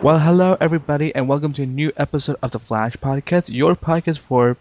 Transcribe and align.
Well, 0.00 0.20
hello 0.20 0.56
everybody, 0.60 1.12
and 1.12 1.28
welcome 1.28 1.52
to 1.54 1.64
a 1.64 1.66
new 1.66 1.90
episode 1.96 2.36
of 2.40 2.52
the 2.52 2.60
Flash 2.60 2.96
Podcast, 2.98 3.52
your 3.52 3.74
podcast 3.74 4.18
for 4.18 4.56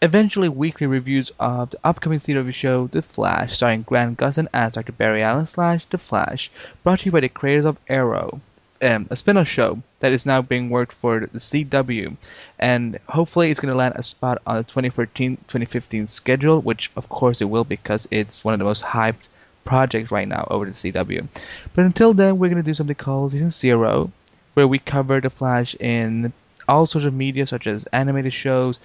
eventually 0.00 0.48
weekly 0.48 0.86
reviews 0.86 1.30
of 1.38 1.68
the 1.68 1.78
upcoming 1.84 2.18
CW 2.18 2.54
show, 2.54 2.86
The 2.86 3.02
Flash, 3.02 3.56
starring 3.56 3.82
Grant 3.82 4.18
Gustin 4.18 4.48
as 4.54 4.72
Dr. 4.72 4.92
Barry 4.92 5.22
Allen 5.22 5.46
slash 5.46 5.84
The 5.90 5.98
Flash, 5.98 6.50
brought 6.82 7.00
to 7.00 7.04
you 7.04 7.12
by 7.12 7.20
the 7.20 7.28
creators 7.28 7.66
of 7.66 7.76
Arrow, 7.88 8.40
um, 8.80 9.06
a 9.10 9.16
spin-off 9.16 9.48
show 9.48 9.82
that 10.00 10.12
is 10.12 10.24
now 10.24 10.40
being 10.40 10.70
worked 10.70 10.94
for 10.94 11.20
the 11.20 11.38
CW, 11.38 12.16
and 12.58 12.98
hopefully 13.10 13.50
it's 13.50 13.60
going 13.60 13.70
to 13.70 13.76
land 13.76 13.96
a 13.98 14.02
spot 14.02 14.40
on 14.46 14.56
the 14.56 14.64
2014-2015 14.64 16.08
schedule, 16.08 16.62
which 16.62 16.90
of 16.96 17.10
course 17.10 17.42
it 17.42 17.50
will 17.50 17.64
because 17.64 18.08
it's 18.10 18.42
one 18.42 18.54
of 18.54 18.58
the 18.58 18.64
most 18.64 18.82
hyped 18.82 19.26
projects 19.66 20.10
right 20.10 20.26
now 20.26 20.48
over 20.50 20.64
the 20.64 20.72
CW. 20.72 21.28
But 21.74 21.84
until 21.84 22.14
then, 22.14 22.38
we're 22.38 22.48
going 22.48 22.62
to 22.62 22.66
do 22.66 22.72
something 22.72 22.96
called 22.96 23.32
Season 23.32 23.50
Zero 23.50 24.10
where 24.54 24.66
we 24.68 24.78
cover 24.78 25.20
the 25.20 25.30
Flash 25.30 25.74
in 25.76 26.32
all 26.68 26.86
sorts 26.86 27.04
of 27.04 27.14
media, 27.14 27.46
such 27.46 27.66
as 27.66 27.86
animated 27.86 28.32
shows, 28.32 28.78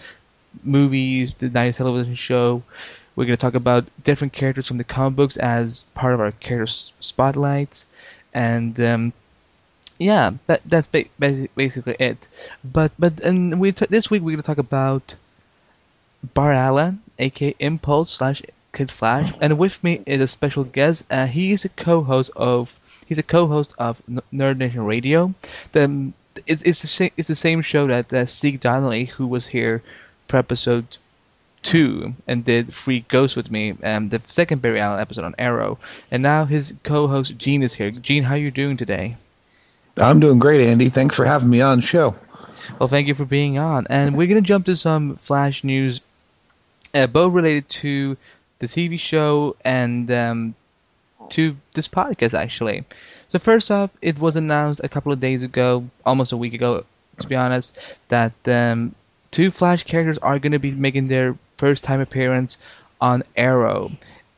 movies, 0.64 1.34
the 1.36 1.50
90s 1.50 1.78
television 1.78 2.16
show. 2.16 2.64
We're 3.16 3.26
going 3.26 3.38
to 3.38 3.42
talk 3.42 3.56
about 3.56 3.86
different 4.04 4.34
characters 4.34 4.68
from 4.68 4.78
the 4.78 4.84
comic 4.84 5.16
books 5.16 5.38
as 5.38 5.86
part 5.94 6.14
of 6.14 6.22
our 6.22 6.32
character 6.32 6.74
spotlights, 7.00 7.86
and 8.34 8.80
um, 8.80 9.14
yeah, 9.98 10.32
that, 10.48 10.62
that's 10.66 10.88
ba- 10.88 11.06
basically 11.20 11.96
it. 12.00 12.28
But 12.64 12.92
but 12.98 13.20
and 13.20 13.60
we 13.60 13.72
t- 13.74 13.86
this 13.90 14.10
week 14.10 14.22
we're 14.22 14.32
going 14.32 14.38
to 14.38 14.44
talk 14.44 14.58
about 14.58 15.16
Bart 16.34 16.56
Allen, 16.56 17.02
aka 17.20 17.56
Impulse 17.60 18.12
slash 18.12 18.42
Kid 18.72 18.92
Flash, 18.92 19.34
and 19.42 19.58
with 19.58 19.84
me 19.84 20.02
is 20.06 20.22
a 20.22 20.28
special 20.28 20.64
guest. 20.64 21.06
Uh, 21.12 21.26
he 21.28 21.52
is 21.52 21.66
a 21.66 21.70
co-host 21.70 22.32
of 22.38 22.79
He's 23.10 23.18
a 23.18 23.24
co-host 23.24 23.74
of 23.80 24.00
Nerd 24.32 24.58
Nation 24.58 24.86
Radio. 24.86 25.34
The 25.72 26.14
it's 26.46 26.62
it's 26.62 26.82
the 26.82 26.88
same, 26.88 27.10
it's 27.18 27.28
the 27.28 27.36
same 27.36 27.64
show 27.64 27.88
that 27.88 28.14
uh, 28.14 28.28
Steve 28.28 28.62
Donnelly, 28.62 29.06
who 29.06 29.26
was 29.26 29.48
here 29.48 29.82
for 30.28 30.38
episode 30.38 30.98
two 31.64 32.14
and 32.28 32.46
did 32.46 32.72
Three 32.72 33.04
Ghosts 33.10 33.36
with 33.36 33.50
me, 33.50 33.76
um, 33.84 34.10
the 34.10 34.22
second 34.28 34.62
Barry 34.62 34.80
Allen 34.80 35.00
episode 35.00 35.26
on 35.26 35.34
Arrow, 35.40 35.80
and 36.12 36.22
now 36.22 36.46
his 36.46 36.76
co-host 36.84 37.36
Gene 37.36 37.64
is 37.64 37.74
here. 37.74 37.90
Gene, 37.90 38.24
how 38.24 38.36
are 38.36 38.38
you 38.38 38.52
doing 38.52 38.78
today? 38.78 39.18
I'm 39.98 40.20
doing 40.20 40.38
great, 40.38 40.62
Andy. 40.62 40.90
Thanks 40.90 41.16
for 41.16 41.26
having 41.26 41.50
me 41.50 41.62
on 41.62 41.78
the 41.78 41.86
show. 41.86 42.16
Well, 42.80 42.90
thank 42.90 43.08
you 43.08 43.16
for 43.16 43.26
being 43.26 43.58
on, 43.58 43.88
and 43.90 44.16
we're 44.16 44.28
gonna 44.28 44.42
jump 44.42 44.68
to 44.68 44.76
some 44.76 45.18
Flash 45.24 45.64
news, 45.64 46.00
uh, 46.94 47.08
both 47.08 47.34
related 47.34 47.68
to 47.70 48.18
the 48.60 48.68
TV 48.68 49.00
show 49.00 49.56
and 49.66 50.12
um, 50.12 50.56
to 51.30 51.56
this 51.74 51.88
podcast 51.88 52.34
actually. 52.34 52.84
So 53.32 53.40
first 53.40 53.70
off, 53.70 53.92
it 54.02 54.18
was 54.20 54.36
announced 54.36 54.82
a 54.84 54.90
couple 54.90 55.12
of 55.12 55.20
days 55.20 55.44
ago, 55.44 55.86
almost 56.06 56.32
a 56.32 56.38
week 56.38 56.54
ago, 56.54 56.84
to 57.20 57.28
be 57.28 57.36
honest, 57.36 57.78
that 58.08 58.34
um, 58.48 58.96
two 59.32 59.52
Flash 59.52 59.84
characters 59.84 60.18
are 60.20 60.40
going 60.40 60.54
to 60.54 60.60
be 60.60 60.72
making 60.72 61.08
their 61.08 61.38
first 61.58 61.84
time 61.84 62.02
appearance 62.02 62.58
on 63.02 63.24
Arrow. 63.36 63.92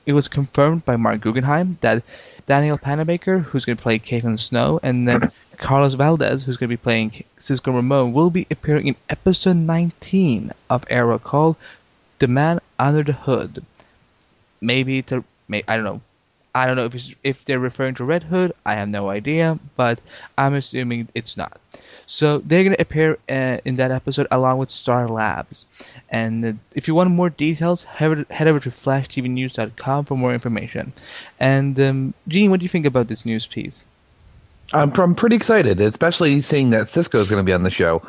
It 0.06 0.14
was 0.14 0.28
confirmed 0.28 0.84
by 0.84 0.98
Marc 0.98 1.22
Guggenheim 1.22 1.78
that 1.82 2.04
Danielle 2.48 2.78
Panabaker, 2.78 3.44
who's 3.44 3.66
going 3.66 3.78
to 3.78 3.84
play 3.84 4.00
Caitlin 4.00 4.38
Snow, 4.38 4.80
and 4.84 5.08
then 5.08 5.30
Carlos 5.58 5.94
Valdes, 5.94 6.44
who's 6.44 6.58
going 6.58 6.68
to 6.70 6.76
be 6.76 6.78
playing 6.78 7.24
Cisco 7.40 7.72
Ramon, 7.72 8.12
will 8.12 8.30
be 8.30 8.48
appearing 8.52 8.88
in 8.88 8.96
episode 9.10 9.56
19 9.56 10.52
of 10.70 10.84
Arrow 10.90 11.20
called 11.20 11.56
The 12.20 12.28
Man 12.28 12.60
Under 12.80 13.04
the 13.04 13.14
Hood. 13.14 13.64
Maybe 14.60 14.98
it's 14.98 15.12
a, 15.12 15.24
I 15.68 15.76
don't 15.76 15.86
know, 15.86 16.02
I 16.54 16.68
don't 16.68 16.76
know 16.76 16.86
if 16.86 17.16
if 17.24 17.46
they're 17.46 17.60
referring 17.60 17.96
to 17.96 18.04
Red 18.04 18.24
Hood. 18.24 18.54
I 18.66 18.76
have 18.76 18.90
no 18.90 19.10
idea, 19.10 19.58
but 19.78 20.00
I'm 20.38 20.54
assuming 20.54 21.08
it's 21.16 21.38
not. 21.38 21.60
So 22.08 22.40
they're 22.40 22.64
gonna 22.64 22.76
appear 22.80 23.18
uh, 23.30 23.58
in 23.64 23.78
that 23.78 23.92
episode 23.92 24.28
along 24.32 24.58
with 24.58 24.70
Star 24.70 25.08
Labs. 25.08 25.66
And 26.10 26.46
uh, 26.46 26.54
if 26.76 26.88
you 26.88 26.96
want 26.96 27.10
more 27.12 27.30
details, 27.30 27.86
head, 27.86 28.26
head 28.30 28.48
over 28.48 28.60
to 28.60 28.70
flashtvnews.com 28.70 30.06
for 30.06 30.18
more 30.18 30.34
information. 30.34 30.92
And 31.40 31.80
um, 31.80 32.14
Gene, 32.28 32.52
what 32.52 32.60
do 32.60 32.66
you 32.66 32.70
think 32.70 32.86
about 32.86 33.08
this 33.08 33.26
news 33.26 33.48
piece? 33.48 33.82
I'm, 34.74 34.92
I'm 35.00 35.16
pretty 35.16 35.36
excited, 35.36 35.82
especially 35.82 36.40
seeing 36.42 36.70
that 36.72 36.90
Cisco 36.90 37.20
is 37.20 37.30
going 37.30 37.44
to 37.44 37.46
be 37.46 37.54
on 37.54 37.64
the 37.64 37.70
show. 37.70 38.02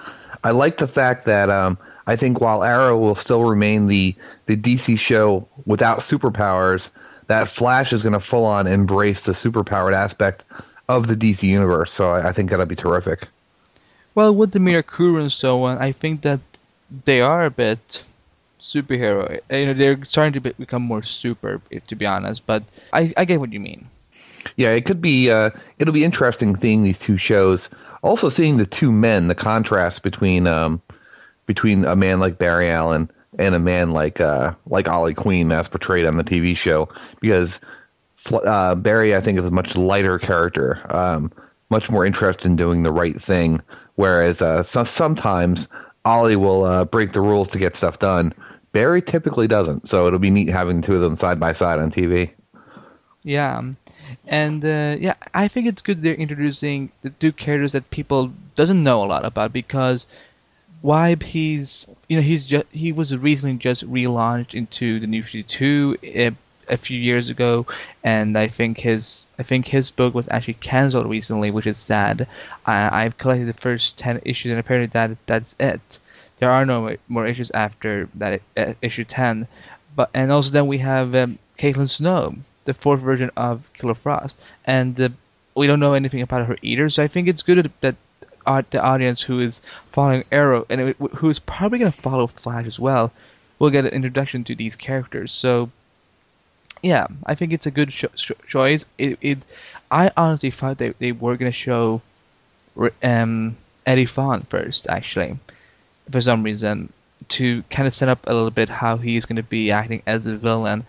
I 0.44 0.50
like 0.50 0.78
the 0.78 0.88
fact 0.88 1.24
that 1.26 1.50
um, 1.50 1.78
I 2.06 2.16
think 2.16 2.40
while 2.40 2.64
Arrow 2.64 2.98
will 2.98 3.14
still 3.14 3.44
remain 3.44 3.86
the 3.86 4.14
the 4.46 4.56
DC 4.56 4.98
show 4.98 5.48
without 5.66 6.00
superpowers 6.00 6.90
that 7.32 7.48
Flash 7.48 7.94
is 7.94 8.02
going 8.02 8.12
to 8.12 8.20
full 8.20 8.44
on 8.44 8.66
embrace 8.66 9.22
the 9.24 9.32
superpowered 9.32 9.94
aspect 9.94 10.44
of 10.88 11.06
the 11.06 11.14
DC 11.16 11.44
universe. 11.44 11.90
So 11.90 12.10
I, 12.10 12.28
I 12.28 12.32
think 12.32 12.50
that'll 12.50 12.66
be 12.66 12.76
terrific. 12.76 13.26
Well, 14.14 14.34
with 14.34 14.52
the 14.52 14.58
Mirakuru 14.58 15.18
and 15.18 15.32
so 15.32 15.64
on, 15.64 15.78
I 15.78 15.92
think 15.92 16.20
that 16.20 16.40
they 17.06 17.22
are 17.22 17.46
a 17.46 17.50
bit 17.50 18.02
superhero. 18.60 19.40
You 19.50 19.66
know, 19.66 19.72
they're 19.72 20.04
starting 20.04 20.34
to 20.34 20.40
be, 20.40 20.52
become 20.58 20.82
more 20.82 21.02
super, 21.02 21.62
to 21.86 21.94
be 21.96 22.04
honest. 22.04 22.46
But 22.46 22.64
I, 22.92 23.14
I 23.16 23.24
get 23.24 23.40
what 23.40 23.50
you 23.50 23.60
mean. 23.60 23.88
Yeah, 24.56 24.72
it 24.72 24.84
could 24.84 25.00
be. 25.00 25.30
Uh, 25.30 25.50
it'll 25.78 25.94
be 25.94 26.04
interesting 26.04 26.54
seeing 26.56 26.82
these 26.82 26.98
two 26.98 27.16
shows. 27.16 27.70
Also, 28.02 28.28
seeing 28.28 28.58
the 28.58 28.66
two 28.66 28.92
men, 28.92 29.28
the 29.28 29.34
contrast 29.34 30.02
between 30.02 30.46
um, 30.46 30.82
between 31.46 31.86
a 31.86 31.96
man 31.96 32.20
like 32.20 32.36
Barry 32.36 32.68
Allen 32.68 33.08
and 33.38 33.54
a 33.54 33.58
man 33.58 33.92
like 33.92 34.20
uh, 34.20 34.54
like 34.66 34.88
Ollie 34.88 35.14
Queen 35.14 35.50
as 35.52 35.68
portrayed 35.68 36.06
on 36.06 36.16
the 36.16 36.24
TV 36.24 36.56
show 36.56 36.88
because 37.20 37.60
uh, 38.32 38.74
Barry 38.74 39.14
I 39.14 39.20
think 39.20 39.38
is 39.38 39.46
a 39.46 39.50
much 39.50 39.76
lighter 39.76 40.18
character, 40.18 40.84
um, 40.94 41.32
much 41.70 41.90
more 41.90 42.04
interested 42.04 42.46
in 42.46 42.56
doing 42.56 42.82
the 42.82 42.92
right 42.92 43.20
thing, 43.20 43.60
whereas 43.96 44.42
uh, 44.42 44.62
so, 44.62 44.84
sometimes 44.84 45.68
Ollie 46.04 46.36
will 46.36 46.64
uh, 46.64 46.84
break 46.84 47.12
the 47.12 47.20
rules 47.20 47.50
to 47.50 47.58
get 47.58 47.76
stuff 47.76 47.98
done. 47.98 48.32
Barry 48.72 49.02
typically 49.02 49.46
doesn't, 49.46 49.86
so 49.86 50.06
it'll 50.06 50.18
be 50.18 50.30
neat 50.30 50.48
having 50.48 50.80
the 50.80 50.86
two 50.86 50.94
of 50.94 51.02
them 51.02 51.16
side 51.16 51.38
by 51.38 51.52
side 51.52 51.78
on 51.78 51.90
TV. 51.90 52.30
Yeah, 53.22 53.60
and 54.26 54.64
uh, 54.64 54.96
yeah, 54.98 55.14
I 55.34 55.46
think 55.48 55.68
it's 55.68 55.82
good 55.82 56.02
they're 56.02 56.14
introducing 56.14 56.90
the 57.02 57.10
two 57.10 57.32
characters 57.32 57.72
that 57.72 57.90
people 57.90 58.32
doesn't 58.56 58.82
know 58.82 59.04
a 59.04 59.06
lot 59.06 59.24
about 59.24 59.52
because 59.52 60.06
why 60.80 61.16
he's 61.22 61.86
you 62.12 62.18
know 62.18 62.22
he's 62.22 62.44
just 62.44 62.66
he 62.72 62.92
was 62.92 63.16
recently 63.16 63.56
just 63.56 63.90
relaunched 63.90 64.52
into 64.52 65.00
the 65.00 65.06
New 65.06 65.22
52 65.22 65.96
a, 66.02 66.30
a, 66.68 66.76
few 66.76 67.00
years 67.00 67.30
ago, 67.30 67.66
and 68.04 68.36
I 68.36 68.48
think 68.48 68.80
his 68.80 69.24
I 69.38 69.42
think 69.42 69.68
his 69.68 69.90
book 69.90 70.12
was 70.12 70.28
actually 70.30 70.60
canceled 70.72 71.08
recently, 71.08 71.50
which 71.50 71.66
is 71.66 71.78
sad. 71.78 72.26
I, 72.66 73.04
I've 73.04 73.16
collected 73.16 73.48
the 73.48 73.62
first 73.66 73.96
ten 73.96 74.20
issues, 74.26 74.50
and 74.50 74.60
apparently 74.60 74.88
that 74.88 75.16
that's 75.24 75.56
it. 75.58 75.98
There 76.38 76.50
are 76.50 76.66
no 76.66 76.94
more 77.08 77.26
issues 77.26 77.50
after 77.52 78.10
that 78.16 78.42
uh, 78.58 78.74
issue 78.82 79.04
ten, 79.04 79.48
but 79.96 80.10
and 80.12 80.30
also 80.30 80.50
then 80.50 80.66
we 80.66 80.78
have 80.78 81.14
um, 81.14 81.38
Caitlin 81.56 81.88
Snow, 81.88 82.34
the 82.66 82.74
fourth 82.74 83.00
version 83.00 83.30
of 83.38 83.70
Killer 83.72 83.94
Frost, 83.94 84.38
and 84.66 85.00
uh, 85.00 85.08
we 85.54 85.66
don't 85.66 85.80
know 85.80 85.94
anything 85.94 86.20
about 86.20 86.46
her 86.46 86.58
either. 86.60 86.90
So 86.90 87.02
I 87.02 87.08
think 87.08 87.26
it's 87.26 87.40
good 87.40 87.72
that 87.80 87.96
the 88.44 88.82
audience 88.82 89.22
who 89.22 89.40
is 89.40 89.60
following 89.88 90.24
Arrow 90.32 90.66
and 90.68 90.80
it, 90.80 90.96
who 90.96 91.30
is 91.30 91.38
probably 91.38 91.78
going 91.78 91.92
to 91.92 92.00
follow 92.00 92.26
Flash 92.26 92.66
as 92.66 92.78
well 92.78 93.12
will 93.58 93.70
get 93.70 93.84
an 93.84 93.92
introduction 93.92 94.44
to 94.44 94.54
these 94.54 94.74
characters. 94.74 95.30
So, 95.32 95.70
yeah, 96.82 97.06
I 97.26 97.34
think 97.34 97.52
it's 97.52 97.66
a 97.66 97.70
good 97.70 97.90
choice. 98.48 98.84
It, 98.98 99.18
it, 99.20 99.38
I 99.90 100.10
honestly 100.16 100.50
thought 100.50 100.78
they, 100.78 100.90
they 100.98 101.12
were 101.12 101.36
going 101.36 101.52
to 101.52 101.56
show 101.56 102.02
um, 103.02 103.56
Eddie 103.86 104.06
Thawne 104.06 104.46
first, 104.48 104.88
actually, 104.88 105.38
for 106.10 106.20
some 106.20 106.42
reason, 106.42 106.92
to 107.28 107.62
kind 107.70 107.86
of 107.86 107.94
set 107.94 108.08
up 108.08 108.26
a 108.26 108.34
little 108.34 108.50
bit 108.50 108.68
how 108.68 108.96
he's 108.96 109.24
going 109.24 109.36
to 109.36 109.42
be 109.42 109.70
acting 109.70 110.02
as 110.06 110.24
the 110.24 110.36
villain. 110.36 110.84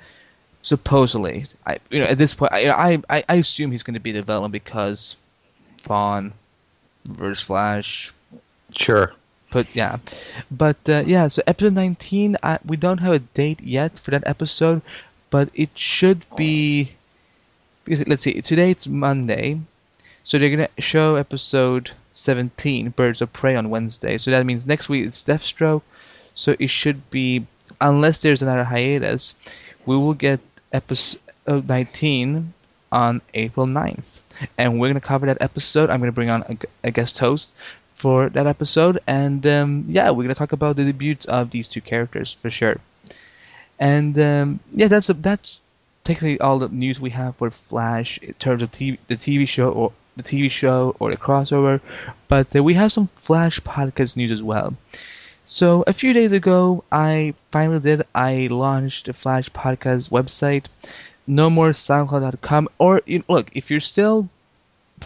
Supposedly, 0.62 1.46
I 1.66 1.80
you 1.90 2.00
know 2.00 2.06
at 2.06 2.18
this 2.18 2.34
point, 2.34 2.54
I 2.54 3.02
I, 3.10 3.24
I 3.28 3.36
assume 3.36 3.72
he's 3.72 3.84
going 3.84 3.96
to 3.96 4.00
be 4.00 4.14
the 4.14 4.22
villain 4.22 4.50
because 4.50 5.18
Thawne 5.84 6.32
versus 7.06 7.44
Flash. 7.44 8.14
Sure. 8.76 9.14
But 9.52 9.76
yeah, 9.76 9.98
but 10.50 10.78
uh, 10.88 11.04
yeah. 11.06 11.28
So 11.28 11.44
episode 11.46 11.74
nineteen, 11.74 12.38
uh, 12.42 12.58
we 12.66 12.76
don't 12.76 12.98
have 13.00 13.14
a 13.14 13.20
date 13.20 13.62
yet 13.62 14.00
for 14.00 14.10
that 14.12 14.24
episode, 14.26 14.82
but 15.30 15.50
it 15.54 15.70
should 15.76 16.26
be. 16.36 16.94
Because 17.86 18.08
let's 18.08 18.24
see, 18.24 18.42
today 18.42 18.72
it's 18.72 18.88
Monday, 18.88 19.60
so 20.24 20.40
they're 20.40 20.50
gonna 20.50 20.70
show 20.80 21.16
episode 21.16 21.92
seventeen, 22.14 22.90
Birds 22.90 23.22
of 23.22 23.32
Prey, 23.32 23.56
on 23.56 23.70
Wednesday. 23.70 24.18
So 24.18 24.32
that 24.32 24.46
means 24.46 24.66
next 24.66 24.90
week 24.90 25.06
it's 25.06 25.24
Deathstroke. 25.24 25.84
So 26.34 26.56
it 26.58 26.72
should 26.72 27.12
be, 27.12 27.46
unless 27.80 28.18
there's 28.18 28.42
another 28.42 28.64
hiatus, 28.64 29.36
we 29.86 29.96
will 29.96 30.16
get 30.16 30.40
episode 30.72 31.20
nineteen 31.68 32.54
on 32.92 33.22
April 33.36 33.66
9th 33.66 34.23
and 34.58 34.80
we're 34.80 34.90
gonna 34.90 35.02
cover 35.02 35.26
that 35.26 35.42
episode. 35.42 35.90
I'm 35.90 36.00
gonna 36.00 36.12
bring 36.12 36.30
on 36.30 36.44
a, 36.44 36.88
a 36.88 36.92
guest 36.92 37.20
host 37.20 37.52
for 37.96 38.30
that 38.30 38.48
episode, 38.48 39.00
and 39.08 39.46
um, 39.48 39.86
yeah, 39.88 40.10
we're 40.10 40.24
gonna 40.24 40.36
talk 40.36 40.52
about 40.52 40.76
the 40.76 40.86
debuts 40.86 41.26
of 41.26 41.52
these 41.52 41.68
two 41.68 41.82
characters 41.82 42.34
for 42.34 42.50
sure. 42.50 42.78
And 43.80 44.18
um, 44.20 44.60
yeah, 44.72 44.88
that's 44.88 45.10
a, 45.10 45.14
that's 45.14 45.62
technically 46.04 46.40
all 46.40 46.60
the 46.60 46.70
news 46.70 47.00
we 47.00 47.12
have 47.12 47.36
for 47.36 47.50
Flash 47.52 48.18
in 48.20 48.34
terms 48.36 48.62
of 48.62 48.72
TV, 48.72 48.98
the 49.08 49.16
TV 49.16 49.48
show 49.48 49.72
or 49.72 49.92
the 50.16 50.24
TV 50.24 50.50
show 50.50 50.96
or 51.00 51.10
the 51.10 51.18
crossover, 51.18 51.82
but 52.28 52.56
uh, 52.56 52.64
we 52.64 52.76
have 52.76 52.92
some 52.92 53.08
Flash 53.16 53.60
podcast 53.62 54.16
news 54.16 54.32
as 54.32 54.44
well. 54.44 54.76
So 55.46 55.84
a 55.88 55.94
few 55.94 56.14
days 56.14 56.32
ago, 56.32 56.84
I 56.92 57.34
finally 57.52 57.80
did. 57.80 58.06
I 58.16 58.48
launched 58.50 59.08
the 59.08 59.14
Flash 59.14 59.50
podcast 59.50 60.10
website. 60.10 60.66
No 61.28 61.50
more 61.50 61.70
SoundCloud.com. 61.70 62.70
Or 62.78 63.02
you 63.06 63.24
look, 63.28 63.50
if 63.54 63.72
you're 63.72 63.80
still 63.80 64.30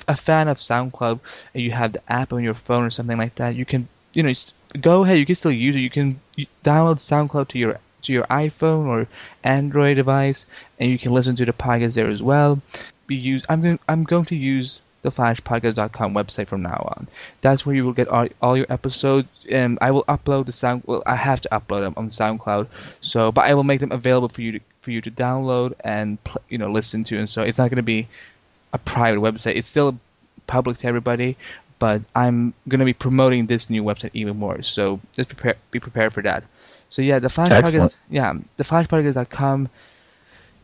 a 0.08 0.16
fan 0.16 0.48
of 0.48 0.58
SoundCloud 0.58 1.20
and 1.54 1.64
you 1.64 1.72
have 1.72 1.94
the 1.94 2.12
app 2.12 2.34
on 2.34 2.44
your 2.44 2.54
phone 2.54 2.84
or 2.84 2.90
something 2.90 3.18
like 3.18 3.36
that, 3.36 3.56
you 3.56 3.66
can 3.66 3.88
you 4.14 4.24
know 4.24 4.34
go 4.82 5.04
ahead. 5.04 5.20
You 5.20 5.26
can 5.26 5.36
still 5.36 5.52
use 5.52 5.76
it. 5.76 5.80
You 5.80 5.90
can 5.90 6.20
download 6.64 7.00
SoundCloud 7.00 7.50
to 7.50 7.60
your 7.60 7.80
to 8.04 8.14
your 8.14 8.26
iPhone 8.26 8.86
or 8.88 9.08
Android 9.44 9.98
device, 9.98 10.46
and 10.80 10.90
you 10.90 10.98
can 10.98 11.12
listen 11.12 11.36
to 11.36 11.46
the 11.46 11.54
podcast 11.54 11.96
there 11.96 12.10
as 12.10 12.22
well. 12.22 12.62
Be 13.08 13.16
use. 13.16 13.46
I'm 13.50 13.62
going. 13.62 13.80
I'm 13.88 14.04
going 14.04 14.26
to 14.26 14.36
use 14.36 14.82
the 15.10 15.22
flashpodcast.com 15.22 16.14
website 16.14 16.48
from 16.48 16.62
now 16.62 16.94
on. 16.96 17.08
That's 17.42 17.66
where 17.66 17.76
you 17.76 17.86
will 17.86 17.94
get 17.94 18.08
all, 18.08 18.28
all 18.42 18.58
your 18.58 18.66
episodes. 18.70 19.28
And 19.50 19.78
I 19.82 19.92
will 19.92 20.04
upload 20.06 20.46
the 20.46 20.52
sound. 20.52 20.84
Well, 20.86 21.04
I 21.06 21.16
have 21.16 21.42
to 21.42 21.50
upload 21.50 21.82
them 21.82 21.94
on 21.98 22.10
SoundCloud. 22.10 22.68
So, 23.02 23.32
but 23.32 23.46
I 23.46 23.54
will 23.54 23.64
make 23.64 23.80
them 23.80 23.92
available 23.92 24.30
for 24.30 24.42
you 24.42 24.54
to 24.54 24.60
for 24.82 24.92
you 24.92 25.02
to 25.02 25.12
download 25.12 25.74
and 25.82 26.18
you 26.50 26.58
know 26.58 26.72
listen 26.72 27.04
to. 27.06 27.18
And 27.18 27.30
so 27.30 27.42
it's 27.42 27.58
not 27.58 27.70
going 27.70 27.78
to 27.78 27.84
be 27.84 28.08
a 28.74 28.78
private 28.78 29.20
website. 29.20 29.56
It's 29.56 29.68
still 29.68 29.98
public 30.48 30.78
to 30.80 30.88
everybody. 30.88 31.38
But 31.80 32.02
I'm 32.16 32.54
going 32.68 32.80
to 32.80 32.86
be 32.86 32.94
promoting 32.94 33.46
this 33.46 33.70
new 33.70 33.84
website 33.84 34.12
even 34.14 34.38
more. 34.38 34.64
So 34.64 35.00
just 35.14 35.30
prepare, 35.30 35.56
be 35.72 35.80
prepared 35.80 36.12
for 36.14 36.24
that. 36.24 36.44
So 36.90 37.02
yeah, 37.02 37.20
the 37.20 37.30
Flash 37.30 37.52
Podcast, 37.52 37.96
yeah, 38.08 38.34
the 38.56 38.64
flashpodcast.com 38.64 39.70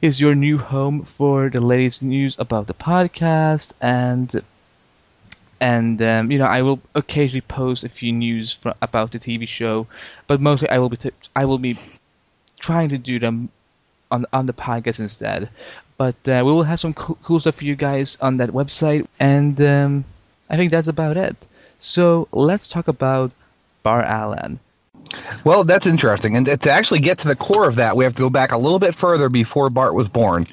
is 0.04 0.20
your 0.20 0.36
new 0.36 0.58
home 0.58 1.02
for 1.02 1.50
the 1.50 1.62
latest 1.62 2.04
news 2.04 2.36
about 2.38 2.68
the 2.68 2.74
podcast 2.74 3.72
and 3.80 4.44
and 5.62 6.02
um, 6.02 6.30
you 6.30 6.38
know 6.38 6.46
I 6.46 6.62
will 6.62 6.82
occasionally 6.94 7.40
post 7.40 7.86
a 7.86 7.90
few 7.90 8.12
news 8.12 8.52
for, 8.52 8.74
about 8.82 9.14
the 9.14 9.20
TV 9.20 9.46
show, 9.46 9.88
but 10.28 10.42
mostly 10.42 10.68
I 10.70 10.78
will 10.78 10.90
be 10.90 10.98
t- 10.98 11.20
I 11.38 11.46
will 11.46 11.58
be 11.58 11.78
trying 12.60 12.90
to 12.90 12.98
do 12.98 13.18
them 13.18 13.48
on 14.12 14.26
on 14.34 14.46
the 14.46 14.54
podcast 14.54 15.00
instead. 15.00 15.50
But 15.98 16.16
uh, 16.28 16.44
we 16.46 16.52
will 16.52 16.64
have 16.64 16.82
some 16.82 16.94
cool, 16.94 17.18
cool, 17.24 17.40
stuff 17.40 17.56
for 17.56 17.64
you 17.66 17.78
guys 17.78 18.18
on 18.20 18.36
that 18.38 18.50
website, 18.50 19.08
and 19.22 19.56
um, 19.62 20.04
I 20.50 20.58
think 20.58 20.70
that's 20.72 20.90
about 20.90 21.16
it. 21.16 21.38
So 21.80 22.28
let's 22.34 22.68
talk 22.68 22.90
about 22.90 23.32
Bart 23.84 24.06
Allen. 24.06 24.60
Well, 25.46 25.64
that's 25.64 25.86
interesting. 25.86 26.36
And 26.36 26.46
to 26.46 26.72
actually 26.72 27.00
get 27.00 27.20
to 27.20 27.28
the 27.28 27.36
core 27.36 27.68
of 27.68 27.76
that, 27.76 27.96
we 27.96 28.04
have 28.04 28.16
to 28.16 28.22
go 28.22 28.30
back 28.30 28.52
a 28.52 28.58
little 28.58 28.80
bit 28.80 28.96
further 28.96 29.30
before 29.30 29.70
Bart 29.70 29.94
was 29.94 30.08
born. 30.08 30.48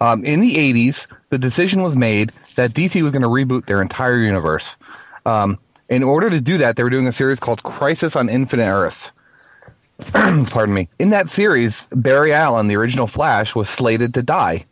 Um, 0.00 0.24
in 0.24 0.40
the 0.40 0.54
80s, 0.54 1.06
the 1.30 1.38
decision 1.38 1.82
was 1.82 1.96
made 1.96 2.30
that 2.56 2.72
DC 2.72 3.00
was 3.02 3.12
going 3.12 3.22
to 3.22 3.28
reboot 3.28 3.66
their 3.66 3.80
entire 3.80 4.18
universe. 4.18 4.76
Um, 5.24 5.58
in 5.88 6.02
order 6.02 6.30
to 6.30 6.40
do 6.40 6.58
that, 6.58 6.76
they 6.76 6.82
were 6.82 6.90
doing 6.90 7.06
a 7.06 7.12
series 7.12 7.40
called 7.40 7.62
Crisis 7.62 8.16
on 8.16 8.28
Infinite 8.28 8.70
Earths. 8.70 9.12
Pardon 10.12 10.74
me. 10.74 10.88
In 10.98 11.10
that 11.10 11.28
series, 11.28 11.86
Barry 11.92 12.32
Allen, 12.32 12.68
the 12.68 12.76
original 12.76 13.06
Flash, 13.06 13.54
was 13.54 13.68
slated 13.68 14.14
to 14.14 14.22
die. 14.22 14.64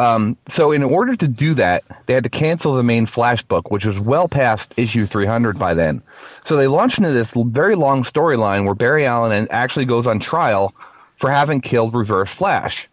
Um, 0.00 0.38
so, 0.48 0.72
in 0.72 0.82
order 0.82 1.14
to 1.14 1.28
do 1.28 1.52
that, 1.54 1.84
they 2.06 2.14
had 2.14 2.24
to 2.24 2.30
cancel 2.30 2.74
the 2.74 2.82
main 2.82 3.04
Flash 3.04 3.42
book, 3.42 3.70
which 3.70 3.84
was 3.84 4.00
well 4.00 4.28
past 4.28 4.78
issue 4.78 5.04
300 5.04 5.58
by 5.58 5.74
then. 5.74 6.02
So, 6.42 6.56
they 6.56 6.68
launched 6.68 6.96
into 6.96 7.12
this 7.12 7.34
very 7.36 7.74
long 7.74 8.02
storyline 8.02 8.64
where 8.64 8.74
Barry 8.74 9.04
Allen 9.04 9.46
actually 9.50 9.84
goes 9.84 10.06
on 10.06 10.18
trial 10.18 10.72
for 11.16 11.30
having 11.30 11.60
killed 11.60 11.94
Reverse 11.94 12.30
Flash. 12.30 12.88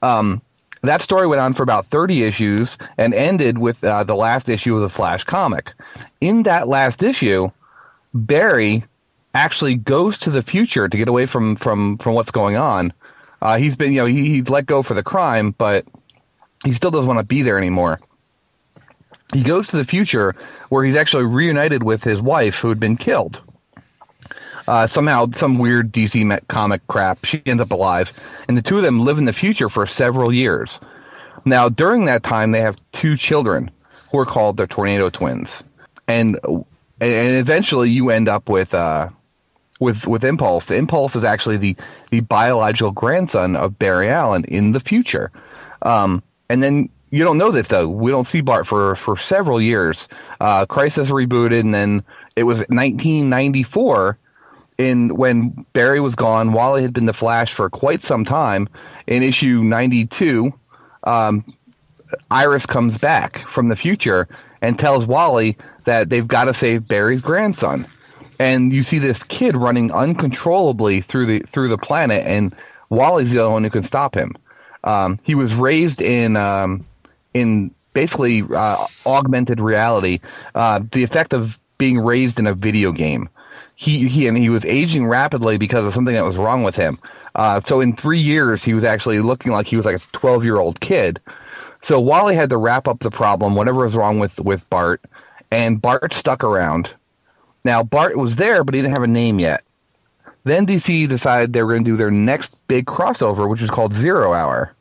Um, 0.00 0.40
that 0.80 1.02
story 1.02 1.26
went 1.26 1.42
on 1.42 1.52
for 1.52 1.62
about 1.62 1.84
30 1.84 2.22
issues 2.22 2.78
and 2.96 3.12
ended 3.12 3.58
with 3.58 3.84
uh, 3.84 4.04
the 4.04 4.16
last 4.16 4.48
issue 4.48 4.74
of 4.74 4.80
the 4.80 4.88
Flash 4.88 5.24
comic. 5.24 5.74
In 6.22 6.44
that 6.44 6.68
last 6.68 7.02
issue, 7.02 7.50
Barry 8.14 8.82
actually 9.34 9.74
goes 9.74 10.16
to 10.20 10.30
the 10.30 10.42
future 10.42 10.88
to 10.88 10.96
get 10.96 11.08
away 11.08 11.26
from 11.26 11.54
from 11.54 11.98
from 11.98 12.14
what's 12.14 12.30
going 12.30 12.56
on. 12.56 12.94
Uh, 13.42 13.58
he's 13.58 13.76
been, 13.76 13.92
you 13.92 14.00
know, 14.00 14.06
he, 14.06 14.26
he's 14.30 14.48
let 14.48 14.64
go 14.64 14.82
for 14.82 14.94
the 14.94 15.02
crime, 15.02 15.50
but 15.58 15.84
he 16.64 16.74
still 16.74 16.90
doesn't 16.90 17.06
want 17.06 17.20
to 17.20 17.26
be 17.26 17.42
there 17.42 17.58
anymore. 17.58 18.00
He 19.34 19.42
goes 19.42 19.68
to 19.68 19.76
the 19.76 19.84
future 19.84 20.34
where 20.68 20.84
he's 20.84 20.96
actually 20.96 21.24
reunited 21.24 21.82
with 21.82 22.04
his 22.04 22.20
wife 22.22 22.58
who 22.58 22.68
had 22.68 22.80
been 22.80 22.96
killed. 22.96 23.40
Uh, 24.68 24.86
somehow, 24.86 25.26
some 25.32 25.58
weird 25.58 25.92
DC 25.92 26.24
met 26.24 26.46
comic 26.48 26.84
crap, 26.88 27.24
she 27.24 27.40
ends 27.46 27.62
up 27.62 27.70
alive, 27.70 28.12
and 28.48 28.56
the 28.56 28.62
two 28.62 28.76
of 28.76 28.82
them 28.82 29.04
live 29.04 29.18
in 29.18 29.24
the 29.24 29.32
future 29.32 29.68
for 29.68 29.86
several 29.86 30.32
years. 30.32 30.80
Now, 31.44 31.68
during 31.68 32.06
that 32.06 32.24
time, 32.24 32.50
they 32.50 32.60
have 32.60 32.76
two 32.90 33.16
children 33.16 33.70
who 34.10 34.18
are 34.18 34.26
called 34.26 34.56
the 34.56 34.66
Tornado 34.66 35.08
Twins, 35.10 35.62
and 36.08 36.38
and 37.00 37.36
eventually 37.36 37.90
you 37.90 38.10
end 38.10 38.28
up 38.28 38.48
with 38.48 38.74
uh, 38.74 39.08
with 39.78 40.08
with 40.08 40.24
Impulse. 40.24 40.72
Impulse 40.72 41.14
is 41.14 41.22
actually 41.22 41.56
the 41.56 41.76
the 42.10 42.20
biological 42.20 42.90
grandson 42.90 43.54
of 43.54 43.78
Barry 43.78 44.08
Allen 44.08 44.44
in 44.44 44.72
the 44.72 44.80
future. 44.80 45.30
Um, 45.82 46.22
and 46.48 46.62
then 46.62 46.88
you 47.10 47.24
don't 47.24 47.38
know 47.38 47.50
this 47.50 47.68
though. 47.68 47.88
We 47.88 48.10
don't 48.10 48.26
see 48.26 48.40
Bart 48.40 48.66
for 48.66 48.94
for 48.96 49.16
several 49.16 49.60
years. 49.60 50.08
Uh, 50.40 50.66
Crisis 50.66 51.10
rebooted, 51.10 51.60
and 51.60 51.74
then 51.74 52.04
it 52.34 52.44
was 52.44 52.60
1994 52.68 54.18
in 54.78 55.16
when 55.16 55.64
Barry 55.72 56.00
was 56.00 56.14
gone. 56.14 56.52
Wally 56.52 56.82
had 56.82 56.92
been 56.92 57.06
the 57.06 57.12
Flash 57.12 57.52
for 57.52 57.70
quite 57.70 58.02
some 58.02 58.24
time. 58.24 58.68
In 59.06 59.22
issue 59.22 59.62
92, 59.62 60.52
um, 61.04 61.44
Iris 62.30 62.66
comes 62.66 62.98
back 62.98 63.38
from 63.38 63.68
the 63.68 63.76
future 63.76 64.28
and 64.60 64.78
tells 64.78 65.06
Wally 65.06 65.56
that 65.84 66.10
they've 66.10 66.26
got 66.26 66.44
to 66.44 66.54
save 66.54 66.88
Barry's 66.88 67.22
grandson. 67.22 67.86
And 68.38 68.72
you 68.72 68.82
see 68.82 68.98
this 68.98 69.22
kid 69.22 69.56
running 69.56 69.90
uncontrollably 69.92 71.00
through 71.00 71.26
the 71.26 71.38
through 71.40 71.68
the 71.68 71.78
planet, 71.78 72.26
and 72.26 72.54
Wally's 72.90 73.32
the 73.32 73.40
only 73.40 73.52
one 73.54 73.64
who 73.64 73.70
can 73.70 73.82
stop 73.82 74.14
him. 74.14 74.34
Um, 74.86 75.18
he 75.24 75.34
was 75.34 75.54
raised 75.54 76.00
in 76.00 76.36
um, 76.36 76.86
in 77.34 77.74
basically 77.92 78.44
uh, 78.54 78.86
augmented 79.04 79.60
reality, 79.60 80.20
uh, 80.54 80.80
the 80.92 81.02
effect 81.02 81.34
of 81.34 81.58
being 81.78 81.98
raised 81.98 82.38
in 82.38 82.46
a 82.46 82.54
video 82.54 82.92
game. 82.92 83.28
He 83.74 84.08
he 84.08 84.26
and 84.26 84.38
he 84.38 84.48
was 84.48 84.64
aging 84.64 85.06
rapidly 85.06 85.58
because 85.58 85.84
of 85.84 85.92
something 85.92 86.14
that 86.14 86.24
was 86.24 86.38
wrong 86.38 86.62
with 86.62 86.76
him. 86.76 86.98
Uh, 87.34 87.60
so 87.60 87.80
in 87.80 87.92
three 87.92 88.18
years, 88.18 88.64
he 88.64 88.72
was 88.72 88.84
actually 88.84 89.20
looking 89.20 89.52
like 89.52 89.66
he 89.66 89.76
was 89.76 89.84
like 89.84 89.96
a 89.96 90.12
twelve 90.12 90.44
year 90.44 90.58
old 90.58 90.80
kid. 90.80 91.20
So 91.82 92.00
Wally 92.00 92.34
had 92.34 92.50
to 92.50 92.56
wrap 92.56 92.88
up 92.88 93.00
the 93.00 93.10
problem, 93.10 93.54
whatever 93.54 93.82
was 93.82 93.96
wrong 93.96 94.18
with 94.18 94.40
with 94.40 94.68
Bart, 94.70 95.02
and 95.50 95.82
Bart 95.82 96.14
stuck 96.14 96.44
around. 96.44 96.94
Now 97.64 97.82
Bart 97.82 98.16
was 98.16 98.36
there, 98.36 98.62
but 98.62 98.74
he 98.74 98.80
didn't 98.80 98.94
have 98.94 99.04
a 99.04 99.12
name 99.12 99.40
yet. 99.40 99.64
Then 100.44 100.64
DC 100.64 101.08
decided 101.08 101.52
they 101.52 101.62
were 101.62 101.72
going 101.72 101.84
to 101.84 101.90
do 101.90 101.96
their 101.96 102.10
next 102.10 102.66
big 102.68 102.86
crossover, 102.86 103.48
which 103.50 103.62
is 103.62 103.68
called 103.68 103.92
Zero 103.92 104.32
Hour 104.32 104.75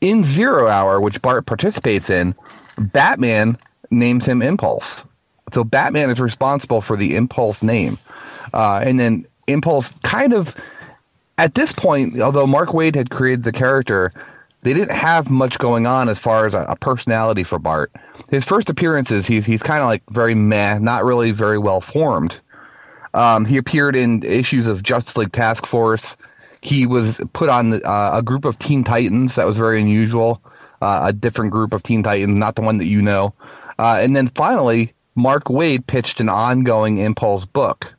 in 0.00 0.24
Zero 0.24 0.68
Hour, 0.68 1.00
which 1.00 1.20
Bart 1.22 1.46
participates 1.46 2.10
in, 2.10 2.34
Batman 2.78 3.58
names 3.90 4.26
him 4.26 4.42
Impulse. 4.42 5.04
So 5.52 5.64
Batman 5.64 6.10
is 6.10 6.20
responsible 6.20 6.80
for 6.80 6.96
the 6.96 7.16
Impulse 7.16 7.62
name. 7.62 7.98
Uh, 8.54 8.80
and 8.84 8.98
then 8.98 9.24
Impulse 9.46 9.98
kind 10.00 10.32
of, 10.32 10.56
at 11.38 11.54
this 11.54 11.72
point, 11.72 12.20
although 12.20 12.46
Mark 12.46 12.70
Waid 12.70 12.94
had 12.94 13.10
created 13.10 13.44
the 13.44 13.52
character, 13.52 14.10
they 14.62 14.74
didn't 14.74 14.94
have 14.94 15.30
much 15.30 15.58
going 15.58 15.86
on 15.86 16.08
as 16.08 16.18
far 16.18 16.46
as 16.46 16.54
a, 16.54 16.64
a 16.64 16.76
personality 16.76 17.42
for 17.42 17.58
Bart. 17.58 17.90
His 18.30 18.44
first 18.44 18.68
appearances, 18.68 19.26
he's 19.26 19.46
he's 19.46 19.62
kind 19.62 19.80
of 19.80 19.86
like 19.86 20.02
very 20.10 20.34
meh, 20.34 20.78
not 20.78 21.04
really 21.04 21.30
very 21.30 21.58
well 21.58 21.80
formed. 21.80 22.40
Um, 23.14 23.44
he 23.44 23.56
appeared 23.56 23.96
in 23.96 24.22
issues 24.22 24.66
of 24.66 24.82
Justice 24.82 25.16
League 25.16 25.32
Task 25.32 25.66
Force 25.66 26.16
he 26.62 26.86
was 26.86 27.20
put 27.32 27.48
on 27.48 27.84
uh, 27.84 28.10
a 28.14 28.22
group 28.22 28.44
of 28.44 28.58
Teen 28.58 28.84
Titans 28.84 29.36
that 29.36 29.46
was 29.46 29.56
very 29.56 29.80
unusual, 29.80 30.42
uh, 30.82 31.02
a 31.04 31.12
different 31.12 31.52
group 31.52 31.72
of 31.72 31.82
Teen 31.82 32.02
Titans, 32.02 32.38
not 32.38 32.56
the 32.56 32.62
one 32.62 32.78
that 32.78 32.86
you 32.86 33.02
know. 33.02 33.34
Uh, 33.78 33.98
and 34.00 34.14
then 34.14 34.28
finally, 34.28 34.92
Mark 35.14 35.44
Waid 35.44 35.86
pitched 35.86 36.20
an 36.20 36.28
ongoing 36.28 36.98
Impulse 36.98 37.46
book. 37.46 37.94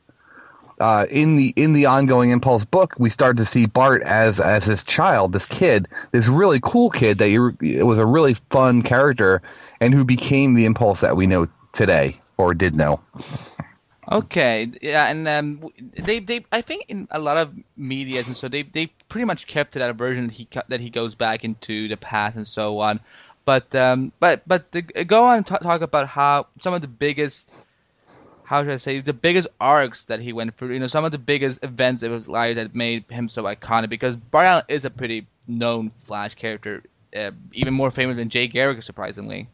Uh, 0.80 1.06
in 1.10 1.36
the 1.36 1.52
in 1.54 1.74
the 1.74 1.86
ongoing 1.86 2.30
Impulse 2.30 2.64
book, 2.64 2.94
we 2.98 3.08
started 3.08 3.36
to 3.36 3.44
see 3.44 3.66
Bart 3.66 4.02
as 4.02 4.40
as 4.40 4.66
this 4.66 4.82
child, 4.82 5.32
this 5.32 5.46
kid, 5.46 5.86
this 6.10 6.26
really 6.26 6.58
cool 6.60 6.90
kid 6.90 7.18
that 7.18 7.28
you, 7.28 7.56
it 7.60 7.86
was 7.86 7.98
a 7.98 8.06
really 8.06 8.34
fun 8.50 8.82
character, 8.82 9.42
and 9.80 9.94
who 9.94 10.04
became 10.04 10.54
the 10.54 10.64
Impulse 10.64 11.00
that 11.00 11.16
we 11.16 11.26
know 11.26 11.46
today 11.72 12.20
or 12.36 12.52
did 12.54 12.74
know. 12.74 13.00
Okay, 14.10 14.70
yeah, 14.82 15.06
and 15.06 15.28
um, 15.28 15.70
they 15.94 16.18
they 16.18 16.44
I 16.50 16.60
think 16.60 16.86
in 16.88 17.06
a 17.12 17.20
lot 17.20 17.36
of 17.36 17.54
medias 17.76 18.26
and 18.26 18.36
so 18.36 18.48
they 18.48 18.62
they 18.62 18.86
pretty 19.08 19.24
much 19.24 19.46
kept 19.46 19.74
that 19.74 19.94
version 19.94 20.26
that 20.26 20.32
he 20.32 20.48
that 20.68 20.80
he 20.80 20.90
goes 20.90 21.14
back 21.14 21.44
into 21.44 21.86
the 21.86 21.96
past 21.96 22.34
and 22.34 22.46
so 22.46 22.80
on, 22.80 22.98
but 23.44 23.72
um, 23.76 24.10
but 24.18 24.42
but 24.46 24.72
the, 24.72 24.82
go 24.82 25.24
on 25.24 25.36
and 25.38 25.46
talk, 25.46 25.60
talk 25.60 25.82
about 25.82 26.08
how 26.08 26.46
some 26.58 26.74
of 26.74 26.82
the 26.82 26.88
biggest 26.88 27.52
how 28.52 28.62
should 28.62 28.72
I 28.72 28.76
say 28.76 29.00
the 29.00 29.12
biggest 29.12 29.48
arcs 29.60 30.04
that 30.06 30.20
he 30.20 30.32
went 30.32 30.56
through. 30.56 30.74
You 30.74 30.80
know, 30.80 30.86
some 30.86 31.04
of 31.04 31.12
the 31.12 31.18
biggest 31.18 31.62
events 31.64 32.02
of 32.02 32.12
his 32.12 32.28
life 32.28 32.56
that 32.56 32.74
made 32.74 33.04
him 33.08 33.28
so 33.28 33.44
iconic. 33.44 33.88
Because 33.88 34.16
Barry 34.16 34.46
Allen 34.46 34.64
is 34.68 34.84
a 34.84 34.90
pretty 34.90 35.26
known 35.48 35.90
Flash 35.96 36.34
character, 36.34 36.82
uh, 37.16 37.30
even 37.52 37.72
more 37.72 37.90
famous 37.90 38.16
than 38.16 38.28
Jay 38.28 38.46
Garrick, 38.48 38.82
surprisingly. 38.82 39.48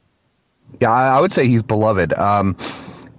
Yeah, 0.80 0.90
I 0.90 1.20
would 1.20 1.32
say 1.32 1.46
he's 1.46 1.62
beloved. 1.62 2.12
Um, 2.14 2.56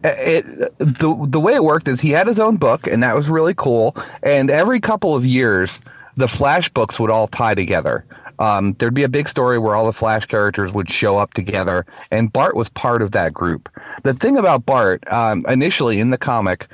it, 0.03 0.45
the 0.77 1.25
the 1.27 1.39
way 1.39 1.53
it 1.53 1.63
worked 1.63 1.87
is 1.87 1.99
he 1.99 2.11
had 2.11 2.27
his 2.27 2.39
own 2.39 2.57
book, 2.57 2.87
and 2.87 3.03
that 3.03 3.15
was 3.15 3.29
really 3.29 3.53
cool. 3.53 3.95
And 4.23 4.49
every 4.49 4.79
couple 4.79 5.15
of 5.15 5.25
years, 5.25 5.81
the 6.15 6.27
Flash 6.27 6.69
books 6.69 6.99
would 6.99 7.09
all 7.09 7.27
tie 7.27 7.55
together. 7.55 8.05
Um, 8.39 8.73
there'd 8.73 8.93
be 8.93 9.03
a 9.03 9.09
big 9.09 9.27
story 9.27 9.59
where 9.59 9.75
all 9.75 9.85
the 9.85 9.93
Flash 9.93 10.25
characters 10.25 10.71
would 10.71 10.89
show 10.89 11.17
up 11.17 11.33
together, 11.33 11.85
and 12.09 12.31
Bart 12.31 12.55
was 12.55 12.69
part 12.69 13.01
of 13.01 13.11
that 13.11 13.33
group. 13.33 13.69
The 14.03 14.13
thing 14.13 14.37
about 14.37 14.65
Bart, 14.65 15.03
um, 15.11 15.45
initially 15.49 15.99
in 15.99 16.09
the 16.09 16.17
comic, 16.17 16.67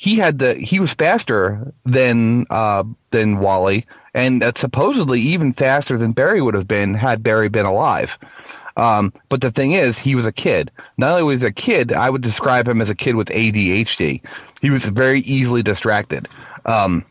he 0.00 0.16
had 0.16 0.38
the 0.38 0.54
he 0.54 0.80
was 0.80 0.94
faster 0.94 1.74
than 1.84 2.46
uh, 2.48 2.84
than 3.10 3.38
Wally, 3.38 3.84
and 4.14 4.42
uh, 4.42 4.52
supposedly 4.56 5.20
even 5.20 5.52
faster 5.52 5.98
than 5.98 6.12
Barry 6.12 6.40
would 6.40 6.54
have 6.54 6.66
been 6.66 6.94
had 6.94 7.22
Barry 7.22 7.50
been 7.50 7.66
alive. 7.66 8.18
Um, 8.76 9.12
but 9.28 9.40
the 9.40 9.50
thing 9.50 9.72
is, 9.72 9.98
he 9.98 10.14
was 10.14 10.26
a 10.26 10.32
kid. 10.32 10.70
Not 10.96 11.10
only 11.12 11.22
was 11.24 11.42
he 11.42 11.48
a 11.48 11.52
kid, 11.52 11.92
I 11.92 12.10
would 12.10 12.22
describe 12.22 12.68
him 12.68 12.80
as 12.80 12.90
a 12.90 12.94
kid 12.94 13.16
with 13.16 13.28
ADHD. 13.28 14.20
He 14.60 14.70
was 14.70 14.88
very 14.88 15.20
easily 15.20 15.62
distracted. 15.62 16.28
Um, 16.66 17.04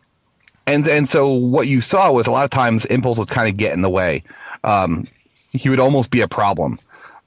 and 0.68 0.88
and 0.88 1.10
so 1.10 1.32
what 1.32 1.68
you 1.68 1.82
saw 1.82 2.12
was 2.12 2.28
a 2.28 2.32
lot 2.32 2.44
of 2.44 2.52
times 2.52 2.86
impulse 2.86 3.18
would 3.18 3.30
kind 3.30 3.50
of 3.50 3.58
get 3.58 3.74
in 3.74 3.82
the 3.82 3.90
way. 3.90 4.24
Um, 4.64 5.06
he 5.52 5.70
would 5.70 5.80
almost 5.80 6.12
be 6.12 6.22
a 6.22 6.28
problem. 6.28 6.78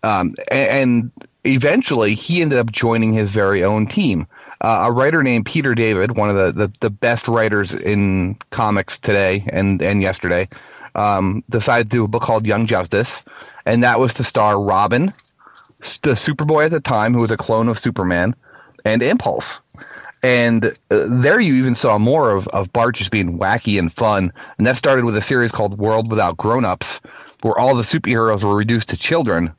Um, 0.03 0.35
and, 0.51 0.71
and, 0.71 1.11
eventually 1.45 2.15
he 2.15 2.41
ended 2.41 2.57
up 2.57 2.71
joining 2.71 3.13
his 3.13 3.33
very 3.33 3.65
own 3.65 3.85
team. 3.85 4.29
Uh, 4.61 4.85
a 4.87 4.93
writer 4.93 5.25
named 5.25 5.45
Peter 5.45 5.75
David, 5.75 6.17
one 6.17 6.31
of 6.31 6.37
the, 6.37 6.53
the, 6.53 6.73
the, 6.79 6.91
best 6.91 7.27
writers 7.27 7.75
in 7.75 8.37
comics 8.51 8.97
today 8.97 9.45
and, 9.53 9.83
and 9.83 10.03
yesterday, 10.03 10.49
um, 10.95 11.43
decided 11.51 11.91
to 11.91 11.97
do 11.97 12.05
a 12.05 12.09
book 12.09 12.23
called 12.23 12.47
Young 12.47 12.67
Justice, 12.67 13.25
and 13.67 13.83
that 13.83 13.99
was 13.99 14.15
to 14.15 14.25
star 14.25 14.61
Robin, 14.61 15.13
the 16.03 16.13
Superboy 16.13 16.67
at 16.67 16.71
the 16.71 16.81
time, 16.81 17.15
who 17.15 17.21
was 17.21 17.31
a 17.31 17.37
clone 17.37 17.69
of 17.69 17.79
Superman, 17.79 18.35
and 18.85 19.03
Impulse. 19.03 19.61
And 20.23 20.67
uh, 20.67 20.71
there 21.09 21.41
you 21.41 21.55
even 21.55 21.75
saw 21.75 21.99
more 21.99 22.31
of, 22.31 22.47
of 22.49 22.73
Bart 22.73 22.95
just 22.95 23.11
being 23.11 23.39
wacky 23.39 23.79
and 23.79 23.93
fun. 23.93 24.33
And 24.57 24.67
that 24.67 24.77
started 24.77 25.05
with 25.05 25.17
a 25.17 25.23
series 25.23 25.51
called 25.51 25.79
World 25.79 26.11
Without 26.11 26.37
Grown-Ups, 26.37 27.01
where 27.43 27.59
all 27.59 27.75
the 27.75 27.83
superheroes 27.83 28.45
were 28.45 28.55
reduced 28.55 28.89
to 28.91 28.97
children. 28.97 29.53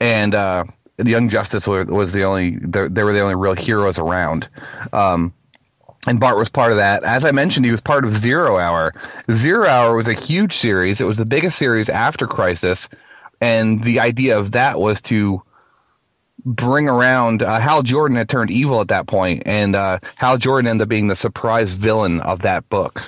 And 0.00 0.34
uh, 0.34 0.64
the 0.96 1.10
Young 1.10 1.28
Justice 1.28 1.68
was, 1.68 1.86
was 1.86 2.12
the 2.12 2.24
only, 2.24 2.56
they 2.58 3.04
were 3.04 3.12
the 3.12 3.20
only 3.20 3.36
real 3.36 3.54
heroes 3.54 4.00
around. 4.00 4.48
Um, 4.92 5.32
and 6.06 6.18
Bart 6.18 6.36
was 6.36 6.48
part 6.48 6.72
of 6.72 6.78
that. 6.78 7.04
As 7.04 7.24
I 7.24 7.30
mentioned, 7.30 7.64
he 7.64 7.70
was 7.70 7.80
part 7.80 8.04
of 8.04 8.12
Zero 8.12 8.58
Hour. 8.58 8.92
Zero 9.30 9.66
Hour 9.66 9.94
was 9.94 10.08
a 10.08 10.14
huge 10.14 10.52
series. 10.52 11.00
It 11.00 11.06
was 11.06 11.16
the 11.16 11.26
biggest 11.26 11.58
series 11.58 11.88
after 11.88 12.26
Crisis, 12.26 12.88
and 13.40 13.82
the 13.82 14.00
idea 14.00 14.38
of 14.38 14.52
that 14.52 14.80
was 14.80 15.00
to 15.02 15.42
bring 16.44 16.88
around 16.88 17.42
uh, 17.42 17.60
Hal 17.60 17.82
Jordan 17.82 18.16
had 18.16 18.28
turned 18.28 18.50
evil 18.50 18.80
at 18.80 18.88
that 18.88 19.06
point, 19.06 19.42
and 19.46 19.76
uh, 19.76 19.98
Hal 20.16 20.38
Jordan 20.38 20.68
ended 20.68 20.82
up 20.82 20.88
being 20.88 21.06
the 21.06 21.14
surprise 21.14 21.74
villain 21.74 22.20
of 22.20 22.42
that 22.42 22.68
book, 22.68 23.02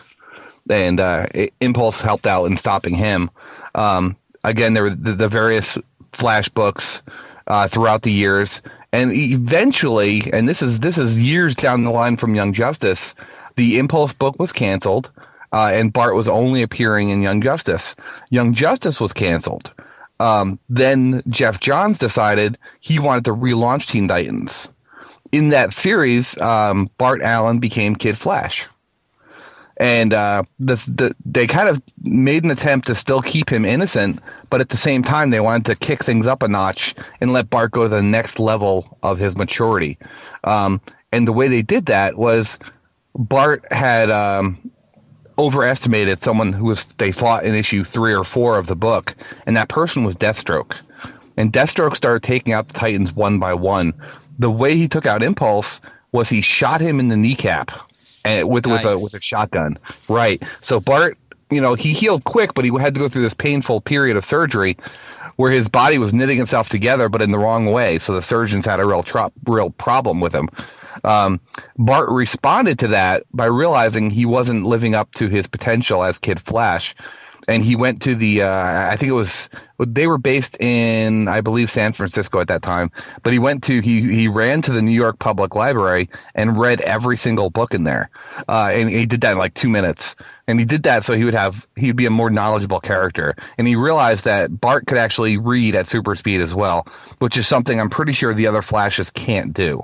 and 0.70 1.00
uh, 1.00 1.26
Impulse 1.60 2.00
helped 2.00 2.26
out 2.26 2.44
in 2.44 2.56
stopping 2.56 2.94
him. 2.94 3.30
Um, 3.74 4.16
again, 4.44 4.74
there 4.74 4.84
were 4.84 4.90
the, 4.90 5.12
the 5.12 5.28
various 5.28 5.78
Flash 6.12 6.48
books 6.48 7.02
uh, 7.48 7.66
throughout 7.66 8.02
the 8.02 8.12
years, 8.12 8.62
and 8.94 9.10
eventually, 9.12 10.22
and 10.32 10.48
this 10.48 10.62
is 10.62 10.78
this 10.78 10.98
is 10.98 11.18
years 11.18 11.56
down 11.56 11.82
the 11.82 11.90
line 11.90 12.16
from 12.16 12.36
Young 12.36 12.52
Justice, 12.52 13.14
the 13.56 13.76
Impulse 13.78 14.12
book 14.12 14.36
was 14.38 14.52
canceled. 14.52 15.10
Uh, 15.52 15.70
and 15.72 15.92
Bart 15.92 16.14
was 16.14 16.28
only 16.28 16.62
appearing 16.62 17.10
in 17.10 17.22
Young 17.22 17.40
Justice. 17.40 17.94
Young 18.30 18.54
Justice 18.54 19.00
was 19.00 19.12
canceled. 19.12 19.72
Um, 20.20 20.58
then 20.68 21.22
Geoff 21.28 21.60
Johns 21.60 21.98
decided 21.98 22.56
he 22.80 22.98
wanted 22.98 23.24
to 23.26 23.34
relaunch 23.34 23.88
Teen 23.88 24.08
Titans. 24.08 24.68
In 25.32 25.48
that 25.48 25.72
series, 25.72 26.40
um, 26.40 26.86
Bart 26.98 27.20
Allen 27.22 27.58
became 27.58 27.94
Kid 27.96 28.16
Flash. 28.16 28.68
And 29.78 30.14
uh, 30.14 30.44
the, 30.60 30.74
the, 30.74 31.16
they 31.24 31.46
kind 31.46 31.68
of 31.68 31.82
made 32.02 32.44
an 32.44 32.50
attempt 32.50 32.86
to 32.86 32.94
still 32.94 33.20
keep 33.20 33.50
him 33.50 33.64
innocent, 33.64 34.20
but 34.50 34.60
at 34.60 34.68
the 34.68 34.76
same 34.76 35.02
time, 35.02 35.30
they 35.30 35.40
wanted 35.40 35.66
to 35.66 35.74
kick 35.74 36.04
things 36.04 36.26
up 36.26 36.42
a 36.42 36.48
notch 36.48 36.94
and 37.20 37.32
let 37.32 37.50
Bart 37.50 37.72
go 37.72 37.82
to 37.82 37.88
the 37.88 38.02
next 38.02 38.38
level 38.38 38.98
of 39.02 39.18
his 39.18 39.36
maturity. 39.36 39.98
Um, 40.44 40.80
and 41.10 41.26
the 41.26 41.32
way 41.32 41.48
they 41.48 41.62
did 41.62 41.86
that 41.86 42.16
was 42.16 42.58
Bart 43.16 43.64
had 43.72 44.10
um, 44.10 44.70
overestimated 45.38 46.22
someone 46.22 46.52
who 46.52 46.66
was 46.66 46.84
they 46.84 47.12
fought 47.12 47.44
in 47.44 47.54
issue 47.54 47.84
three 47.84 48.14
or 48.14 48.24
four 48.24 48.58
of 48.58 48.66
the 48.66 48.76
book, 48.76 49.14
and 49.46 49.56
that 49.56 49.68
person 49.68 50.04
was 50.04 50.16
Deathstroke. 50.16 50.74
And 51.36 51.52
Deathstroke 51.52 51.96
started 51.96 52.22
taking 52.22 52.52
out 52.52 52.68
the 52.68 52.74
Titans 52.74 53.12
one 53.12 53.38
by 53.38 53.54
one. 53.54 53.92
The 54.38 54.50
way 54.50 54.76
he 54.76 54.88
took 54.88 55.06
out 55.06 55.22
Impulse 55.22 55.80
was 56.12 56.28
he 56.28 56.40
shot 56.40 56.80
him 56.80 57.00
in 57.00 57.08
the 57.08 57.16
kneecap 57.16 57.72
and 58.24 58.40
eh, 58.40 58.42
with 58.42 58.66
nice. 58.66 58.84
with 58.84 58.94
a 58.94 58.98
with 58.98 59.14
a 59.14 59.20
shotgun. 59.20 59.78
Right. 60.08 60.42
So 60.60 60.80
Bart, 60.80 61.18
you 61.50 61.60
know, 61.60 61.74
he 61.74 61.92
healed 61.92 62.24
quick, 62.24 62.54
but 62.54 62.64
he 62.64 62.76
had 62.78 62.94
to 62.94 63.00
go 63.00 63.08
through 63.08 63.22
this 63.22 63.34
painful 63.34 63.80
period 63.80 64.16
of 64.16 64.24
surgery 64.24 64.76
where 65.36 65.50
his 65.50 65.68
body 65.68 65.98
was 65.98 66.14
knitting 66.14 66.40
itself 66.40 66.68
together, 66.68 67.08
but 67.08 67.20
in 67.20 67.30
the 67.30 67.38
wrong 67.38 67.66
way. 67.66 67.98
So 67.98 68.14
the 68.14 68.22
surgeons 68.22 68.66
had 68.66 68.80
a 68.80 68.86
real 68.86 69.02
tro- 69.02 69.32
real 69.46 69.70
problem 69.70 70.20
with 70.20 70.34
him. 70.34 70.48
Um, 71.02 71.40
Bart 71.76 72.08
responded 72.08 72.78
to 72.80 72.88
that 72.88 73.24
by 73.32 73.46
realizing 73.46 74.10
he 74.10 74.24
wasn't 74.24 74.64
living 74.64 74.94
up 74.94 75.12
to 75.14 75.28
his 75.28 75.46
potential 75.46 76.04
as 76.04 76.18
Kid 76.18 76.40
Flash. 76.40 76.94
And 77.46 77.62
he 77.62 77.76
went 77.76 78.00
to 78.02 78.14
the, 78.14 78.42
uh, 78.42 78.90
I 78.90 78.96
think 78.96 79.10
it 79.10 79.14
was, 79.14 79.50
they 79.78 80.06
were 80.06 80.18
based 80.18 80.56
in, 80.60 81.28
I 81.28 81.40
believe, 81.40 81.70
San 81.70 81.92
Francisco 81.92 82.40
at 82.40 82.48
that 82.48 82.62
time. 82.62 82.90
But 83.22 83.32
he 83.32 83.38
went 83.38 83.62
to, 83.64 83.80
he, 83.80 84.00
he 84.00 84.28
ran 84.28 84.62
to 84.62 84.72
the 84.72 84.80
New 84.80 84.92
York 84.92 85.18
Public 85.18 85.54
Library 85.54 86.08
and 86.34 86.58
read 86.58 86.80
every 86.82 87.16
single 87.16 87.50
book 87.50 87.74
in 87.74 87.84
there. 87.84 88.08
Uh, 88.48 88.70
and 88.72 88.88
he 88.88 89.04
did 89.04 89.20
that 89.22 89.32
in 89.32 89.38
like 89.38 89.54
two 89.54 89.68
minutes. 89.68 90.16
And 90.46 90.58
he 90.58 90.64
did 90.64 90.82
that 90.84 91.04
so 91.04 91.14
he 91.14 91.24
would 91.24 91.34
have, 91.34 91.66
he'd 91.76 91.96
be 91.96 92.06
a 92.06 92.10
more 92.10 92.30
knowledgeable 92.30 92.80
character. 92.80 93.34
And 93.58 93.68
he 93.68 93.76
realized 93.76 94.24
that 94.24 94.60
Bart 94.60 94.86
could 94.86 94.98
actually 94.98 95.36
read 95.36 95.74
at 95.74 95.86
super 95.86 96.14
speed 96.14 96.40
as 96.40 96.54
well, 96.54 96.86
which 97.18 97.36
is 97.36 97.46
something 97.46 97.80
I'm 97.80 97.90
pretty 97.90 98.12
sure 98.12 98.32
the 98.32 98.46
other 98.46 98.62
Flashes 98.62 99.10
can't 99.10 99.52
do. 99.52 99.82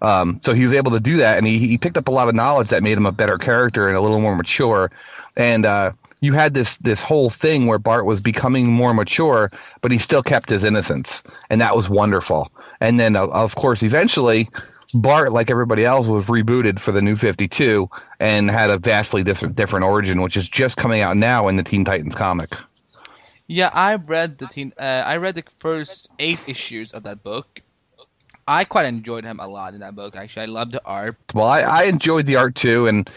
Um, 0.00 0.38
so 0.42 0.54
he 0.54 0.62
was 0.62 0.72
able 0.72 0.92
to 0.92 1.00
do 1.00 1.16
that, 1.16 1.38
and 1.38 1.46
he, 1.46 1.58
he 1.58 1.78
picked 1.78 1.96
up 1.96 2.08
a 2.08 2.12
lot 2.12 2.28
of 2.28 2.34
knowledge 2.34 2.68
that 2.68 2.82
made 2.82 2.96
him 2.96 3.06
a 3.06 3.12
better 3.12 3.36
character 3.36 3.88
and 3.88 3.96
a 3.96 4.00
little 4.00 4.20
more 4.20 4.36
mature. 4.36 4.90
And 5.36 5.66
uh, 5.66 5.92
you 6.20 6.32
had 6.32 6.54
this 6.54 6.76
this 6.78 7.02
whole 7.02 7.30
thing 7.30 7.66
where 7.66 7.78
Bart 7.78 8.04
was 8.04 8.20
becoming 8.20 8.66
more 8.66 8.94
mature, 8.94 9.50
but 9.80 9.92
he 9.92 9.98
still 9.98 10.22
kept 10.22 10.48
his 10.48 10.64
innocence, 10.64 11.22
and 11.50 11.60
that 11.60 11.76
was 11.76 11.88
wonderful. 11.88 12.50
And 12.80 12.98
then, 12.98 13.16
uh, 13.16 13.26
of 13.26 13.54
course, 13.54 13.82
eventually. 13.82 14.48
Bart, 14.94 15.32
like 15.32 15.50
everybody 15.50 15.84
else, 15.84 16.06
was 16.06 16.28
rebooted 16.28 16.80
for 16.80 16.92
the 16.92 17.02
new 17.02 17.14
52 17.14 17.90
and 18.20 18.50
had 18.50 18.70
a 18.70 18.78
vastly 18.78 19.22
different, 19.22 19.54
different 19.54 19.84
origin, 19.84 20.22
which 20.22 20.34
is 20.34 20.48
just 20.48 20.78
coming 20.78 21.02
out 21.02 21.14
now 21.18 21.46
in 21.46 21.56
the 21.56 21.62
Teen 21.62 21.84
Titans 21.84 22.14
comic. 22.14 22.54
Yeah, 23.48 23.68
I 23.74 23.96
read 23.96 24.38
the 24.38 24.46
teen. 24.46 24.72
Uh, 24.78 25.02
I 25.04 25.18
read 25.18 25.34
the 25.34 25.44
first 25.58 26.08
eight 26.18 26.42
issues 26.48 26.92
of 26.92 27.02
that 27.02 27.22
book, 27.22 27.60
I 28.48 28.64
quite 28.64 28.86
enjoyed 28.86 29.24
him 29.24 29.40
a 29.40 29.46
lot 29.46 29.74
in 29.74 29.80
that 29.80 29.94
book. 29.94 30.16
Actually, 30.16 30.44
I 30.44 30.46
loved 30.46 30.72
the 30.72 30.80
art. 30.86 31.16
Well, 31.34 31.46
I, 31.46 31.60
I 31.60 31.82
enjoyed 31.84 32.24
the 32.24 32.36
art 32.36 32.54
too, 32.54 32.86
and 32.86 33.08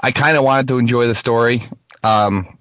I 0.00 0.10
kind 0.10 0.36
of 0.36 0.44
wanted 0.44 0.68
to 0.68 0.78
enjoy 0.78 1.06
the 1.06 1.14
story. 1.14 1.62
Um, 2.04 2.58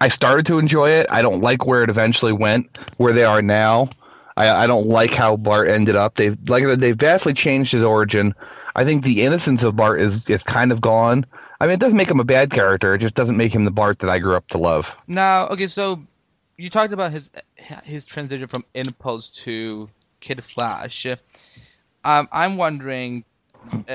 I 0.00 0.08
started 0.08 0.46
to 0.46 0.58
enjoy 0.58 0.90
it. 0.90 1.06
I 1.10 1.22
don't 1.22 1.40
like 1.40 1.66
where 1.66 1.82
it 1.82 1.90
eventually 1.90 2.32
went, 2.32 2.78
where 2.98 3.12
they 3.12 3.24
are 3.24 3.42
now. 3.42 3.88
I, 4.36 4.64
I 4.64 4.66
don't 4.68 4.86
like 4.86 5.12
how 5.12 5.36
Bart 5.36 5.68
ended 5.68 5.96
up. 5.96 6.14
They've 6.14 6.38
like 6.48 6.64
they've 6.78 6.96
vastly 6.96 7.34
changed 7.34 7.72
his 7.72 7.82
origin. 7.82 8.34
I 8.76 8.84
think 8.84 9.02
the 9.02 9.22
innocence 9.22 9.64
of 9.64 9.74
Bart 9.74 10.00
is 10.00 10.28
is 10.30 10.44
kind 10.44 10.70
of 10.70 10.80
gone. 10.80 11.26
I 11.60 11.66
mean, 11.66 11.74
it 11.74 11.80
doesn't 11.80 11.96
make 11.96 12.10
him 12.10 12.20
a 12.20 12.24
bad 12.24 12.50
character. 12.50 12.94
It 12.94 12.98
just 12.98 13.16
doesn't 13.16 13.36
make 13.36 13.52
him 13.52 13.64
the 13.64 13.72
Bart 13.72 13.98
that 13.98 14.10
I 14.10 14.20
grew 14.20 14.36
up 14.36 14.46
to 14.48 14.58
love. 14.58 14.96
Now, 15.08 15.48
okay, 15.48 15.66
so 15.66 16.00
you 16.56 16.70
talked 16.70 16.92
about 16.92 17.10
his 17.10 17.30
his 17.56 18.06
transition 18.06 18.46
from 18.46 18.64
Impulse 18.74 19.30
to 19.30 19.90
Kid 20.20 20.44
Flash. 20.44 21.06
Um, 22.04 22.28
I'm 22.30 22.56
wondering, 22.56 23.24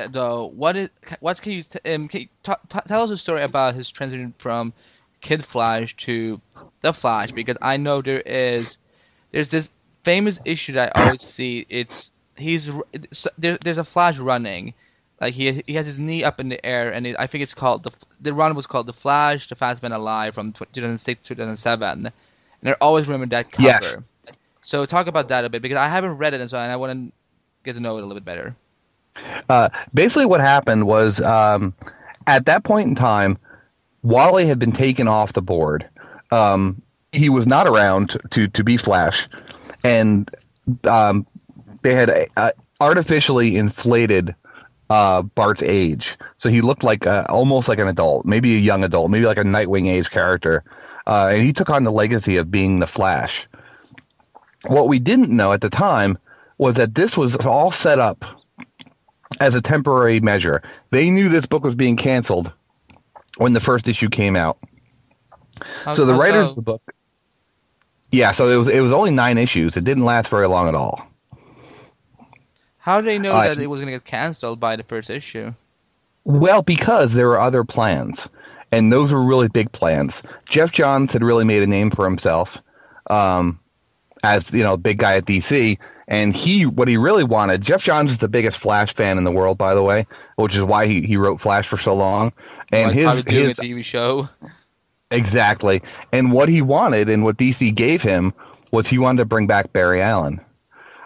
though, 0.10 0.48
what 0.56 0.76
is 0.76 0.90
what 1.20 1.42
can 1.42 1.54
you, 1.54 1.64
t- 1.64 1.94
um, 1.94 2.08
can 2.08 2.22
you 2.22 2.28
t- 2.44 2.54
t- 2.70 2.80
tell 2.88 3.04
us 3.04 3.10
a 3.10 3.18
story 3.18 3.44
about 3.44 3.76
his 3.76 3.90
transition 3.90 4.34
from 4.38 4.74
Kid 5.22 5.44
Flash 5.44 5.96
to 5.98 6.42
the 6.82 6.94
Flash? 6.94 7.32
Because 7.32 7.58
I 7.62 7.78
know 7.78 8.02
there 8.02 8.22
is 8.22 8.78
there's 9.32 9.50
this 9.50 9.72
famous 10.04 10.40
issue 10.46 10.74
that 10.74 10.92
I 10.96 11.00
always 11.00 11.22
see. 11.22 11.66
It's 11.70 12.12
he's 12.38 12.70
there, 13.38 13.58
there's 13.58 13.78
a 13.78 13.84
Flash 13.84 14.20
running. 14.20 14.74
Like 15.22 15.34
he 15.34 15.64
he 15.68 15.74
has 15.74 15.86
his 15.86 16.00
knee 16.00 16.24
up 16.24 16.40
in 16.40 16.50
the 16.50 16.64
air, 16.66 16.92
and 16.92 17.06
it, 17.08 17.16
I 17.20 17.28
think 17.28 17.44
it's 17.44 17.54
called 17.54 17.84
the 17.84 17.92
the 18.20 18.34
run 18.34 18.56
was 18.56 18.68
called 18.68 18.88
the 18.88 18.94
Flash, 18.94 19.48
the 19.48 19.56
Fast 19.56 19.82
Man 19.84 19.92
Alive 19.92 20.34
from 20.34 20.52
2006 20.54 21.28
2007, 21.28 22.12
and 22.62 22.70
I 22.70 22.74
always 22.82 23.08
remember 23.08 23.34
that 23.36 23.52
cover. 23.52 24.04
Yes. 24.28 24.34
So 24.62 24.86
talk 24.86 25.08
about 25.08 25.28
that 25.30 25.46
a 25.46 25.50
bit 25.50 25.62
because 25.62 25.78
I 25.78 25.88
haven't 25.88 26.18
read 26.18 26.34
it, 26.34 26.42
and 26.42 26.50
so 26.50 26.58
I 26.58 26.76
want 26.76 26.92
to 26.94 27.14
get 27.64 27.74
to 27.74 27.80
know 27.80 27.98
it 27.98 28.04
a 28.04 28.06
little 28.06 28.16
bit 28.16 28.26
better. 28.26 28.56
Uh, 29.50 29.70
basically, 29.94 30.26
what 30.26 30.42
happened 30.42 30.88
was 30.88 31.22
um, 31.22 31.74
at 32.28 32.46
that 32.46 32.64
point 32.64 32.90
in 32.90 32.96
time, 32.96 33.38
Wally 34.02 34.46
had 34.46 34.60
been 34.60 34.72
taken 34.72 35.08
off 35.08 35.34
the 35.34 35.42
board. 35.42 35.88
Um, 36.32 36.82
he 37.12 37.30
was 37.30 37.46
not 37.46 37.68
around 37.68 38.18
to 38.32 38.48
to 38.48 38.64
be 38.64 38.78
Flash, 38.78 39.28
and 39.84 40.30
um, 40.86 41.26
they 41.84 41.94
had 41.94 42.12
uh, 42.38 42.52
artificially 42.82 43.56
inflated 43.56 44.34
uh, 44.90 45.22
Bart's 45.22 45.64
age, 45.64 46.18
so 46.38 46.50
he 46.50 46.62
looked 46.62 46.84
like 46.84 47.06
uh, 47.06 47.26
almost 47.30 47.70
like 47.70 47.80
an 47.80 47.88
adult, 47.88 48.26
maybe 48.26 48.56
a 48.56 48.60
young 48.60 48.84
adult, 48.84 49.12
maybe 49.12 49.26
like 49.26 49.38
a 49.38 49.44
Nightwing 49.44 49.88
age 49.88 50.10
character, 50.10 50.64
uh, 51.06 51.30
and 51.32 51.44
he 51.44 51.54
took 51.54 51.70
on 51.70 51.84
the 51.84 51.92
legacy 51.92 52.38
of 52.38 52.50
being 52.50 52.80
the 52.80 52.88
Flash. 52.88 53.48
What 54.66 54.88
we 54.88 54.98
didn't 54.98 55.30
know 55.30 55.52
at 55.52 55.62
the 55.62 55.70
time 55.70 56.18
was 56.58 56.76
that 56.76 56.96
this 56.96 57.16
was 57.18 57.36
all 57.36 57.72
set 57.72 58.00
up 58.00 58.26
as 59.40 59.56
a 59.56 59.62
temporary 59.62 60.20
measure. 60.20 60.62
They 60.90 61.10
knew 61.10 61.30
this 61.30 61.46
book 61.46 61.64
was 61.64 61.76
being 61.76 61.98
canceled 61.98 62.52
when 63.38 63.54
the 63.54 63.60
first 63.60 63.88
issue 63.88 64.10
came 64.10 64.36
out. 64.36 64.58
So 65.94 66.06
the 66.06 66.14
writers 66.14 66.50
of 66.50 66.56
the 66.56 66.62
book, 66.62 66.82
yeah. 68.12 68.32
So 68.32 68.50
it 68.50 68.58
was 68.58 68.68
it 68.68 68.80
was 68.82 68.92
only 68.92 69.12
nine 69.12 69.38
issues. 69.38 69.78
It 69.78 69.84
didn't 69.84 70.06
last 70.06 70.30
very 70.30 70.48
long 70.48 70.68
at 70.68 70.76
all. 70.76 71.08
How 72.78 73.00
did 73.00 73.08
they 73.08 73.20
know 73.20 73.34
Uh, 73.34 73.44
that 73.44 73.60
it 73.60 73.68
was 73.68 73.80
going 73.80 73.88
to 73.88 73.94
get 73.94 74.06
canceled 74.06 74.60
by 74.60 74.76
the 74.76 74.84
first 74.84 75.10
issue? 75.10 75.54
Well, 76.26 76.62
because 76.62 77.14
there 77.14 77.28
were 77.28 77.40
other 77.40 77.64
plans, 77.64 78.30
and 78.72 78.92
those 78.92 79.12
were 79.12 79.24
really 79.24 79.48
big 79.48 79.72
plans. 79.72 80.24
Geoff 80.50 80.72
Johns 80.72 81.14
had 81.14 81.24
really 81.24 81.46
made 81.46 81.64
a 81.64 81.68
name 81.68 81.92
for 81.92 82.06
himself 82.06 82.62
um, 83.10 83.60
as 84.24 84.54
you 84.54 84.64
know, 84.64 84.78
big 84.78 84.98
guy 84.98 85.16
at 85.18 85.26
DC, 85.26 85.78
and 86.08 86.36
he 86.36 86.66
what 86.66 86.88
he 86.88 86.98
really 86.98 87.24
wanted. 87.24 87.62
Geoff 87.62 87.84
Johns 87.84 88.12
is 88.12 88.18
the 88.18 88.30
biggest 88.30 88.58
Flash 88.58 88.94
fan 88.94 89.18
in 89.18 89.26
the 89.26 89.32
world, 89.32 89.58
by 89.58 89.76
the 89.76 89.84
way, 89.84 90.08
which 90.38 90.56
is 90.56 90.64
why 90.64 90.88
he, 90.88 91.02
he 91.02 91.18
wrote 91.18 91.40
Flash 91.42 91.68
for 91.68 91.78
so 91.78 91.94
long. 91.94 92.32
And 92.72 92.88
like 92.88 92.96
his 92.96 93.24
his 93.26 93.60
a 93.60 93.62
TV 93.62 93.84
show. 93.84 94.30
Exactly. 95.12 95.82
And 96.12 96.32
what 96.32 96.50
he 96.50 96.62
wanted 96.62 97.08
and 97.08 97.24
what 97.24 97.38
DC 97.38 97.76
gave 97.76 98.02
him 98.02 98.34
was 98.72 98.88
he 98.88 98.98
wanted 98.98 99.20
to 99.20 99.26
bring 99.26 99.46
back 99.46 99.72
Barry 99.72 100.02
Allen. 100.02 100.42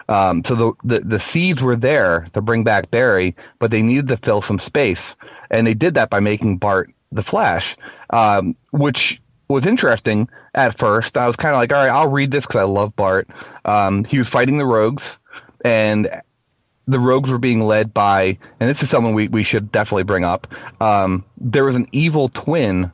Um, 0.08 0.42
so 0.42 0.54
the, 0.54 0.72
the 0.84 1.00
the 1.00 1.20
seeds 1.20 1.62
were 1.62 1.76
there 1.76 2.26
to 2.32 2.40
bring 2.40 2.64
back 2.64 2.90
Barry, 2.90 3.36
but 3.58 3.70
they 3.70 3.82
needed 3.82 4.08
to 4.08 4.16
fill 4.16 4.40
some 4.40 4.58
space, 4.58 5.14
and 5.50 5.66
they 5.66 5.74
did 5.74 5.92
that 5.94 6.08
by 6.08 6.18
making 6.18 6.56
Bart 6.56 6.90
the 7.12 7.22
Flash, 7.22 7.76
um, 8.10 8.56
which 8.70 9.20
was 9.48 9.66
interesting 9.66 10.28
at 10.58 10.76
first. 10.76 11.16
I 11.16 11.26
was 11.26 11.36
kind 11.36 11.54
of 11.54 11.58
like, 11.58 11.72
all 11.72 11.78
right, 11.78 11.90
I'll 11.90 12.10
read 12.10 12.30
this 12.30 12.46
because 12.46 12.60
I 12.60 12.64
love 12.64 12.94
Bart. 12.96 13.28
Um, 13.64 14.04
he 14.04 14.18
was 14.18 14.28
fighting 14.28 14.58
the 14.58 14.66
Rogues, 14.66 15.18
and 15.64 16.08
the 16.86 16.98
Rogues 16.98 17.30
were 17.30 17.38
being 17.38 17.60
led 17.60 17.94
by, 17.94 18.38
and 18.60 18.68
this 18.68 18.82
is 18.82 18.90
someone 18.90 19.14
we, 19.14 19.28
we 19.28 19.42
should 19.42 19.70
definitely 19.70 20.04
bring 20.04 20.24
up. 20.24 20.46
Um, 20.82 21.24
there 21.38 21.64
was 21.64 21.76
an 21.76 21.86
evil 21.92 22.28
twin 22.28 22.90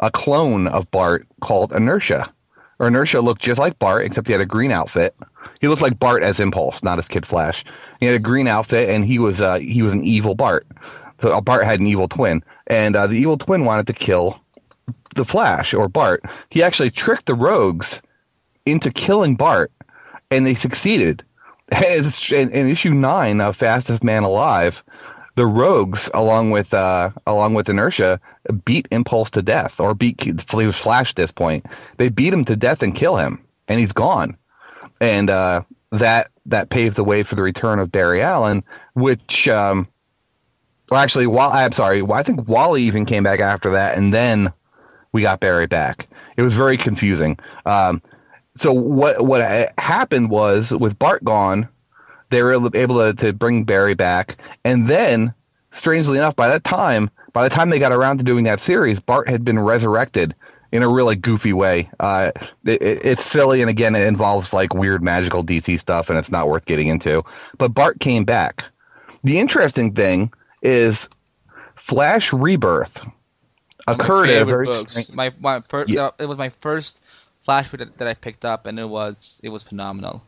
a 0.00 0.10
clone 0.10 0.66
of 0.68 0.90
Bart 0.90 1.26
called 1.40 1.72
Inertia. 1.72 2.32
Or 2.78 2.88
Inertia 2.88 3.20
looked 3.20 3.42
just 3.42 3.58
like 3.58 3.78
Bart, 3.78 4.04
except 4.04 4.26
he 4.26 4.32
had 4.32 4.40
a 4.40 4.46
green 4.46 4.72
outfit. 4.72 5.14
He 5.60 5.68
looked 5.68 5.82
like 5.82 5.98
Bart 5.98 6.22
as 6.22 6.40
Impulse, 6.40 6.82
not 6.82 6.98
as 6.98 7.06
Kid 7.06 7.26
Flash. 7.26 7.64
He 8.00 8.06
had 8.06 8.14
a 8.14 8.18
green 8.18 8.48
outfit, 8.48 8.88
and 8.88 9.04
he 9.04 9.18
was 9.18 9.42
uh, 9.42 9.58
he 9.58 9.82
was 9.82 9.92
an 9.92 10.02
evil 10.02 10.34
Bart. 10.34 10.66
So 11.20 11.36
uh, 11.36 11.40
Bart 11.42 11.66
had 11.66 11.80
an 11.80 11.86
evil 11.86 12.08
twin, 12.08 12.42
and 12.66 12.96
uh, 12.96 13.06
the 13.06 13.18
evil 13.18 13.36
twin 13.36 13.66
wanted 13.66 13.86
to 13.88 13.92
kill 13.92 14.42
the 15.14 15.24
Flash 15.24 15.74
or 15.74 15.88
Bart. 15.88 16.22
He 16.50 16.62
actually 16.62 16.90
tricked 16.90 17.26
the 17.26 17.34
Rogues 17.34 18.02
into 18.66 18.90
killing 18.90 19.36
Bart, 19.36 19.72
and 20.30 20.46
they 20.46 20.54
succeeded. 20.54 21.24
In, 22.32 22.50
issue 22.52 22.90
nine 22.90 23.40
of 23.40 23.56
Fastest 23.56 24.02
Man 24.02 24.24
Alive, 24.24 24.82
the 25.36 25.46
Rogues, 25.46 26.10
along 26.14 26.50
with 26.50 26.74
uh, 26.74 27.10
along 27.26 27.54
with 27.54 27.68
Inertia, 27.68 28.20
beat 28.64 28.88
Impulse 28.90 29.30
to 29.30 29.42
death, 29.42 29.78
or 29.78 29.94
beat 29.94 30.20
he 30.20 30.32
was 30.32 30.76
Flash 30.76 31.10
at 31.10 31.16
this 31.16 31.30
point. 31.30 31.64
They 31.96 32.08
beat 32.08 32.32
him 32.32 32.44
to 32.46 32.56
death 32.56 32.82
and 32.82 32.94
kill 32.94 33.16
him, 33.16 33.44
and 33.68 33.78
he's 33.78 33.92
gone. 33.92 34.36
And 35.00 35.30
uh, 35.30 35.62
that 35.92 36.30
that 36.46 36.70
paved 36.70 36.96
the 36.96 37.04
way 37.04 37.22
for 37.22 37.36
the 37.36 37.42
return 37.42 37.78
of 37.78 37.92
Barry 37.92 38.22
Allen, 38.22 38.64
which. 38.94 39.48
Um, 39.48 39.88
well, 40.90 41.00
actually, 41.00 41.28
Wall- 41.28 41.52
I'm 41.52 41.70
sorry. 41.70 42.02
I 42.02 42.22
think 42.24 42.48
Wally 42.48 42.82
even 42.82 43.06
came 43.06 43.22
back 43.22 43.38
after 43.38 43.70
that, 43.70 43.96
and 43.96 44.12
then 44.12 44.52
we 45.12 45.22
got 45.22 45.40
Barry 45.40 45.66
back. 45.66 46.08
It 46.36 46.42
was 46.42 46.54
very 46.54 46.76
confusing. 46.76 47.38
Um, 47.66 48.02
so 48.54 48.72
what 48.72 49.24
what 49.24 49.42
happened 49.78 50.30
was 50.30 50.72
with 50.72 50.98
Bart 50.98 51.24
gone, 51.24 51.68
they 52.30 52.42
were 52.42 52.52
able 52.74 52.98
to, 52.98 53.14
to 53.14 53.32
bring 53.32 53.64
Barry 53.64 53.94
back, 53.94 54.36
and 54.64 54.88
then 54.88 55.32
strangely 55.72 56.18
enough, 56.18 56.36
by 56.36 56.48
that 56.48 56.64
time, 56.64 57.10
by 57.32 57.48
the 57.48 57.54
time 57.54 57.70
they 57.70 57.78
got 57.78 57.92
around 57.92 58.18
to 58.18 58.24
doing 58.24 58.44
that 58.44 58.60
series, 58.60 59.00
Bart 59.00 59.28
had 59.28 59.44
been 59.44 59.58
resurrected 59.58 60.34
in 60.72 60.82
a 60.82 60.88
really 60.88 61.16
goofy 61.16 61.52
way. 61.52 61.90
Uh, 62.00 62.30
it, 62.64 62.80
it- 62.82 63.04
it's 63.04 63.24
silly, 63.24 63.60
and 63.60 63.70
again, 63.70 63.94
it 63.94 64.06
involves 64.06 64.52
like 64.52 64.74
weird 64.74 65.02
magical 65.02 65.44
DC 65.44 65.78
stuff, 65.78 66.08
and 66.10 66.18
it's 66.18 66.30
not 66.30 66.48
worth 66.48 66.66
getting 66.66 66.88
into. 66.88 67.22
But 67.58 67.68
Bart 67.74 68.00
came 68.00 68.24
back. 68.24 68.64
The 69.24 69.38
interesting 69.38 69.92
thing 69.92 70.32
is 70.62 71.08
Flash 71.76 72.32
Rebirth 72.32 73.06
occurred 73.92 74.30
at 74.30 74.42
a 74.42 74.44
very 74.44 74.66
books. 74.66 75.10
My 75.12 75.32
my 75.40 75.60
first. 75.60 75.90
Yeah. 75.90 76.10
it 76.18 76.26
was 76.26 76.38
my 76.38 76.48
first 76.48 77.00
Flash 77.44 77.70
book 77.70 77.80
that, 77.80 77.98
that 77.98 78.08
I 78.08 78.14
picked 78.14 78.44
up, 78.44 78.66
and 78.66 78.78
it 78.78 78.88
was 78.88 79.40
it 79.42 79.48
was 79.48 79.62
phenomenal. 79.62 80.22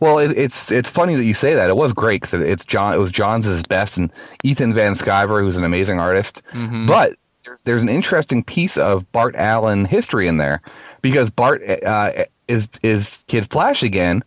Well, 0.00 0.18
it, 0.18 0.36
it's 0.36 0.72
it's 0.72 0.90
funny 0.90 1.14
that 1.14 1.24
you 1.24 1.34
say 1.34 1.54
that. 1.54 1.68
It 1.68 1.76
was 1.76 1.92
great 1.92 2.22
because 2.22 2.42
it's 2.42 2.64
John. 2.64 2.94
It 2.94 2.98
was 2.98 3.12
John's 3.12 3.62
best, 3.64 3.96
and 3.96 4.10
Ethan 4.42 4.72
Van 4.74 4.94
Sciver, 4.94 5.40
who's 5.40 5.56
an 5.56 5.64
amazing 5.64 6.00
artist. 6.00 6.42
Mhm. 6.52 6.86
But 6.86 7.14
there's, 7.44 7.62
there's 7.62 7.82
an 7.82 7.88
interesting 7.88 8.42
piece 8.42 8.76
of 8.76 9.10
Bart 9.12 9.34
Allen 9.36 9.84
history 9.84 10.26
in 10.28 10.38
there 10.38 10.62
because 11.02 11.30
Bart 11.30 11.62
uh, 11.84 12.24
is 12.48 12.68
is 12.82 13.24
Kid 13.28 13.50
Flash 13.50 13.82
again, 13.82 14.22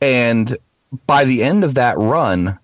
and 0.00 0.56
by 1.06 1.24
the 1.24 1.42
end 1.42 1.62
of 1.62 1.74
that 1.74 1.96
run, 1.98 2.58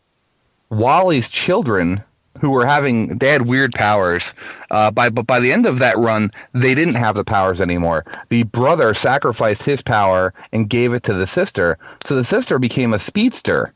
Wally's 0.70 1.28
children 1.28 2.02
who 2.42 2.50
were 2.50 2.66
having 2.66 3.16
they 3.18 3.28
had 3.28 3.46
weird 3.46 3.72
powers. 3.72 4.34
Uh, 4.72 4.90
by 4.90 5.08
but 5.08 5.26
by 5.28 5.38
the 5.38 5.52
end 5.52 5.64
of 5.64 5.78
that 5.78 5.96
run, 5.96 6.30
they 6.52 6.74
didn't 6.74 6.96
have 6.96 7.14
the 7.14 7.24
powers 7.24 7.60
anymore. 7.60 8.04
The 8.30 8.42
brother 8.42 8.92
sacrificed 8.94 9.62
his 9.62 9.80
power 9.80 10.34
and 10.52 10.68
gave 10.68 10.92
it 10.92 11.04
to 11.04 11.14
the 11.14 11.26
sister, 11.26 11.78
so 12.04 12.16
the 12.16 12.24
sister 12.24 12.58
became 12.58 12.92
a 12.92 12.98
speedster. 12.98 13.72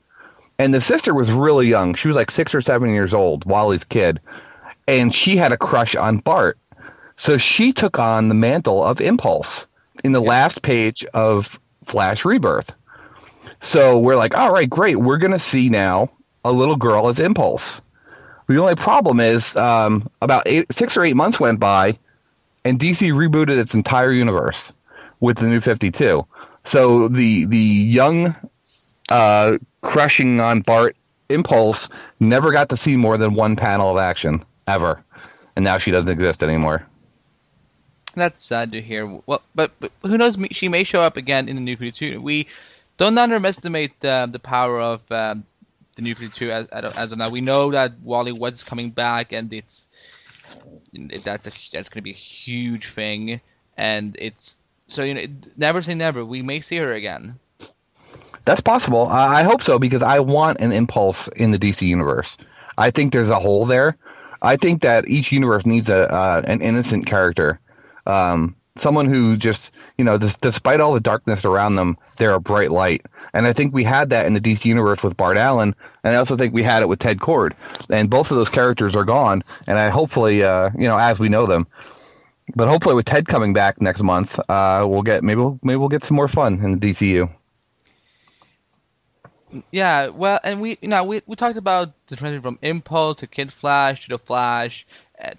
And 0.59 0.75
the 0.75 0.81
sister 0.81 1.15
was 1.15 1.31
really 1.31 1.69
young. 1.69 1.95
She 1.95 2.09
was 2.09 2.17
like 2.17 2.31
six 2.31 2.55
or 2.55 2.61
seven 2.61 2.91
years 2.91 3.15
old, 3.15 3.45
Wally's 3.45 3.85
kid, 3.85 4.19
and 4.89 5.15
she 5.15 5.37
had 5.37 5.53
a 5.53 5.57
crush 5.57 5.95
on 5.95 6.19
Bart. 6.19 6.59
So 7.17 7.39
she 7.39 7.73
took 7.73 7.99
on 7.99 8.29
the 8.29 8.35
mantle 8.35 8.83
of 8.83 9.01
Impulse 9.01 9.67
in 10.03 10.13
the 10.13 10.21
last 10.21 10.63
page 10.63 11.05
of 11.15 11.61
Flash 11.85 12.25
Rebirth. 12.25 12.73
So 13.61 13.99
we're 13.99 14.17
like, 14.17 14.37
all 14.37 14.53
right, 14.53 14.69
great. 14.69 14.97
We're 14.97 15.19
going 15.19 15.33
to 15.33 15.39
see 15.39 15.69
now 15.69 16.11
a 16.45 16.53
little 16.53 16.77
girl 16.77 17.09
as 17.09 17.21
Impulse. 17.21 17.81
The 18.49 18.59
only 18.59 18.77
problem 18.77 19.19
is 19.21 19.57
um, 19.57 20.09
about 20.23 20.45
eight, 20.47 20.73
six 20.73 20.97
or 20.97 21.05
eight 21.05 21.17
months 21.17 21.41
went 21.41 21.59
by, 21.59 21.99
and 22.65 22.79
DC 22.79 23.13
rebooted 23.13 23.59
its 23.59 23.75
entire 23.75 24.13
universe 24.13 24.73
with 25.21 25.39
the 25.39 25.47
New 25.47 25.61
Fifty 25.61 25.91
Two. 25.91 26.27
So 26.65 27.09
the 27.09 27.45
the 27.47 27.59
young 27.59 28.35
uh, 29.11 29.59
crushing 29.83 30.41
on 30.41 30.61
Bart 30.61 30.97
Impulse 31.29 31.89
never 32.21 32.53
got 32.53 32.69
to 32.69 32.77
see 32.77 32.97
more 32.97 33.17
than 33.17 33.35
one 33.35 33.57
panel 33.57 33.91
of 33.91 33.99
action 33.99 34.45
ever, 34.69 35.03
and 35.57 35.65
now 35.65 35.79
she 35.79 35.91
doesn't 35.91 36.11
exist 36.11 36.43
anymore. 36.43 36.87
That's 38.15 38.45
sad 38.45 38.73
to 38.73 38.81
hear. 38.81 39.07
Well, 39.27 39.43
but, 39.55 39.73
but 39.79 39.93
who 40.03 40.17
knows? 40.17 40.39
She 40.53 40.69
may 40.69 40.85
show 40.85 41.03
up 41.03 41.17
again 41.17 41.49
in 41.49 41.57
the 41.57 41.63
New 41.63 41.77
52. 41.77 42.21
We 42.21 42.47
don't 42.97 43.19
underestimate 43.19 44.03
uh, 44.05 44.27
the 44.27 44.39
power 44.39 44.81
of 44.81 45.03
um, 45.13 45.45
the 45.97 46.03
New 46.03 46.15
52 46.15 46.53
as, 46.53 46.67
as 46.69 47.13
of 47.13 47.19
now. 47.19 47.29
We 47.29 47.41
know 47.41 47.73
that 47.73 47.99
Wally 48.03 48.33
is 48.33 48.63
coming 48.63 48.91
back, 48.91 49.33
and 49.33 49.53
it's 49.53 49.89
that's 51.25 51.47
a, 51.47 51.53
that's 51.73 51.89
going 51.89 52.01
to 52.01 52.03
be 52.03 52.11
a 52.11 52.15
huge 52.15 52.89
thing. 52.89 53.41
And 53.77 54.17
it's 54.19 54.57
so 54.87 55.03
you 55.03 55.15
know, 55.15 55.25
never 55.57 55.83
say 55.83 55.95
never. 55.95 56.25
We 56.25 56.43
may 56.43 56.61
see 56.61 56.77
her 56.77 56.93
again. 56.93 57.39
That's 58.45 58.61
possible. 58.61 59.09
I 59.09 59.41
I 59.41 59.43
hope 59.43 59.63
so 59.63 59.79
because 59.79 60.03
I 60.03 60.21
want 60.21 60.61
an 60.61 60.71
impulse 60.71 61.29
in 61.37 61.51
the 61.51 61.59
DC 61.59 61.83
universe. 61.83 62.37
I 62.79 62.91
think 62.91 63.13
there's 63.13 63.31
a 63.31 63.41
hole 63.41 63.65
there. 63.67 63.97
I 64.43 64.57
think 64.57 64.83
that 64.83 65.09
each 65.09 65.33
universe 65.33 65.67
needs 65.67 65.91
a 65.91 66.13
uh, 66.13 66.43
an 66.47 66.61
innocent 66.61 67.07
character, 67.07 67.59
um, 68.07 68.55
someone 68.79 69.07
who 69.07 69.37
just 69.37 69.73
you 69.99 70.05
know, 70.05 70.19
this, 70.19 70.37
despite 70.37 70.81
all 70.81 70.93
the 70.93 71.01
darkness 71.01 71.45
around 71.45 71.77
them, 71.77 71.97
they're 72.17 72.35
a 72.35 72.41
bright 72.41 72.71
light. 72.71 73.05
And 73.33 73.47
I 73.47 73.53
think 73.53 73.73
we 73.73 73.85
had 73.85 74.11
that 74.11 74.27
in 74.27 74.35
the 74.35 74.41
DC 74.41 74.65
universe 74.65 75.03
with 75.03 75.17
Bart 75.17 75.37
Allen, 75.37 75.75
and 76.05 76.15
I 76.15 76.19
also 76.19 76.37
think 76.37 76.53
we 76.55 76.63
had 76.63 76.83
it 76.83 76.89
with 76.89 76.99
Ted 76.99 77.19
Kord. 77.19 77.53
And 77.91 78.11
both 78.11 78.31
of 78.31 78.37
those 78.37 78.49
characters 78.49 78.95
are 78.95 79.05
gone. 79.05 79.43
And 79.67 79.79
I 79.79 79.89
hopefully, 79.89 80.43
uh, 80.43 80.71
you 80.77 80.89
know, 80.89 80.99
as 80.99 81.19
we 81.19 81.29
know 81.29 81.47
them. 81.47 81.67
But 82.55 82.69
hopefully, 82.69 82.95
with 82.95 83.07
Ted 83.07 83.27
coming 83.27 83.53
back 83.53 83.81
next 83.81 84.03
month, 84.03 84.39
uh, 84.49 84.87
we'll 84.89 85.03
get 85.03 85.25
maybe 85.25 85.41
we'll, 85.41 85.59
maybe 85.63 85.77
we'll 85.77 85.89
get 85.89 86.05
some 86.05 86.17
more 86.17 86.29
fun 86.29 86.61
in 86.63 86.79
the 86.79 86.91
DCU. 86.91 87.29
Yeah, 89.71 90.09
well, 90.09 90.39
and 90.45 90.61
we 90.61 90.79
you 90.81 90.89
know 90.89 91.03
we 91.03 91.23
we 91.27 91.35
talked 91.35 91.57
about 91.57 91.93
the 92.07 92.17
transition 92.17 92.43
from 92.43 92.59
Impulse 92.63 93.19
to 93.19 93.27
Kid 93.27 93.53
Flash 93.53 94.03
to 94.03 94.09
the 94.11 94.19
Flash 94.19 94.87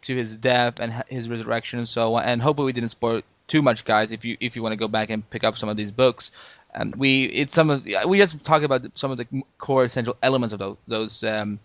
to 0.02 0.16
his 0.16 0.38
death 0.38 0.80
and 0.80 1.04
his 1.08 1.30
resurrection 1.30 1.80
and 1.80 1.88
so 1.88 2.16
on. 2.16 2.24
And 2.24 2.42
hopefully 2.42 2.68
we 2.68 2.74
didn't 2.74 2.90
spoil 2.90 3.22
too 3.48 3.62
much, 3.62 3.86
guys. 3.86 4.12
If 4.12 4.26
you 4.26 4.38
if 4.40 4.56
you 4.56 4.64
want 4.64 4.74
to 4.74 4.80
go 4.80 4.88
back 4.88 5.10
and 5.10 5.28
pick 5.30 5.44
up 5.44 5.58
some 5.58 5.70
of 5.70 5.78
these 5.78 5.92
books, 5.92 6.32
and 6.74 6.96
we 6.96 7.26
it's 7.26 7.54
some 7.54 7.70
of 7.70 7.88
we 8.08 8.18
just 8.18 8.44
talk 8.44 8.64
about 8.64 8.86
some 8.96 9.12
of 9.12 9.18
the 9.18 9.28
core 9.58 9.84
essential 9.86 10.16
elements 10.24 10.54
of 10.54 10.60
those 10.60 10.78
those 10.88 11.24
um, 11.24 11.60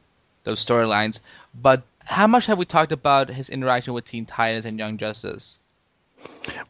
those 0.44 0.64
storylines. 0.64 1.20
But 1.60 1.82
how 2.04 2.26
much 2.26 2.46
have 2.46 2.58
we 2.58 2.64
talked 2.64 2.92
about 2.92 3.28
his 3.28 3.48
interaction 3.48 3.94
with 3.94 4.04
Teen 4.04 4.26
Titans 4.26 4.66
and 4.66 4.78
Young 4.78 4.98
Justice? 4.98 5.60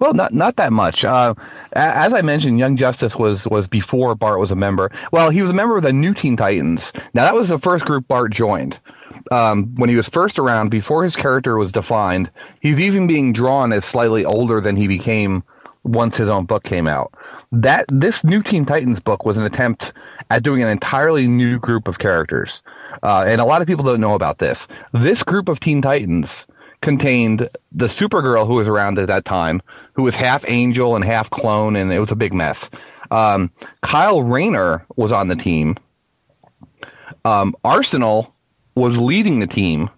Well, 0.01 0.15
not 0.15 0.33
not 0.33 0.57
that 0.57 0.73
much. 0.73 1.05
Uh, 1.05 1.35
as 1.75 2.15
I 2.15 2.23
mentioned, 2.23 2.59
Young 2.59 2.77
Justice 2.77 3.17
was 3.17 3.47
was 3.47 3.69
before 3.69 4.15
Bart 4.15 4.41
was 4.41 4.51
a 4.51 4.57
member. 4.57 4.91
Well, 5.13 5.31
he 5.31 5.43
was 5.43 5.51
a 5.51 5.55
member 5.55 5.77
of 5.77 5.83
the 5.83 5.93
New 5.93 6.15
Teen 6.15 6.37
Titans. 6.37 6.93
Now 7.15 7.25
that 7.25 7.35
was 7.35 7.49
the 7.49 7.59
first 7.59 7.85
group 7.85 8.09
Bart 8.09 8.33
joined. 8.33 8.79
Um, 9.31 9.75
when 9.77 9.89
he 9.89 9.97
was 9.97 10.09
first 10.09 10.39
around, 10.39 10.71
before 10.71 11.03
his 11.03 11.17
character 11.17 11.57
was 11.57 11.73
defined, 11.73 12.31
he's 12.61 12.81
even 12.81 13.07
being 13.07 13.33
drawn 13.33 13.73
as 13.73 13.85
slightly 13.85 14.25
older 14.25 14.61
than 14.61 14.77
he 14.77 14.89
became 14.89 15.43
once 15.85 16.17
his 16.17 16.31
own 16.31 16.45
book 16.45 16.65
came 16.65 16.87
out. 16.87 17.13
That 17.51 17.87
this 17.89 18.25
New 18.25 18.43
Teen 18.43 18.65
Titans 18.65 19.01
book 19.01 19.25
was 19.25 19.39
an 19.39 19.45
attempt 19.45 19.93
at 20.31 20.43
doing 20.43 20.63
an 20.63 20.69
entirely 20.69 21.27
new 21.27 21.59
group 21.59 21.89
of 21.89 21.99
characters, 21.99 22.63
uh, 23.03 23.25
and 23.27 23.41
a 23.41 23.45
lot 23.45 23.63
of 23.63 23.69
people 23.69 23.85
don't 23.85 24.01
know 24.01 24.15
about 24.15 24.39
this. 24.39 24.69
This 24.93 25.23
group 25.23 25.49
of 25.49 25.61
Teen 25.61 25.83
Titans 25.83 26.47
contained 26.81 27.49
the 27.71 27.87
Supergirl 27.87 28.47
who 28.47 28.55
was 28.55 28.69
around 28.69 28.99
at 28.99 29.07
that 29.07 29.25
time, 29.25 29.63
who 29.95 30.03
was 30.03 30.17
half 30.17 30.45
angel 30.49 30.97
and 30.97 31.05
half 31.05 31.31
clone, 31.31 31.77
and 31.77 31.93
it 31.93 32.01
was 32.01 32.11
a 32.11 32.17
big 32.17 32.35
mess. 32.35 32.69
Um, 33.11 33.51
Kyle 33.83 34.23
Rayner 34.23 34.85
was 34.97 35.13
on 35.13 35.29
the 35.29 35.37
team. 35.37 35.77
Um, 37.25 37.55
Arsenal 37.65 38.35
was 38.75 38.99
leading 38.99 39.41
the 39.41 39.47
team 39.47 39.91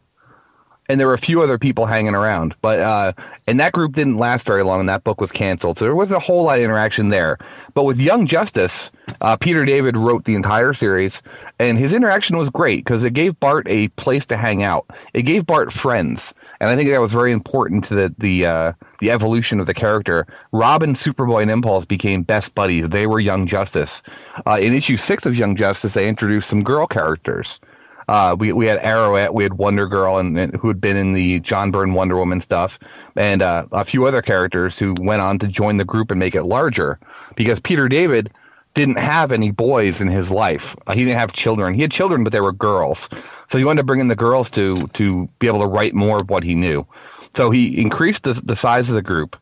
and 0.89 1.01
there 1.01 1.07
were 1.07 1.15
a 1.15 1.19
few 1.19 1.43
other 1.43 1.59
people 1.59 1.87
hanging 1.87 2.15
around. 2.15 2.55
But 2.61 2.81
uh, 2.81 3.13
and 3.47 3.59
that 3.61 3.73
group 3.73 3.95
didn't 3.95 4.17
last 4.17 4.47
very 4.47 4.63
long, 4.63 4.81
and 4.81 4.89
that 4.89 5.05
book 5.05 5.21
was 5.21 5.33
canceled. 5.33 5.79
So 5.79 5.85
there 5.85 5.95
wasn't 5.95 6.19
a 6.19 6.25
whole 6.25 6.45
lot 6.45 6.59
of 6.59 6.65
interaction 6.65 7.09
there. 7.09 7.39
But 7.75 7.85
with 7.85 8.01
Young 8.01 8.27
Justice, 8.27 8.91
uh, 9.21 9.37
Peter 9.37 9.65
David 9.65 9.97
wrote 9.97 10.25
the 10.25 10.35
entire 10.35 10.73
series, 10.73 11.23
and 11.59 11.79
his 11.79 11.93
interaction 11.93 12.37
was 12.37 12.51
great 12.51 12.85
because 12.85 13.05
it 13.05 13.15
gave 13.15 13.39
Bart 13.41 13.67
a 13.69 13.89
place 13.89 14.27
to 14.27 14.37
hang 14.37 14.63
out. 14.63 14.87
It 15.15 15.23
gave 15.23 15.47
Bart 15.47 15.73
friends, 15.73 16.35
and 16.61 16.71
I 16.71 16.77
think 16.77 16.91
that 16.91 17.01
was 17.01 17.13
very 17.13 17.33
important 17.33 17.85
to 17.85 17.95
the 17.95 18.15
the 18.19 18.47
uh, 18.47 18.73
the 18.99 19.11
evolution 19.11 19.61
of 19.61 19.67
the 19.67 19.75
character. 19.75 20.27
Robin, 20.53 20.95
Superboy, 20.95 21.43
and 21.43 21.51
Impulse 21.51 21.85
became 21.85 22.23
best 22.23 22.55
buddies. 22.55 22.91
They 22.91 23.07
were 23.07 23.21
Young 23.21 23.47
Justice. 23.47 24.03
Uh, 24.47 24.59
in 24.61 24.75
issue 24.75 24.97
six 24.97 25.25
of 25.25 25.37
Young 25.37 25.57
Justice, 25.57 25.95
they 25.95 26.09
introduced 26.09 26.49
some 26.49 26.63
girl 26.63 26.87
characters. 26.87 27.61
Uh, 28.09 28.37
we 28.39 28.53
we 28.53 28.67
had 28.67 28.79
Arrowette, 28.81 29.33
we 29.35 29.43
had 29.43 29.55
Wonder 29.55 29.87
Girl, 29.87 30.19
and, 30.19 30.39
and, 30.39 30.55
who 30.57 30.69
had 30.69 30.81
been 30.81 30.97
in 30.97 31.13
the 31.13 31.41
John 31.41 31.71
Byrne 31.71 31.95
Wonder 31.95 32.17
Woman 32.17 32.41
stuff, 32.41 32.79
and 33.17 33.43
uh, 33.43 33.67
a 33.73 33.85
few 33.85 34.07
other 34.07 34.23
characters 34.23 34.79
who 34.79 34.95
went 35.01 35.23
on 35.23 35.39
to 35.39 35.47
join 35.47 35.77
the 35.77 35.85
group 35.85 36.11
and 36.11 36.21
make 36.21 36.35
it 36.35 36.45
larger. 36.45 36.99
Because 37.37 37.61
Peter 37.61 37.89
David 37.89 38.31
didn't 38.75 38.99
have 38.99 39.33
any 39.33 39.51
boys 39.51 40.01
in 40.01 40.09
his 40.09 40.31
life. 40.31 40.77
Uh, 40.87 40.95
he 40.95 41.05
didn't 41.05 41.19
have 41.19 41.33
children. 41.33 41.75
He 41.75 41.83
had 41.83 41.93
children, 41.93 42.25
but 42.25 42.33
they 42.33 42.41
were 42.41 42.53
girls. 42.53 43.09
So 43.47 43.57
he 43.57 43.65
wanted 43.65 43.79
to 43.79 43.85
bring 43.85 44.01
in 44.01 44.09
the 44.09 44.17
girls 44.17 44.51
to 44.51 44.75
to 44.89 45.29
be 45.39 45.47
able 45.47 45.61
to 45.61 45.67
write 45.67 45.95
more 45.95 46.19
of 46.19 46.31
what 46.31 46.43
he 46.43 46.55
knew. 46.55 46.87
So 47.35 47.51
he 47.51 47.81
increased 47.81 48.25
the 48.25 48.35
the 48.45 48.57
size 48.57 48.91
of 48.91 48.97
the 48.97 49.03
group, 49.03 49.37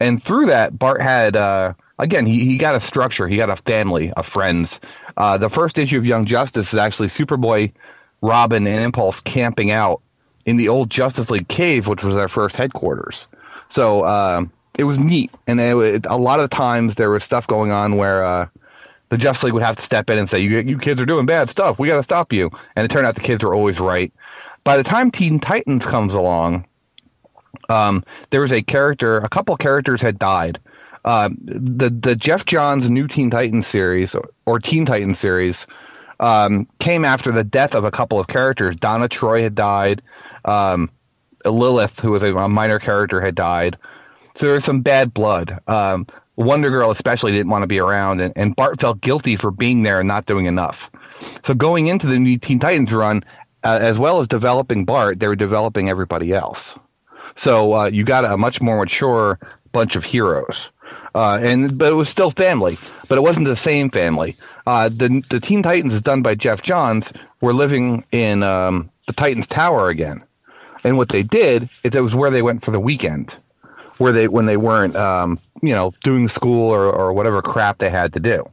and 0.00 0.22
through 0.22 0.46
that, 0.46 0.78
Bart 0.78 1.00
had. 1.00 1.36
Uh, 1.36 1.74
again, 2.00 2.26
he, 2.26 2.46
he 2.46 2.56
got 2.56 2.74
a 2.74 2.80
structure. 2.80 3.28
He 3.28 3.36
got 3.36 3.50
a 3.50 3.56
family 3.56 4.10
of 4.12 4.26
friends. 4.26 4.80
Uh, 5.18 5.36
the 5.36 5.50
first 5.50 5.78
issue 5.78 5.98
of 5.98 6.06
Young 6.06 6.24
Justice 6.24 6.72
is 6.72 6.78
actually 6.78 7.08
Superboy 7.08 7.72
Robin 8.22 8.66
and 8.66 8.82
Impulse 8.82 9.20
camping 9.20 9.70
out 9.70 10.00
in 10.46 10.56
the 10.56 10.68
old 10.68 10.90
Justice 10.90 11.30
League 11.30 11.48
cave, 11.48 11.86
which 11.86 12.02
was 12.02 12.14
their 12.14 12.28
first 12.28 12.56
headquarters. 12.56 13.28
So 13.68 14.02
uh, 14.02 14.44
it 14.78 14.84
was 14.84 14.98
neat, 14.98 15.30
and 15.46 15.60
it, 15.60 15.76
it, 15.76 16.06
a 16.08 16.16
lot 16.16 16.40
of 16.40 16.50
times 16.50 16.96
there 16.96 17.10
was 17.10 17.24
stuff 17.24 17.46
going 17.46 17.70
on 17.70 17.96
where 17.96 18.24
uh, 18.24 18.46
the 19.10 19.18
Justice 19.18 19.44
League 19.44 19.54
would 19.54 19.62
have 19.62 19.76
to 19.76 19.82
step 19.82 20.10
in 20.10 20.18
and 20.18 20.28
say, 20.28 20.38
"You 20.38 20.60
you 20.60 20.78
kids 20.78 21.00
are 21.00 21.06
doing 21.06 21.26
bad 21.26 21.50
stuff. 21.50 21.78
We 21.78 21.88
got 21.88 21.96
to 21.96 22.02
stop 22.02 22.32
you." 22.32 22.50
And 22.76 22.84
it 22.84 22.90
turned 22.90 23.06
out 23.06 23.14
the 23.14 23.20
kids 23.20 23.44
were 23.44 23.54
always 23.54 23.80
right. 23.80 24.12
By 24.64 24.76
the 24.76 24.82
time 24.82 25.10
Teen 25.10 25.38
Titans 25.38 25.86
comes 25.86 26.14
along, 26.14 26.66
um, 27.68 28.04
there 28.30 28.40
was 28.40 28.52
a 28.52 28.62
character. 28.62 29.18
A 29.18 29.28
couple 29.28 29.56
characters 29.56 30.02
had 30.02 30.18
died. 30.18 30.58
Uh, 31.04 31.30
the 31.42 31.90
the 31.90 32.14
Geoff 32.14 32.44
Johns 32.46 32.90
New 32.90 33.08
Teen 33.08 33.30
Titans 33.30 33.66
series 33.66 34.14
or, 34.14 34.28
or 34.46 34.58
Teen 34.58 34.84
Titans 34.84 35.18
series 35.18 35.66
um, 36.20 36.66
came 36.78 37.04
after 37.04 37.32
the 37.32 37.42
death 37.42 37.74
of 37.74 37.84
a 37.84 37.90
couple 37.90 38.20
of 38.20 38.28
characters. 38.28 38.76
Donna 38.76 39.08
Troy 39.08 39.42
had 39.42 39.54
died. 39.54 40.02
Um, 40.44 40.90
Lilith, 41.44 41.98
who 42.00 42.12
was 42.12 42.22
a, 42.22 42.48
minor 42.48 42.78
character, 42.78 43.20
had 43.20 43.34
died. 43.34 43.76
So 44.34 44.46
there 44.46 44.54
was 44.54 44.64
some 44.64 44.82
bad 44.82 45.12
blood. 45.12 45.58
Um, 45.66 46.06
Wonder 46.36 46.70
Girl 46.70 46.90
especially 46.90 47.32
didn't 47.32 47.50
want 47.50 47.62
to 47.62 47.66
be 47.66 47.80
around, 47.80 48.20
and, 48.20 48.32
and, 48.36 48.56
Bart 48.56 48.80
felt 48.80 49.00
guilty 49.00 49.36
for 49.36 49.50
being 49.50 49.82
there 49.82 49.98
and 49.98 50.08
not 50.08 50.26
doing 50.26 50.46
enough. 50.46 50.90
So 51.42 51.52
going 51.54 51.88
into 51.88 52.06
the 52.06 52.18
new 52.18 52.38
Teen 52.38 52.58
Titans 52.58 52.92
run, 52.92 53.22
uh, 53.64 53.78
as 53.80 53.98
well 53.98 54.20
as 54.20 54.26
developing 54.26 54.84
Bart, 54.84 55.18
they 55.18 55.28
were 55.28 55.36
developing 55.36 55.90
everybody 55.90 56.32
else. 56.32 56.78
So 57.34 57.74
uh, 57.74 57.86
you 57.86 58.04
got 58.04 58.24
a 58.24 58.36
much 58.36 58.60
more 58.62 58.78
mature 58.78 59.38
bunch 59.72 59.96
of 59.96 60.04
heroes. 60.04 60.70
Uh, 61.14 61.38
and 61.40 61.78
but 61.78 61.92
it 61.92 61.96
was 61.96 62.08
still 62.08 62.30
family, 62.30 62.78
but 63.08 63.18
it 63.18 63.20
wasn't 63.20 63.46
the 63.46 63.56
same 63.56 63.90
family. 63.90 64.36
Uh, 64.70 64.88
the 64.88 65.20
the 65.30 65.40
Teen 65.40 65.64
Titans 65.64 65.92
is 65.92 66.00
done 66.00 66.22
by 66.22 66.36
Geoff 66.36 66.62
Johns. 66.62 67.12
Were 67.40 67.52
living 67.52 68.04
in 68.12 68.44
um, 68.44 68.88
the 69.08 69.12
Titans 69.12 69.48
Tower 69.48 69.88
again, 69.88 70.22
and 70.84 70.96
what 70.96 71.08
they 71.08 71.24
did 71.24 71.64
is 71.82 71.96
it 71.96 72.00
was 72.02 72.14
where 72.14 72.30
they 72.30 72.40
went 72.40 72.62
for 72.62 72.70
the 72.70 72.78
weekend, 72.78 73.36
where 73.98 74.12
they 74.12 74.28
when 74.28 74.46
they 74.46 74.56
weren't 74.56 74.94
um, 74.94 75.40
you 75.60 75.74
know 75.74 75.92
doing 76.04 76.28
school 76.28 76.70
or 76.70 76.84
or 76.84 77.12
whatever 77.12 77.42
crap 77.42 77.78
they 77.78 77.90
had 77.90 78.12
to 78.12 78.20
do. 78.20 78.48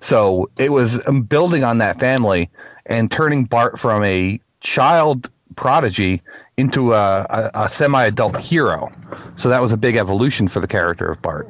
So 0.00 0.50
it 0.58 0.72
was 0.72 1.06
um, 1.06 1.22
building 1.22 1.62
on 1.62 1.78
that 1.78 2.00
family 2.00 2.50
and 2.86 3.08
turning 3.08 3.44
Bart 3.44 3.78
from 3.78 4.02
a 4.02 4.40
child 4.62 5.30
prodigy 5.54 6.20
into 6.56 6.94
a, 6.94 7.20
a, 7.30 7.50
a 7.54 7.68
semi-adult 7.68 8.38
hero. 8.38 8.88
So 9.36 9.48
that 9.48 9.62
was 9.62 9.72
a 9.72 9.76
big 9.76 9.94
evolution 9.94 10.48
for 10.48 10.58
the 10.58 10.66
character 10.66 11.08
of 11.08 11.22
Bart. 11.22 11.46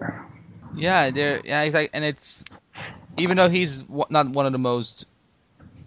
Yeah, 0.76 1.10
there. 1.10 1.40
Yeah, 1.42 1.62
exactly. 1.62 1.88
And 1.94 2.04
it's 2.04 2.44
even 3.16 3.36
though 3.36 3.48
he's 3.48 3.84
not 4.10 4.28
one 4.30 4.46
of 4.46 4.52
the 4.52 4.58
most, 4.58 5.06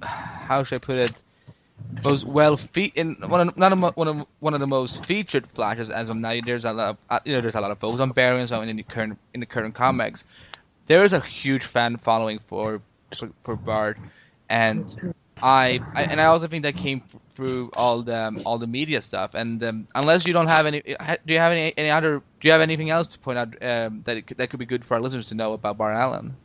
how 0.03 0.63
should 0.63 0.75
I 0.75 0.79
put 0.79 0.97
it, 0.97 1.23
most 2.03 2.25
well 2.25 2.57
fe- 2.57 2.91
in 2.95 3.15
one 3.27 3.47
of 3.49 3.57
not 3.57 3.73
a, 3.73 3.75
one 3.75 4.07
of 4.07 4.27
one 4.39 4.53
of 4.53 4.59
the 4.59 4.67
most 4.67 4.99
featured 5.05 5.47
flashes 5.47 5.89
as 5.89 6.09
of 6.09 6.17
now. 6.17 6.39
There's 6.43 6.65
a 6.65 6.73
lot 6.73 6.89
of 6.91 6.97
uh, 7.09 7.19
you 7.25 7.33
know 7.33 7.41
there's 7.41 7.55
a 7.55 7.62
lot 7.62 7.71
of 7.71 7.79
folks 7.79 7.99
on 7.99 8.12
Barry 8.12 8.39
and 8.39 8.49
so 8.49 8.62
in 8.62 8.75
the 8.75 8.83
current 8.83 9.19
in 9.33 9.39
the 9.39 9.45
current 9.45 9.75
comics. 9.75 10.23
There 10.88 11.03
is 11.03 11.13
a 11.13 11.19
huge 11.19 11.65
fan 11.65 11.97
following 11.97 12.39
for 12.39 12.81
for, 13.17 13.31
for 13.43 13.55
Bart, 13.57 13.99
and 14.49 14.93
I, 15.41 15.81
I, 15.95 16.03
and 16.05 16.19
I 16.21 16.25
also 16.25 16.47
think 16.47 16.63
that 16.63 16.75
came 16.77 17.01
through 17.36 17.71
all 17.75 18.01
the 18.03 18.15
um, 18.17 18.41
all 18.45 18.57
the 18.57 18.67
media 18.67 19.01
stuff. 19.01 19.33
And 19.33 19.63
um, 19.63 19.88
unless 19.95 20.25
you 20.25 20.33
don't 20.33 20.47
have 20.47 20.65
any, 20.65 20.81
do 20.81 21.33
you 21.33 21.39
have 21.39 21.51
any 21.51 21.73
any 21.77 21.89
other? 21.89 22.19
Do 22.39 22.47
you 22.47 22.51
have 22.51 22.62
anything 22.62 22.89
else 22.89 23.07
to 23.09 23.19
point 23.19 23.38
out 23.39 23.47
um, 23.63 24.01
that 24.05 24.17
it, 24.17 24.38
that 24.38 24.49
could 24.49 24.59
be 24.59 24.65
good 24.65 24.86
for 24.86 24.95
our 24.95 25.01
listeners 25.01 25.27
to 25.27 25.36
know 25.36 25.53
about 25.53 25.77
Bart 25.77 25.95
Allen? 25.95 26.38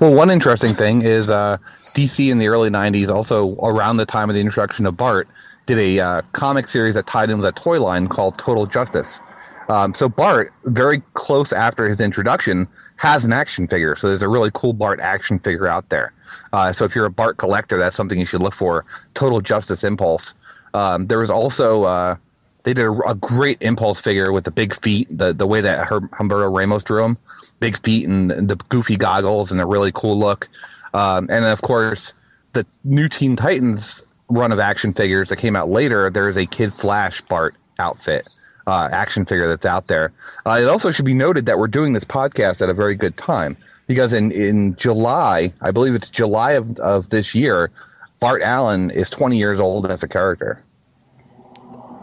Well, 0.00 0.14
one 0.14 0.30
interesting 0.30 0.74
thing 0.74 1.02
is 1.02 1.30
uh, 1.30 1.58
DC 1.94 2.30
in 2.30 2.38
the 2.38 2.48
early 2.48 2.70
'90s, 2.70 3.10
also 3.10 3.56
around 3.56 3.98
the 3.98 4.06
time 4.06 4.28
of 4.28 4.34
the 4.34 4.40
introduction 4.40 4.86
of 4.86 4.96
Bart, 4.96 5.28
did 5.66 5.78
a 5.78 6.00
uh, 6.00 6.22
comic 6.32 6.66
series 6.66 6.94
that 6.94 7.06
tied 7.06 7.30
in 7.30 7.38
with 7.38 7.46
a 7.46 7.52
toy 7.52 7.80
line 7.80 8.08
called 8.08 8.38
Total 8.38 8.66
Justice. 8.66 9.20
Um, 9.68 9.94
so 9.94 10.08
Bart, 10.08 10.52
very 10.64 11.02
close 11.14 11.52
after 11.52 11.88
his 11.88 12.00
introduction, 12.00 12.68
has 12.96 13.24
an 13.24 13.32
action 13.32 13.66
figure. 13.66 13.96
So 13.96 14.06
there's 14.08 14.22
a 14.22 14.28
really 14.28 14.50
cool 14.54 14.72
Bart 14.72 15.00
action 15.00 15.38
figure 15.38 15.66
out 15.66 15.88
there. 15.88 16.12
Uh, 16.52 16.72
so 16.72 16.84
if 16.84 16.94
you're 16.94 17.06
a 17.06 17.10
Bart 17.10 17.36
collector, 17.36 17.78
that's 17.78 17.96
something 17.96 18.18
you 18.18 18.26
should 18.26 18.42
look 18.42 18.54
for. 18.54 18.84
Total 19.14 19.40
Justice 19.40 19.82
Impulse. 19.84 20.34
Um, 20.74 21.06
there 21.06 21.18
was 21.18 21.30
also 21.30 21.84
uh, 21.84 22.16
they 22.62 22.74
did 22.74 22.86
a, 22.86 22.92
a, 23.08 23.14
great 23.14 23.58
Impulse 23.62 24.00
figure 24.00 24.32
with 24.32 24.44
the 24.44 24.50
big 24.50 24.74
feet, 24.74 25.08
the 25.10 25.32
the 25.32 25.46
way 25.46 25.60
that 25.60 25.86
Her- 25.86 26.00
Humberto 26.00 26.54
Ramos 26.54 26.84
drew 26.84 27.02
him, 27.04 27.18
big 27.60 27.78
feet 27.82 28.06
and, 28.06 28.30
the 28.30 28.56
goofy 28.68 28.96
goggles 28.96 29.52
and 29.52 29.60
a 29.60 29.66
really 29.66 29.92
cool 29.92 30.18
look. 30.18 30.48
Um, 30.94 31.28
and 31.30 31.44
of 31.44 31.62
course, 31.62 32.12
the 32.52 32.66
new 32.84 33.08
Teen 33.08 33.36
Titans 33.36 34.02
run 34.28 34.52
of 34.52 34.58
action 34.58 34.92
figures 34.92 35.28
that 35.28 35.36
came 35.36 35.56
out 35.56 35.68
later. 35.68 36.10
There's 36.10 36.36
a 36.36 36.46
Kid 36.46 36.72
Flash 36.72 37.20
Bart 37.22 37.54
outfit. 37.78 38.28
Uh, 38.66 38.88
action 38.90 39.24
figure 39.24 39.46
that's 39.48 39.64
out 39.64 39.86
there. 39.86 40.12
Uh, 40.44 40.58
it 40.60 40.66
also 40.66 40.90
should 40.90 41.04
be 41.04 41.14
noted 41.14 41.46
that 41.46 41.56
we're 41.56 41.68
doing 41.68 41.92
this 41.92 42.02
podcast 42.02 42.60
at 42.60 42.68
a 42.68 42.74
very 42.74 42.96
good 42.96 43.16
time 43.16 43.56
because 43.86 44.12
in, 44.12 44.32
in 44.32 44.74
July, 44.74 45.52
I 45.60 45.70
believe 45.70 45.94
it's 45.94 46.08
July 46.08 46.52
of, 46.52 46.76
of 46.80 47.10
this 47.10 47.32
year, 47.32 47.70
Bart 48.18 48.42
Allen 48.42 48.90
is 48.90 49.08
20 49.10 49.38
years 49.38 49.60
old 49.60 49.88
as 49.88 50.02
a 50.02 50.08
character. 50.08 50.60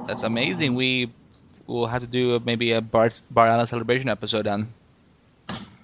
That's 0.07 0.23
amazing. 0.23 0.75
We 0.75 1.11
will 1.67 1.87
have 1.87 2.01
to 2.01 2.07
do 2.07 2.39
maybe 2.45 2.71
a 2.73 2.81
Bart, 2.81 3.19
Bart 3.31 3.49
Allen 3.49 3.67
celebration 3.67 4.09
episode 4.09 4.45
then. 4.45 4.67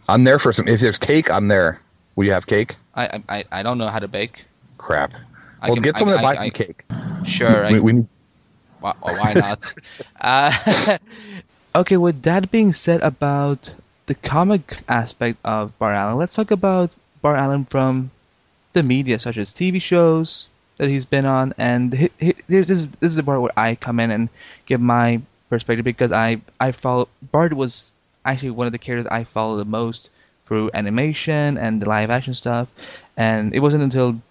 I'm 0.10 0.24
there 0.24 0.40
for 0.40 0.52
some. 0.52 0.68
If 0.68 0.80
there's 0.80 0.98
cake, 0.98 1.30
I'm 1.30 1.48
there. 1.48 1.80
Will 2.16 2.26
you 2.26 2.32
have 2.32 2.48
cake? 2.48 2.76
I 2.96 3.22
I, 3.30 3.46
I 3.52 3.64
don't 3.64 3.78
know 3.78 3.88
how 3.88 4.00
to 4.00 4.08
bake. 4.08 4.46
Crap. 4.78 5.14
I 5.62 5.68
well, 5.68 5.76
can, 5.76 5.84
get 5.84 5.98
someone 5.98 6.18
I, 6.18 6.22
to 6.22 6.24
buy 6.24 6.36
some 6.36 6.52
cake. 6.52 6.84
Sure. 7.26 7.70
We, 7.70 7.80
we 7.80 7.94
need... 7.94 8.08
why, 8.80 8.94
why 9.02 9.34
not? 9.34 9.74
uh, 10.22 10.98
okay, 11.76 11.98
with 11.98 12.24
that 12.24 12.50
being 12.50 12.74
said 12.74 13.02
about 13.02 13.74
the 14.06 14.16
comic 14.16 14.82
aspect 14.88 15.38
of 15.44 15.78
Bart 15.78 15.96
Allen, 15.96 16.18
let's 16.18 16.36
talk 16.36 16.52
about 16.52 16.92
Bart 17.22 17.38
Allen 17.38 17.66
from 17.66 18.10
the 18.74 18.84
media, 18.84 19.20
such 19.20 19.38
as 19.38 19.52
TV 19.52 19.82
shows 19.82 20.48
that 20.78 20.90
he's 20.90 21.06
been 21.06 21.26
on. 21.26 21.54
And 21.58 21.94
he, 21.94 22.10
he, 22.20 22.36
this 22.48 22.70
is 22.70 22.88
this 22.88 23.12
is 23.12 23.16
the 23.16 23.24
part 23.24 23.42
where 23.42 23.58
I 23.60 23.76
come 23.76 24.00
in 24.00 24.12
and 24.12 24.30
give 24.66 24.82
my 24.82 25.22
perspective 25.50 25.86
because 25.86 26.12
I 26.12 26.42
I 26.60 26.72
follow 26.72 27.10
Bart 27.32 27.54
was 27.54 27.92
actually 28.26 28.52
one 28.52 28.68
of 28.68 28.74
the 28.74 28.80
characters 28.80 29.10
I 29.12 29.24
follow 29.24 29.58
the 29.58 29.66
most 29.66 30.10
through 30.46 30.72
animation 30.74 31.58
and 31.58 31.82
the 31.82 31.90
live 31.90 32.10
action 32.10 32.36
stuff. 32.36 32.68
And 33.16 33.54
it 33.54 33.60
wasn't 33.60 33.84
until 33.84 34.22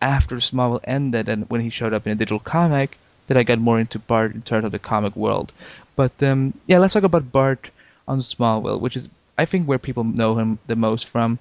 after 0.00 0.36
Smallville 0.36 0.80
ended 0.84 1.28
and 1.28 1.48
when 1.50 1.60
he 1.60 1.70
showed 1.70 1.92
up 1.92 2.06
in 2.06 2.12
a 2.12 2.16
digital 2.16 2.38
comic 2.38 2.98
that 3.26 3.36
I 3.36 3.42
got 3.42 3.58
more 3.58 3.80
into 3.80 3.98
Bart 3.98 4.34
in 4.34 4.42
terms 4.42 4.64
of 4.64 4.72
the 4.72 4.78
comic 4.78 5.14
world. 5.16 5.52
But 5.96 6.22
um, 6.22 6.54
yeah, 6.66 6.78
let's 6.78 6.94
talk 6.94 7.02
about 7.02 7.32
Bart 7.32 7.70
on 8.06 8.20
Smallville, 8.20 8.80
which 8.80 8.96
is 8.96 9.08
I 9.36 9.44
think 9.44 9.66
where 9.66 9.78
people 9.78 10.04
know 10.04 10.36
him 10.36 10.58
the 10.66 10.76
most 10.76 11.06
from. 11.06 11.38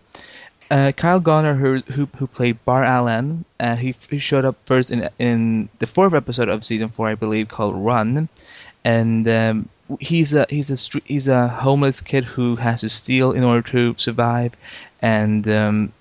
Uh, 0.69 0.91
Kyle 0.91 1.21
Gallner, 1.21 1.57
who, 1.57 1.79
who 1.93 2.07
who 2.17 2.27
played 2.27 2.63
Bart 2.65 2.85
Allen, 2.85 3.45
uh, 3.59 3.75
he, 3.75 3.95
he 4.09 4.19
showed 4.19 4.45
up 4.45 4.55
first 4.65 4.91
in 4.91 5.09
in 5.17 5.69
the 5.79 5.87
fourth 5.87 6.13
episode 6.13 6.49
of 6.49 6.65
season 6.65 6.89
four, 6.89 7.07
I 7.07 7.15
believe, 7.15 7.47
called 7.47 7.75
Run, 7.75 8.27
and 8.83 9.27
um, 9.29 9.69
he's 9.99 10.33
a 10.33 10.45
he's 10.49 10.69
a 10.69 10.99
he's 11.05 11.27
a 11.27 11.47
homeless 11.47 12.01
kid 12.01 12.23
who 12.25 12.55
has 12.57 12.81
to 12.81 12.89
steal 12.89 13.31
in 13.31 13.43
order 13.43 13.67
to 13.71 13.95
survive, 13.97 14.53
and 15.01 15.47
um, 15.47 15.93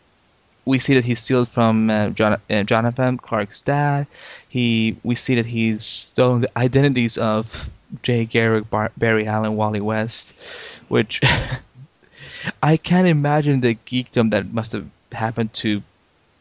we 0.64 0.78
see 0.78 0.94
that 0.94 1.04
he 1.04 1.14
steals 1.14 1.48
from 1.48 1.90
uh, 1.90 2.10
John, 2.10 2.40
uh, 2.50 2.62
Jonathan 2.64 3.16
Clark's 3.18 3.60
dad. 3.60 4.06
He 4.48 4.96
we 5.04 5.14
see 5.14 5.34
that 5.36 5.46
he's 5.46 5.84
stolen 5.84 6.42
the 6.42 6.58
identities 6.58 7.16
of 7.16 7.70
Jay 8.02 8.24
Garrick, 8.24 8.68
Bar- 8.68 8.92
Barry 8.96 9.26
Allen, 9.26 9.56
Wally 9.56 9.80
West, 9.80 10.34
which 10.88 11.20
I 12.62 12.76
can't 12.76 13.08
imagine 13.08 13.60
the 13.60 13.76
geekdom 13.86 14.30
that 14.30 14.52
must 14.52 14.72
have 14.72 14.86
happened 15.12 15.52
to 15.54 15.82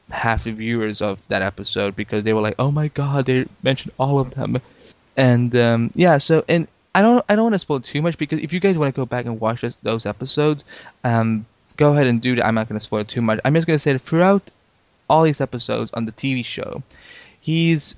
half 0.10 0.43
the 0.43 0.51
viewers 0.51 1.01
of 1.01 1.21
that 1.27 1.41
episode 1.41 1.95
because 1.95 2.23
they 2.23 2.34
were 2.34 2.41
like, 2.41 2.55
"Oh 2.60 2.71
my 2.71 2.88
god, 2.89 3.25
they 3.25 3.45
mentioned 3.63 3.93
all 3.99 4.19
of 4.19 4.31
them," 4.31 4.60
and 5.15 5.55
um, 5.55 5.91
yeah. 5.95 6.17
So 6.17 6.43
and 6.49 6.67
I 6.95 7.01
don't 7.01 7.23
I 7.27 7.36
don't 7.36 7.43
want 7.43 7.53
to 7.53 7.60
spoil 7.60 7.81
too 7.81 8.01
much 8.01 8.17
because 8.17 8.39
if 8.39 8.53
you 8.53 8.62
guys 8.62 8.77
want 8.77 8.95
to 8.95 8.99
go 8.99 9.05
back 9.05 9.25
and 9.25 9.39
watch 9.39 9.65
those 9.84 10.05
episodes, 10.05 10.63
um, 11.03 11.45
go 11.75 11.91
ahead 11.91 12.08
and 12.08 12.21
do 12.21 12.36
that. 12.36 12.45
I'm 12.45 12.55
not 12.55 12.69
going 12.69 12.79
to 12.79 12.84
spoil 12.84 13.03
too 13.03 13.21
much. 13.21 13.39
I'm 13.43 13.53
just 13.53 13.67
going 13.67 13.75
to 13.77 13.84
say 13.84 13.93
that 13.93 14.01
throughout 14.01 14.49
all 15.10 15.23
these 15.23 15.41
episodes 15.41 15.91
on 15.93 16.05
the 16.05 16.13
TV 16.13 16.43
show, 16.43 16.81
he's 17.41 17.95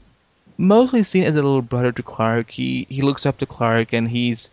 mostly 0.57 1.03
seen 1.03 1.23
as 1.23 1.35
a 1.35 1.43
little 1.43 1.61
brother 1.61 1.91
to 1.91 2.01
Clark. 2.01 2.49
He 2.49 2.87
he 2.89 3.03
looks 3.03 3.27
up 3.27 3.37
to 3.37 3.45
Clark 3.45 3.93
and 3.93 4.09
he's 4.09 4.49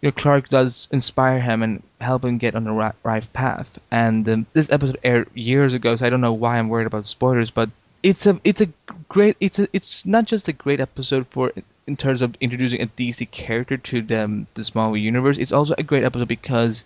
you 0.00 0.08
know, 0.08 0.12
Clark 0.12 0.48
does 0.48 0.88
inspire 0.90 1.40
him 1.40 1.62
and 1.62 1.82
help 2.00 2.24
him 2.24 2.38
get 2.38 2.54
on 2.54 2.64
the 2.64 2.92
right 3.02 3.32
path. 3.34 3.78
And 3.90 4.26
um, 4.28 4.46
this 4.54 4.70
episode 4.70 4.98
aired 5.04 5.28
years 5.34 5.74
ago, 5.74 5.94
so 5.96 6.06
I 6.06 6.10
don't 6.10 6.20
know 6.20 6.32
why 6.32 6.58
I'm 6.58 6.70
worried 6.70 6.86
about 6.86 7.06
spoilers. 7.06 7.50
But 7.50 7.68
it's 8.02 8.24
a 8.24 8.40
it's 8.44 8.62
a 8.62 8.68
great 9.10 9.36
it's 9.40 9.58
a 9.58 9.68
it's 9.74 10.06
not 10.06 10.24
just 10.24 10.48
a 10.48 10.52
great 10.52 10.80
episode 10.80 11.26
for 11.26 11.52
in 11.88 11.96
terms 11.96 12.20
of 12.20 12.36
introducing 12.40 12.82
a 12.82 12.86
DC 12.86 13.28
character 13.30 13.78
to 13.78 14.02
the 14.02 14.44
the 14.54 14.62
Smallville 14.62 15.00
universe. 15.00 15.38
It's 15.38 15.52
also 15.52 15.74
a 15.78 15.82
great 15.82 16.04
episode 16.04 16.28
because 16.28 16.84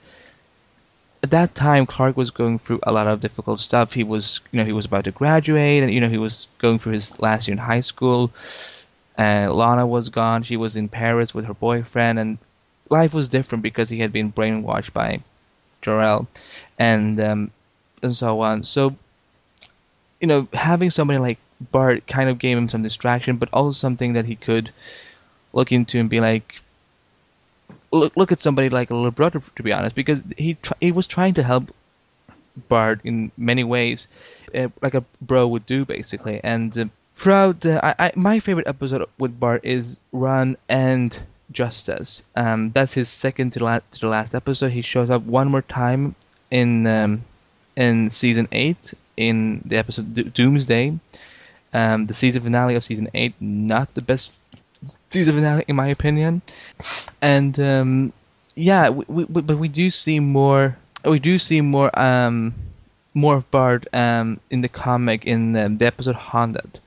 at 1.24 1.30
that 1.30 1.54
time 1.56 1.86
Clark 1.86 2.16
was 2.16 2.30
going 2.30 2.60
through 2.60 2.80
a 2.84 2.92
lot 2.92 3.08
of 3.08 3.20
difficult 3.20 3.58
stuff. 3.60 3.92
He 3.92 4.04
was 4.04 4.40
you 4.52 4.58
know 4.58 4.64
he 4.64 4.72
was 4.72 4.86
about 4.86 5.04
to 5.04 5.10
graduate, 5.10 5.82
and 5.82 5.92
you 5.92 6.00
know 6.00 6.08
he 6.08 6.18
was 6.18 6.46
going 6.58 6.78
through 6.78 6.94
his 6.94 7.18
last 7.20 7.48
year 7.48 7.52
in 7.52 7.58
high 7.58 7.82
school. 7.82 8.30
Uh, 9.18 9.52
Lana 9.52 9.86
was 9.86 10.08
gone. 10.08 10.44
She 10.44 10.56
was 10.56 10.76
in 10.76 10.88
Paris 10.88 11.34
with 11.34 11.44
her 11.46 11.54
boyfriend, 11.54 12.18
and 12.18 12.38
life 12.88 13.12
was 13.12 13.28
different 13.28 13.62
because 13.62 13.88
he 13.88 13.98
had 13.98 14.12
been 14.12 14.32
brainwashed 14.32 14.92
by 14.92 15.20
Jor-El 15.82 16.28
and 16.78 17.20
um, 17.20 17.50
and 18.02 18.14
so 18.14 18.40
on. 18.40 18.62
So 18.64 18.94
you 20.20 20.28
know, 20.28 20.46
having 20.52 20.90
somebody 20.90 21.18
like 21.18 21.38
Bart 21.70 22.06
kind 22.06 22.28
of 22.28 22.38
gave 22.38 22.56
him 22.56 22.68
some 22.68 22.82
distraction, 22.82 23.36
but 23.36 23.48
also 23.52 23.72
something 23.72 24.14
that 24.14 24.26
he 24.26 24.36
could 24.36 24.70
look 25.52 25.70
into 25.72 25.98
and 26.00 26.08
be 26.08 26.20
like, 26.20 26.60
look 27.92 28.16
look 28.16 28.32
at 28.32 28.40
somebody 28.40 28.68
like 28.68 28.90
a 28.90 28.94
little 28.94 29.10
brother, 29.10 29.42
to 29.56 29.62
be 29.62 29.72
honest, 29.72 29.94
because 29.94 30.22
he 30.36 30.54
tr- 30.54 30.80
he 30.80 30.92
was 30.92 31.06
trying 31.06 31.34
to 31.34 31.42
help 31.42 31.72
Bart 32.68 33.00
in 33.04 33.30
many 33.36 33.64
ways, 33.64 34.08
uh, 34.54 34.68
like 34.80 34.94
a 34.94 35.04
bro 35.20 35.46
would 35.48 35.66
do, 35.66 35.84
basically. 35.84 36.40
And 36.42 36.76
uh, 36.76 36.84
throughout 37.16 37.60
the, 37.60 37.84
I, 37.84 37.94
I, 37.98 38.12
my 38.16 38.40
favorite 38.40 38.66
episode 38.66 39.06
with 39.18 39.38
Bart 39.38 39.64
is 39.64 39.98
Run 40.12 40.56
and 40.68 41.18
Justice. 41.50 42.22
Um, 42.36 42.70
that's 42.72 42.94
his 42.94 43.08
second 43.08 43.52
to, 43.54 43.64
la- 43.64 43.80
to 43.92 44.00
the 44.00 44.08
last 44.08 44.34
episode. 44.34 44.72
He 44.72 44.82
shows 44.82 45.10
up 45.10 45.22
one 45.22 45.50
more 45.50 45.62
time 45.62 46.14
in 46.50 46.86
um, 46.86 47.24
in 47.76 48.10
season 48.10 48.48
eight 48.52 48.94
in 49.16 49.62
the 49.64 49.76
episode 49.76 50.14
Do- 50.14 50.24
Doomsday. 50.24 50.98
Um, 51.74 52.06
the 52.06 52.14
season 52.14 52.42
finale 52.42 52.74
of 52.74 52.84
season 52.84 53.08
eight, 53.14 53.34
not 53.40 53.94
the 53.94 54.02
best 54.02 54.32
season 55.10 55.34
finale 55.34 55.64
in 55.68 55.76
my 55.76 55.88
opinion. 55.88 56.42
And 57.20 57.58
um, 57.58 58.12
yeah, 58.54 58.90
we, 58.90 59.24
we, 59.24 59.24
but 59.24 59.58
we 59.58 59.68
do 59.68 59.90
see 59.90 60.20
more. 60.20 60.76
We 61.04 61.18
do 61.18 61.38
see 61.38 61.60
more 61.60 61.96
um, 61.98 62.54
more 63.14 63.36
of 63.36 63.50
Bart 63.50 63.86
um, 63.92 64.40
in 64.50 64.60
the 64.60 64.68
comic 64.68 65.24
in 65.24 65.56
um, 65.56 65.78
the 65.78 65.86
episode 65.86 66.14
Haunted 66.14 66.80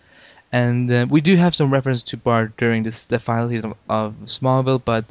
and 0.55 0.89
uh, 0.89 1.05
we 1.09 1.19
do 1.19 1.35
have 1.35 1.53
some 1.53 1.69
reference 1.69 2.01
to 2.03 2.15
Bart 2.15 2.55
during 2.55 2.83
this 2.83 3.03
the 3.05 3.19
final 3.19 3.49
season 3.49 3.71
of, 3.71 3.77
of 3.89 4.15
Smallville, 4.25 4.81
but 4.85 5.03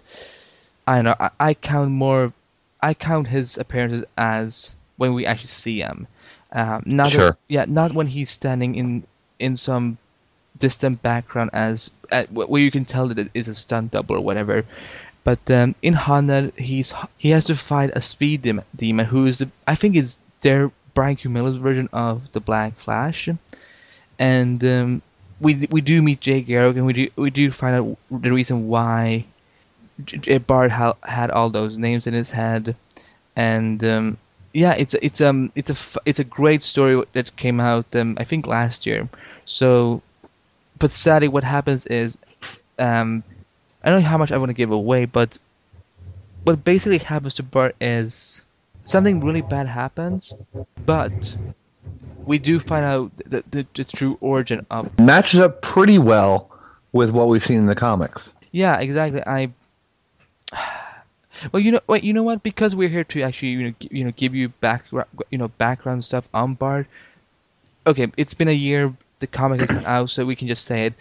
I 0.86 0.94
don't 0.96 1.04
know. 1.04 1.16
I, 1.20 1.30
I, 1.38 1.54
count 1.54 1.90
more. 1.90 2.32
I 2.80 2.94
count 2.94 3.28
his 3.28 3.58
appearances 3.58 4.06
as 4.16 4.74
when 4.96 5.12
we 5.12 5.26
actually 5.26 5.48
see 5.48 5.80
him. 5.80 6.06
Um, 6.52 6.82
not 6.86 7.10
sure. 7.10 7.36
Yeah, 7.48 7.66
not 7.68 7.92
when 7.92 8.06
he's 8.06 8.30
standing 8.30 8.74
in 8.74 9.04
in 9.38 9.56
some 9.56 9.98
distant 10.58 11.02
background 11.02 11.50
as 11.52 11.90
uh, 12.12 12.24
where 12.30 12.60
you 12.60 12.70
can 12.70 12.84
tell 12.84 13.08
that 13.08 13.18
it 13.18 13.30
is 13.34 13.48
a 13.48 13.54
stunt 13.54 13.92
double 13.92 14.16
or 14.16 14.20
whatever. 14.20 14.64
But 15.24 15.50
um, 15.50 15.74
in 15.82 15.94
Haunted, 15.94 16.52
he's 16.56 16.92
he 17.16 17.30
has 17.30 17.46
to 17.46 17.56
fight 17.56 17.90
a 17.94 18.00
speed 18.00 18.42
demon, 18.42 18.64
demon 18.76 19.06
who 19.06 19.26
is 19.26 19.38
the, 19.38 19.48
I 19.66 19.74
think 19.74 19.96
is 19.96 20.18
their 20.42 20.70
Brian 20.92 21.16
Q. 21.16 21.30
Miller's 21.30 21.56
version 21.56 21.88
of 21.92 22.30
the 22.32 22.40
Black 22.40 22.78
Flash, 22.78 23.28
and 24.18 24.64
um, 24.64 25.02
we 25.40 25.66
we 25.70 25.80
do 25.80 26.02
meet 26.02 26.20
Jay 26.20 26.42
Garrick, 26.42 26.76
and 26.76 26.86
we 26.86 26.92
do 26.92 27.10
we 27.16 27.30
do 27.30 27.50
find 27.50 27.74
out 27.74 27.98
the 28.10 28.32
reason 28.32 28.68
why 28.68 29.24
Bart 30.46 30.70
ha- 30.70 30.96
had 31.02 31.30
all 31.30 31.50
those 31.50 31.78
names 31.78 32.06
in 32.06 32.14
his 32.14 32.30
head, 32.30 32.76
and 33.34 33.82
um, 33.82 34.18
yeah, 34.54 34.72
it's 34.78 34.94
it's 34.94 35.20
um 35.20 35.52
it's 35.56 35.70
a 35.70 36.00
it's 36.06 36.20
a 36.20 36.24
great 36.24 36.62
story 36.62 37.02
that 37.12 37.36
came 37.36 37.60
out 37.60 37.84
um, 37.94 38.16
I 38.18 38.24
think 38.24 38.46
last 38.46 38.86
year. 38.86 39.08
So, 39.44 40.00
but 40.78 40.92
sadly, 40.92 41.28
what 41.28 41.42
happens 41.44 41.86
is, 41.86 42.16
um, 42.78 43.22
I 43.82 43.90
don't 43.90 44.00
know 44.02 44.08
how 44.08 44.16
much 44.16 44.30
I 44.32 44.38
want 44.38 44.50
to 44.50 44.54
give 44.54 44.70
away, 44.70 45.04
but 45.06 45.36
what 46.44 46.64
basically 46.64 46.98
happens 46.98 47.34
to 47.34 47.42
Bart 47.42 47.74
is 47.80 48.42
something 48.84 49.20
really 49.20 49.40
bad 49.40 49.66
happens, 49.66 50.34
but 50.86 51.36
we 52.26 52.38
do 52.38 52.60
find 52.60 52.84
out 52.84 53.10
the, 53.26 53.42
the, 53.50 53.66
the 53.74 53.84
true 53.84 54.16
origin 54.20 54.64
of 54.70 54.88
matches 55.00 55.40
up 55.40 55.62
pretty 55.62 55.98
well 55.98 56.50
with 56.92 57.10
what 57.10 57.26
we've 57.26 57.44
seen 57.44 57.58
in 57.58 57.66
the 57.66 57.74
comics. 57.74 58.34
Yeah, 58.52 58.78
exactly. 58.78 59.20
I 59.26 59.50
well, 61.52 61.62
you 61.62 61.72
know, 61.72 61.80
wait, 61.86 62.04
you 62.04 62.12
know 62.12 62.22
what? 62.22 62.42
Because 62.42 62.74
we're 62.74 62.88
here 62.88 63.04
to 63.04 63.22
actually, 63.22 63.48
you 63.48 63.68
know, 63.68 63.74
you 63.90 64.04
know, 64.04 64.12
give 64.16 64.34
you 64.34 64.48
back, 64.48 64.84
you 65.30 65.38
know, 65.38 65.48
background 65.48 66.04
stuff 66.04 66.28
on 66.34 66.54
Bart. 66.54 66.86
Okay, 67.86 68.10
it's 68.16 68.34
been 68.34 68.48
a 68.48 68.52
year. 68.52 68.92
The 69.20 69.26
comic 69.26 69.60
has 69.60 69.70
come 69.70 69.84
out, 69.86 70.10
so 70.10 70.24
we 70.24 70.36
can 70.36 70.48
just 70.48 70.64
say 70.64 70.86
it. 70.86 70.94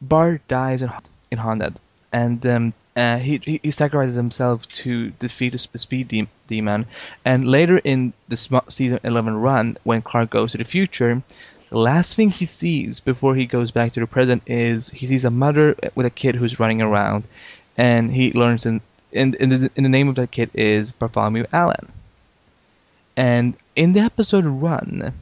Bart 0.00 0.40
dies 0.48 0.82
in 0.82 0.92
in 1.30 1.38
Haunted, 1.38 1.80
and 2.12 2.44
um, 2.46 2.74
uh, 2.98 3.18
he, 3.18 3.60
he 3.62 3.70
sacrifices 3.70 4.16
himself 4.16 4.66
to 4.68 5.10
defeat 5.20 5.52
the 5.52 5.78
speed 5.78 6.08
de- 6.08 6.28
demon. 6.48 6.84
And 7.24 7.44
later 7.44 7.78
in 7.78 8.12
the 8.28 8.36
season 8.68 8.98
11 9.04 9.36
run, 9.36 9.76
when 9.84 10.02
Clark 10.02 10.30
goes 10.30 10.52
to 10.52 10.58
the 10.58 10.64
future, 10.64 11.22
the 11.70 11.78
last 11.78 12.16
thing 12.16 12.30
he 12.30 12.44
sees 12.44 12.98
before 12.98 13.36
he 13.36 13.46
goes 13.46 13.70
back 13.70 13.92
to 13.92 14.00
the 14.00 14.06
present 14.08 14.42
is 14.46 14.88
he 14.90 15.06
sees 15.06 15.24
a 15.24 15.30
mother 15.30 15.76
with 15.94 16.06
a 16.06 16.10
kid 16.10 16.34
who's 16.34 16.58
running 16.58 16.82
around, 16.82 17.22
and 17.76 18.10
he 18.12 18.32
learns 18.32 18.66
in 18.66 18.80
in, 19.12 19.34
in, 19.34 19.48
the, 19.48 19.70
the 19.74 19.88
name 19.88 20.08
of 20.08 20.14
that 20.16 20.30
kid 20.30 20.50
is 20.54 20.92
Bartholomew 20.92 21.44
Allen. 21.52 21.92
And 23.16 23.56
in 23.74 23.92
the 23.92 24.00
episode 24.00 24.44
Run, 24.44 25.12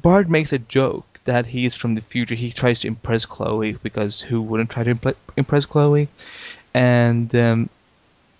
Bart 0.00 0.28
makes 0.28 0.52
a 0.52 0.58
joke 0.58 1.20
that 1.24 1.46
he 1.46 1.64
is 1.64 1.74
from 1.74 1.94
the 1.94 2.00
future. 2.00 2.34
He 2.34 2.52
tries 2.52 2.80
to 2.80 2.88
impress 2.88 3.24
Chloe 3.24 3.72
because 3.82 4.20
who 4.20 4.42
wouldn't 4.42 4.70
try 4.70 4.84
to 4.84 5.14
impress 5.36 5.66
Chloe? 5.66 6.08
And 6.74 7.34
um, 7.34 7.68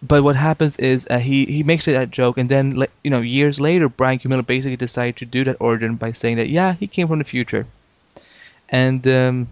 but 0.02 0.24
what 0.24 0.36
happens 0.36 0.76
is 0.78 1.06
uh, 1.10 1.18
he 1.18 1.44
he 1.46 1.62
makes 1.62 1.86
it 1.86 1.94
a 1.94 2.06
joke, 2.06 2.36
and 2.36 2.48
then 2.48 2.84
you 3.04 3.10
know 3.10 3.20
years 3.20 3.60
later, 3.60 3.88
Brian. 3.88 4.20
Miller 4.24 4.42
basically 4.42 4.76
decided 4.76 5.16
to 5.18 5.24
do 5.24 5.44
that 5.44 5.56
origin 5.60 5.96
by 5.96 6.12
saying 6.12 6.36
that 6.38 6.48
yeah, 6.48 6.74
he 6.74 6.86
came 6.86 7.06
from 7.06 7.18
the 7.18 7.24
future, 7.24 7.66
and 8.68 9.06
um, 9.06 9.48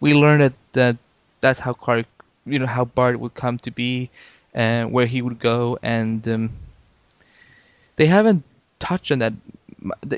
we 0.00 0.14
learned 0.14 0.42
that 0.42 0.52
that 0.74 0.96
that's 1.40 1.60
how 1.60 1.72
Clark, 1.72 2.06
you 2.50 2.58
know, 2.58 2.66
how 2.66 2.84
Bart 2.84 3.20
would 3.20 3.34
come 3.34 3.58
to 3.58 3.70
be, 3.70 4.10
and 4.54 4.92
where 4.92 5.06
he 5.06 5.22
would 5.22 5.38
go, 5.38 5.78
and 5.82 6.26
um, 6.28 6.50
they 7.96 8.06
haven't 8.06 8.44
touched 8.78 9.12
on 9.12 9.18
that. 9.20 9.32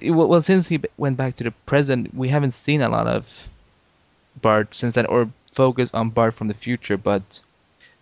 Well, 0.03 0.43
since 0.43 0.69
he 0.69 0.81
went 0.97 1.17
back 1.17 1.37
to 1.37 1.45
the 1.45 1.51
present, 1.67 2.15
we 2.15 2.29
haven't 2.29 2.55
seen 2.55 2.81
a 2.81 2.89
lot 2.89 3.07
of 3.07 3.49
Bart 4.41 4.75
since 4.75 4.95
then, 4.95 5.07
or 5.07 5.29
focus 5.53 5.91
on 5.93 6.11
Bart 6.11 6.35
from 6.35 6.49
the 6.49 6.55
future. 6.55 6.97
But 6.97 7.41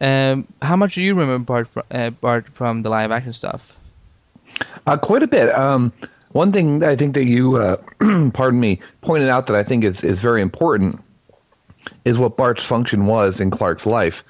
um, 0.00 0.46
how 0.62 0.76
much 0.76 0.94
do 0.94 1.02
you 1.02 1.14
remember 1.14 1.44
Bart, 1.44 1.68
from, 1.68 1.82
uh, 1.90 2.10
Bart 2.10 2.48
from 2.54 2.82
the 2.82 2.90
live 2.90 3.10
action 3.10 3.32
stuff? 3.32 3.72
Uh, 4.86 4.96
quite 4.96 5.22
a 5.22 5.26
bit. 5.26 5.54
Um, 5.54 5.92
one 6.32 6.52
thing 6.52 6.84
I 6.84 6.94
think 6.94 7.14
that 7.14 7.24
you, 7.24 7.56
uh, 7.56 7.76
pardon 8.32 8.60
me, 8.60 8.80
pointed 9.00 9.28
out 9.28 9.46
that 9.46 9.56
I 9.56 9.62
think 9.62 9.84
is, 9.84 10.04
is 10.04 10.20
very 10.20 10.42
important 10.42 11.02
is 12.04 12.18
what 12.18 12.36
Bart's 12.36 12.64
function 12.64 13.06
was 13.06 13.40
in 13.40 13.50
Clark's 13.50 13.86
life. 13.86 14.24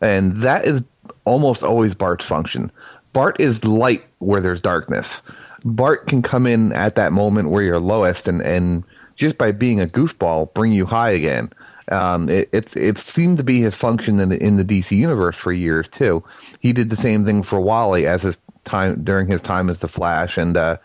And 0.00 0.36
that 0.36 0.64
is 0.64 0.82
almost 1.24 1.62
always 1.62 1.94
Bart's 1.94 2.24
function. 2.24 2.70
Bart 3.12 3.38
is 3.40 3.64
light 3.64 4.04
where 4.18 4.40
there's 4.40 4.60
darkness. 4.60 5.20
Bart 5.64 6.06
can 6.06 6.22
come 6.22 6.46
in 6.46 6.72
at 6.72 6.94
that 6.94 7.12
moment 7.12 7.50
where 7.50 7.62
you're 7.62 7.80
lowest 7.80 8.28
and, 8.28 8.40
and 8.40 8.84
just 9.16 9.36
by 9.36 9.52
being 9.52 9.80
a 9.80 9.86
goofball 9.86 10.52
bring 10.54 10.72
you 10.72 10.86
high 10.86 11.10
again. 11.10 11.50
Um, 11.90 12.28
it, 12.28 12.48
it, 12.52 12.76
it 12.76 12.98
seemed 12.98 13.36
to 13.38 13.44
be 13.44 13.60
his 13.60 13.74
function 13.74 14.20
in 14.20 14.28
the, 14.28 14.42
in 14.42 14.56
the 14.56 14.64
DC 14.64 14.96
universe 14.96 15.36
for 15.36 15.52
years 15.52 15.88
too. 15.88 16.24
He 16.60 16.72
did 16.72 16.88
the 16.88 16.96
same 16.96 17.24
thing 17.24 17.42
for 17.42 17.60
Wally 17.60 18.06
as 18.06 18.22
his 18.22 18.38
time 18.64 19.02
during 19.02 19.26
his 19.26 19.42
time 19.42 19.68
as 19.68 19.78
the 19.78 19.88
Flash, 19.88 20.38
and 20.38 20.56
uh, 20.56 20.76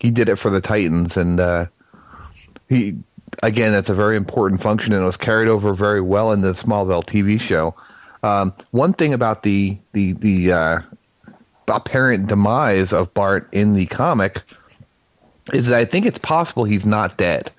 he 0.00 0.10
did 0.10 0.28
it 0.28 0.36
for 0.36 0.50
the 0.50 0.62
Titans. 0.62 1.16
And 1.16 1.38
uh, 1.38 1.66
he 2.68 2.96
again, 3.42 3.72
that's 3.72 3.90
a 3.90 3.94
very 3.94 4.16
important 4.16 4.60
function, 4.60 4.92
and 4.92 5.02
it 5.02 5.06
was 5.06 5.16
carried 5.16 5.48
over 5.48 5.74
very 5.74 6.00
well 6.00 6.32
in 6.32 6.40
the 6.40 6.52
Smallville 6.52 7.04
TV 7.04 7.40
show. 7.40 7.74
Um, 8.22 8.54
one 8.70 8.92
thing 8.92 9.12
about 9.12 9.42
the 9.42 9.76
the 9.92 10.12
the 10.12 10.52
uh, 10.52 10.80
apparent 11.68 12.28
demise 12.28 12.92
of 12.92 13.12
Bart 13.14 13.48
in 13.52 13.74
the 13.74 13.86
comic 13.86 14.42
is 15.52 15.66
that 15.66 15.78
I 15.78 15.84
think 15.84 16.06
it's 16.06 16.18
possible 16.18 16.64
he's 16.64 16.86
not 16.86 17.16
dead. 17.16 17.50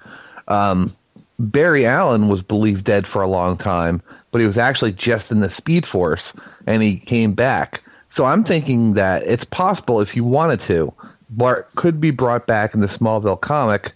Um, 0.47 0.95
Barry 1.37 1.85
Allen 1.85 2.29
was 2.29 2.41
believed 2.41 2.85
dead 2.85 3.05
for 3.05 3.21
a 3.21 3.27
long 3.27 3.57
time, 3.57 4.01
but 4.31 4.41
he 4.41 4.47
was 4.47 4.57
actually 4.57 4.93
just 4.93 5.31
in 5.31 5.41
the 5.41 5.49
Speed 5.49 5.85
Force, 5.85 6.33
and 6.65 6.81
he 6.81 6.97
came 6.97 7.33
back. 7.33 7.83
So 8.09 8.25
I'm 8.25 8.43
thinking 8.43 8.93
that 8.93 9.23
it's 9.23 9.43
possible 9.43 9.99
if 9.99 10.15
you 10.15 10.23
wanted 10.23 10.61
to, 10.61 10.93
Bart 11.29 11.69
could 11.75 11.99
be 11.99 12.11
brought 12.11 12.47
back 12.47 12.73
in 12.73 12.79
the 12.79 12.87
Smallville 12.87 13.41
comic 13.41 13.93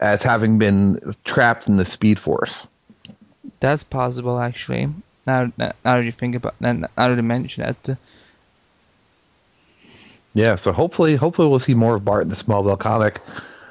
as 0.00 0.22
having 0.22 0.58
been 0.58 1.00
trapped 1.24 1.68
in 1.68 1.76
the 1.76 1.84
Speed 1.84 2.18
Force. 2.18 2.66
That's 3.60 3.84
possible, 3.84 4.38
actually. 4.38 4.88
Now, 5.26 5.52
now 5.56 5.72
that 5.82 6.04
you 6.04 6.12
think 6.12 6.34
about, 6.34 6.54
now 6.60 6.88
that 6.96 7.16
you 7.16 7.22
mention 7.22 7.64
it. 7.64 7.96
Yeah, 10.34 10.54
so 10.54 10.72
hopefully, 10.72 11.16
hopefully 11.16 11.48
we'll 11.48 11.58
see 11.58 11.74
more 11.74 11.96
of 11.96 12.04
Bart 12.04 12.22
in 12.22 12.28
the 12.28 12.36
Smallville 12.36 12.78
comic. 12.78 13.20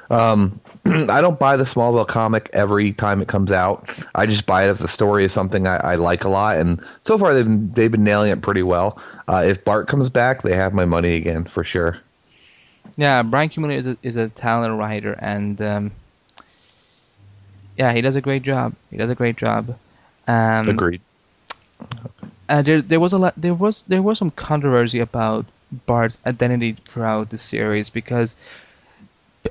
Um, 0.10 0.60
I 0.86 1.22
don't 1.22 1.40
buy 1.40 1.58
the 1.58 1.64
Smallville 1.64 2.08
comic 2.08 2.50
every 2.54 2.92
time 2.92 3.22
it 3.22 3.28
comes 3.28 3.52
out. 3.52 3.88
I 4.16 4.26
just 4.26 4.46
buy 4.46 4.66
it 4.66 4.70
if 4.70 4.80
the 4.80 4.88
story 4.88 5.24
is 5.24 5.32
something 5.32 5.68
I, 5.68 5.78
I 5.78 5.96
like 5.96 6.24
a 6.24 6.30
lot, 6.30 6.58
and 6.58 6.82
so 7.02 7.18
far 7.18 7.34
they've 7.34 7.46
been, 7.46 7.72
they've 7.74 7.92
been 7.92 8.04
nailing 8.04 8.32
it 8.32 8.42
pretty 8.42 8.64
well. 8.64 9.00
Uh, 9.28 9.44
if 9.46 9.64
Bart 9.64 9.88
comes 9.88 10.10
back, 10.10 10.42
they 10.42 10.56
have 10.56 10.74
my 10.74 10.86
money 10.86 11.16
again 11.16 11.46
for 11.46 11.64
sure. 11.64 12.00
Yeah, 12.98 13.22
Bryan. 13.24 13.52
Miller 13.58 13.74
is 13.74 13.86
a, 13.86 13.98
is 14.04 14.18
a 14.18 14.30
talented 14.30 14.78
writer, 14.78 15.14
and 15.20 15.62
um, 15.62 15.92
yeah, 17.78 17.94
he 17.94 18.02
does 18.02 18.16
a 18.16 18.22
great 18.22 18.44
job. 18.44 18.74
He 18.92 18.98
does 18.98 19.10
a 19.10 19.16
great 19.16 19.38
job. 19.38 19.78
Um, 20.28 20.70
Agreed. 20.70 21.02
Uh, 22.48 22.62
there, 22.62 22.82
there 22.82 23.00
was 23.00 23.14
a 23.14 23.18
lot. 23.18 23.34
There 23.36 23.54
was 23.54 23.84
there 23.84 24.02
was 24.02 24.18
some 24.18 24.32
controversy 24.32 25.00
about 25.00 25.46
Bart's 25.86 26.18
identity 26.26 26.78
throughout 26.86 27.30
the 27.30 27.38
series 27.38 27.90
because 27.90 28.36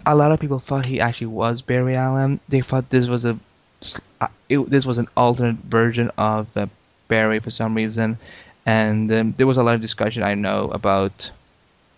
a 0.07 0.15
lot 0.15 0.33
of 0.33 0.41
people 0.41 0.59
thought 0.59 0.87
he 0.87 1.01
actually 1.01 1.29
was 1.29 1.63
Barry 1.63 1.95
Allen. 1.95 2.41
They 2.49 2.61
thought 2.61 2.91
this 2.91 3.09
was 3.09 3.25
a 3.25 3.39
uh, 4.21 4.29
it, 4.49 4.71
this 4.71 4.87
was 4.87 4.99
an 4.99 5.09
alternate 5.17 5.57
version 5.57 6.11
of 6.17 6.47
uh, 6.57 6.67
Barry 7.09 7.39
for 7.39 7.51
some 7.51 7.75
reason, 7.75 8.17
and 8.65 9.13
um, 9.13 9.35
there 9.37 9.47
was 9.47 9.57
a 9.57 9.63
lot 9.63 9.75
of 9.75 9.81
discussion 9.81 10.23
I 10.23 10.35
know 10.35 10.71
about 10.71 11.31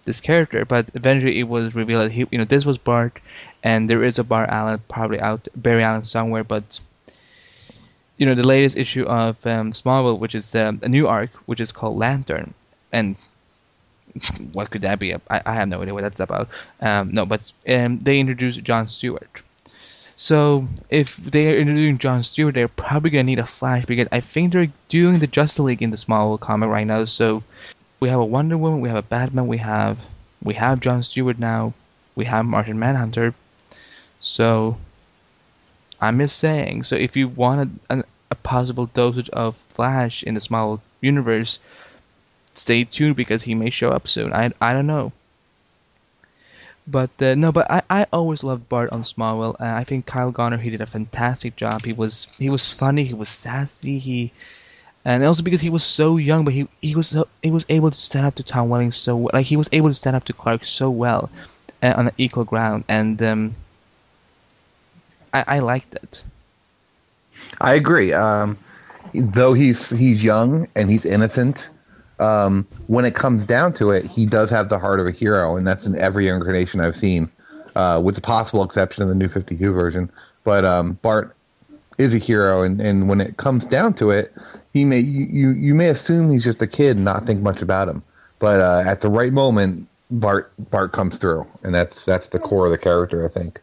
this 0.04 0.20
character. 0.20 0.64
But 0.64 0.88
eventually, 0.94 1.38
it 1.38 1.44
was 1.44 1.74
revealed 1.74 2.06
that 2.06 2.12
he, 2.12 2.26
you 2.30 2.38
know, 2.38 2.44
this 2.44 2.66
was 2.66 2.78
Bart, 2.78 3.20
and 3.66 3.90
there 3.90 4.04
is 4.04 4.16
a 4.16 4.22
Bart 4.22 4.48
Allen 4.48 4.80
probably 4.88 5.18
out 5.18 5.48
Barry 5.56 5.82
Allen 5.82 6.04
somewhere. 6.04 6.44
But 6.44 6.78
you 8.16 8.24
know, 8.24 8.36
the 8.36 8.46
latest 8.46 8.76
issue 8.76 9.04
of 9.06 9.44
um, 9.44 9.72
Smallville, 9.72 10.20
which 10.20 10.36
is 10.36 10.54
um, 10.54 10.78
a 10.84 10.88
new 10.88 11.08
arc, 11.08 11.30
which 11.46 11.58
is 11.58 11.72
called 11.72 11.98
Lantern, 11.98 12.54
and 12.92 13.16
what 14.52 14.70
could 14.70 14.82
that 14.82 15.00
be? 15.00 15.12
I, 15.14 15.18
I 15.44 15.54
have 15.54 15.66
no 15.68 15.82
idea 15.82 15.94
what 15.94 16.02
that's 16.02 16.20
about. 16.20 16.48
Um, 16.80 17.10
no, 17.12 17.26
but 17.26 17.52
um, 17.68 17.98
they 17.98 18.20
introduced 18.20 18.62
John 18.62 18.88
Stewart. 18.88 19.40
So 20.16 20.68
if 20.88 21.16
they 21.16 21.48
are 21.48 21.58
introducing 21.58 21.98
John 21.98 22.22
Stewart, 22.22 22.54
they're 22.54 22.68
probably 22.68 23.10
gonna 23.10 23.24
need 23.24 23.40
a 23.40 23.46
Flash 23.46 23.84
because 23.84 24.06
I 24.12 24.20
think 24.20 24.52
they're 24.52 24.72
doing 24.88 25.18
the 25.18 25.26
Justice 25.26 25.58
League 25.58 25.82
in 25.82 25.90
the 25.90 25.96
Smallville 25.96 26.38
comic 26.38 26.68
right 26.68 26.86
now. 26.86 27.04
So 27.04 27.42
we 27.98 28.10
have 28.10 28.20
a 28.20 28.24
Wonder 28.24 28.56
Woman, 28.56 28.80
we 28.80 28.88
have 28.90 28.96
a 28.96 29.02
Batman, 29.02 29.48
we 29.48 29.58
have 29.58 29.98
we 30.40 30.54
have 30.54 30.78
John 30.78 31.02
Stewart 31.02 31.40
now, 31.40 31.74
we 32.14 32.26
have 32.26 32.44
Martian 32.44 32.78
Manhunter. 32.78 33.34
So 34.26 34.76
I'm 36.00 36.18
just 36.18 36.36
saying. 36.36 36.82
So 36.82 36.96
if 36.96 37.16
you 37.16 37.28
wanted 37.28 37.78
a, 37.88 38.02
a 38.30 38.34
possible 38.34 38.86
dosage 38.86 39.30
of 39.30 39.56
Flash 39.56 40.24
in 40.24 40.34
the 40.34 40.40
Smallville 40.40 40.80
universe, 41.00 41.60
stay 42.52 42.82
tuned 42.82 43.14
because 43.14 43.44
he 43.44 43.54
may 43.54 43.70
show 43.70 43.90
up 43.90 44.08
soon. 44.08 44.32
I 44.32 44.52
I 44.60 44.72
don't 44.72 44.88
know. 44.88 45.12
But 46.88 47.10
uh, 47.22 47.36
no, 47.36 47.52
but 47.52 47.70
I, 47.70 47.82
I 47.88 48.06
always 48.12 48.42
loved 48.42 48.68
Bart 48.68 48.90
on 48.90 49.02
Smallville. 49.02 49.60
Uh, 49.60 49.74
I 49.80 49.84
think 49.84 50.06
Kyle 50.06 50.32
Gallner 50.32 50.60
he 50.60 50.70
did 50.70 50.80
a 50.80 50.86
fantastic 50.86 51.54
job. 51.54 51.84
He 51.84 51.92
was 51.92 52.26
he 52.36 52.50
was 52.50 52.68
funny. 52.72 53.04
He 53.04 53.14
was 53.14 53.28
sassy. 53.28 54.00
He 54.00 54.32
and 55.04 55.22
also 55.22 55.42
because 55.42 55.60
he 55.60 55.70
was 55.70 55.84
so 55.84 56.16
young, 56.16 56.44
but 56.44 56.52
he 56.52 56.66
he 56.82 56.96
was 56.96 57.08
so, 57.08 57.28
he 57.44 57.52
was 57.52 57.64
able 57.68 57.92
to 57.92 57.98
stand 58.08 58.26
up 58.26 58.34
to 58.34 58.42
Tom 58.42 58.68
Welling 58.68 58.90
so 58.90 59.30
like 59.32 59.46
he 59.46 59.56
was 59.56 59.68
able 59.70 59.88
to 59.88 59.94
stand 59.94 60.16
up 60.16 60.24
to 60.24 60.32
Clark 60.32 60.64
so 60.64 60.90
well 60.90 61.30
uh, 61.80 61.94
on 61.96 62.08
an 62.08 62.14
equal 62.18 62.44
ground, 62.44 62.82
and 62.88 63.22
um, 63.22 63.54
I 65.36 65.56
I 65.56 65.58
liked 65.58 65.94
it. 65.94 66.24
I 67.60 67.74
agree. 67.74 68.12
Um, 68.12 68.56
though 69.14 69.52
he's 69.52 69.90
he's 69.90 70.24
young 70.24 70.68
and 70.74 70.90
he's 70.90 71.04
innocent, 71.04 71.68
um, 72.18 72.66
when 72.86 73.04
it 73.04 73.14
comes 73.14 73.44
down 73.44 73.72
to 73.74 73.90
it, 73.90 74.06
he 74.06 74.26
does 74.26 74.50
have 74.50 74.68
the 74.68 74.78
heart 74.78 75.00
of 75.00 75.06
a 75.06 75.12
hero, 75.12 75.56
and 75.56 75.66
that's 75.66 75.86
in 75.86 75.96
every 75.96 76.28
incarnation 76.28 76.80
I've 76.80 76.96
seen, 76.96 77.26
uh, 77.74 78.00
with 78.02 78.14
the 78.14 78.20
possible 78.20 78.64
exception 78.64 79.02
of 79.02 79.08
the 79.08 79.14
new 79.14 79.28
52 79.28 79.72
version. 79.72 80.10
But 80.44 80.64
um, 80.64 80.94
Bart 81.02 81.36
is 81.98 82.14
a 82.14 82.18
hero, 82.18 82.62
and, 82.62 82.80
and 82.80 83.08
when 83.08 83.20
it 83.20 83.36
comes 83.36 83.64
down 83.64 83.94
to 83.94 84.10
it, 84.10 84.32
he 84.72 84.84
may 84.84 85.00
you, 85.00 85.50
you 85.50 85.74
may 85.74 85.88
assume 85.88 86.30
he's 86.30 86.44
just 86.44 86.62
a 86.62 86.66
kid 86.66 86.96
and 86.96 87.04
not 87.04 87.26
think 87.26 87.42
much 87.42 87.62
about 87.62 87.88
him. 87.88 88.02
But 88.38 88.60
uh, 88.60 88.82
at 88.86 89.00
the 89.00 89.08
right 89.08 89.32
moment, 89.32 89.88
Bart 90.10 90.52
Bart 90.70 90.92
comes 90.92 91.18
through, 91.18 91.46
and 91.62 91.74
that's 91.74 92.04
that's 92.04 92.28
the 92.28 92.38
core 92.38 92.66
of 92.66 92.72
the 92.72 92.78
character, 92.78 93.24
I 93.24 93.28
think. 93.28 93.60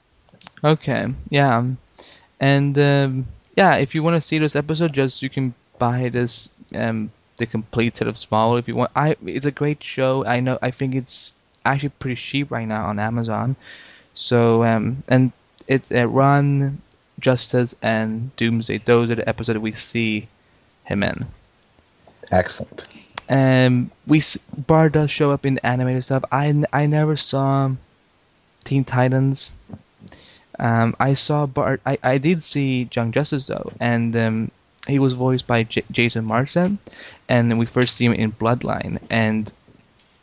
Okay, 0.64 1.14
yeah, 1.30 1.66
and 2.40 2.78
um, 2.78 3.26
yeah, 3.58 3.76
if 3.76 3.94
you 3.94 4.02
want 4.02 4.16
to 4.16 4.22
see 4.22 4.38
this 4.38 4.56
episode, 4.56 4.94
just 4.94 5.22
you 5.22 5.30
can 5.30 5.54
buy 5.78 6.10
this 6.10 6.50
um, 6.74 7.12
the 7.38 7.46
complete 7.46 7.98
set 7.98 8.08
of 8.08 8.16
Smallville 8.16 8.60
if 8.60 8.68
you 8.68 8.76
want. 8.76 8.92
I 8.96 9.16
it's 9.26 9.46
a 9.46 9.52
great 9.52 9.84
show. 9.84 10.26
I 10.26 10.40
know. 10.40 10.58
I 10.62 10.72
think 10.72 10.96
it's 10.96 11.34
actually 11.66 11.90
pretty 11.90 12.16
cheap 12.16 12.52
right 12.52 12.68
now 12.68 12.86
on 12.86 13.00
Amazon. 13.00 13.56
So 14.14 14.64
um 14.64 15.04
and 15.08 15.32
it's 15.68 15.92
a 15.92 16.08
Run, 16.08 16.82
Justice, 17.20 17.76
and 17.82 18.36
Doomsday. 18.36 18.80
Those 18.80 19.10
are 19.12 19.16
the 19.16 19.28
episodes 19.28 19.60
we 19.60 19.72
see 19.72 20.28
him 20.86 21.04
in. 21.04 21.26
Excellent. 22.32 22.88
Um, 23.30 23.90
we 24.06 24.22
Bart 24.68 24.94
does 24.94 25.10
show 25.10 25.32
up 25.32 25.46
in 25.46 25.56
the 25.56 25.66
animated 25.66 26.04
stuff. 26.04 26.24
I 26.32 26.64
I 26.74 26.86
never 26.86 27.16
saw 27.16 27.72
Teen 28.66 28.84
Titans. 28.84 29.50
Um, 30.60 30.96
I 31.00 31.14
saw 31.14 31.46
Bart. 31.46 31.82
I, 31.86 31.98
I 32.04 32.18
did 32.18 32.44
see 32.44 32.90
Young 32.94 33.12
Justice 33.12 33.48
though, 33.48 33.72
and 33.80 34.16
um, 34.16 34.52
he 34.88 35.00
was 35.00 35.14
voiced 35.14 35.48
by 35.48 35.64
J- 35.64 35.84
Jason 35.92 36.26
Marsden, 36.26 36.80
and 37.28 37.58
we 37.58 37.66
first 37.66 37.96
see 37.96 38.06
him 38.06 38.14
in 38.14 38.32
Bloodline, 38.34 39.00
and 39.10 39.52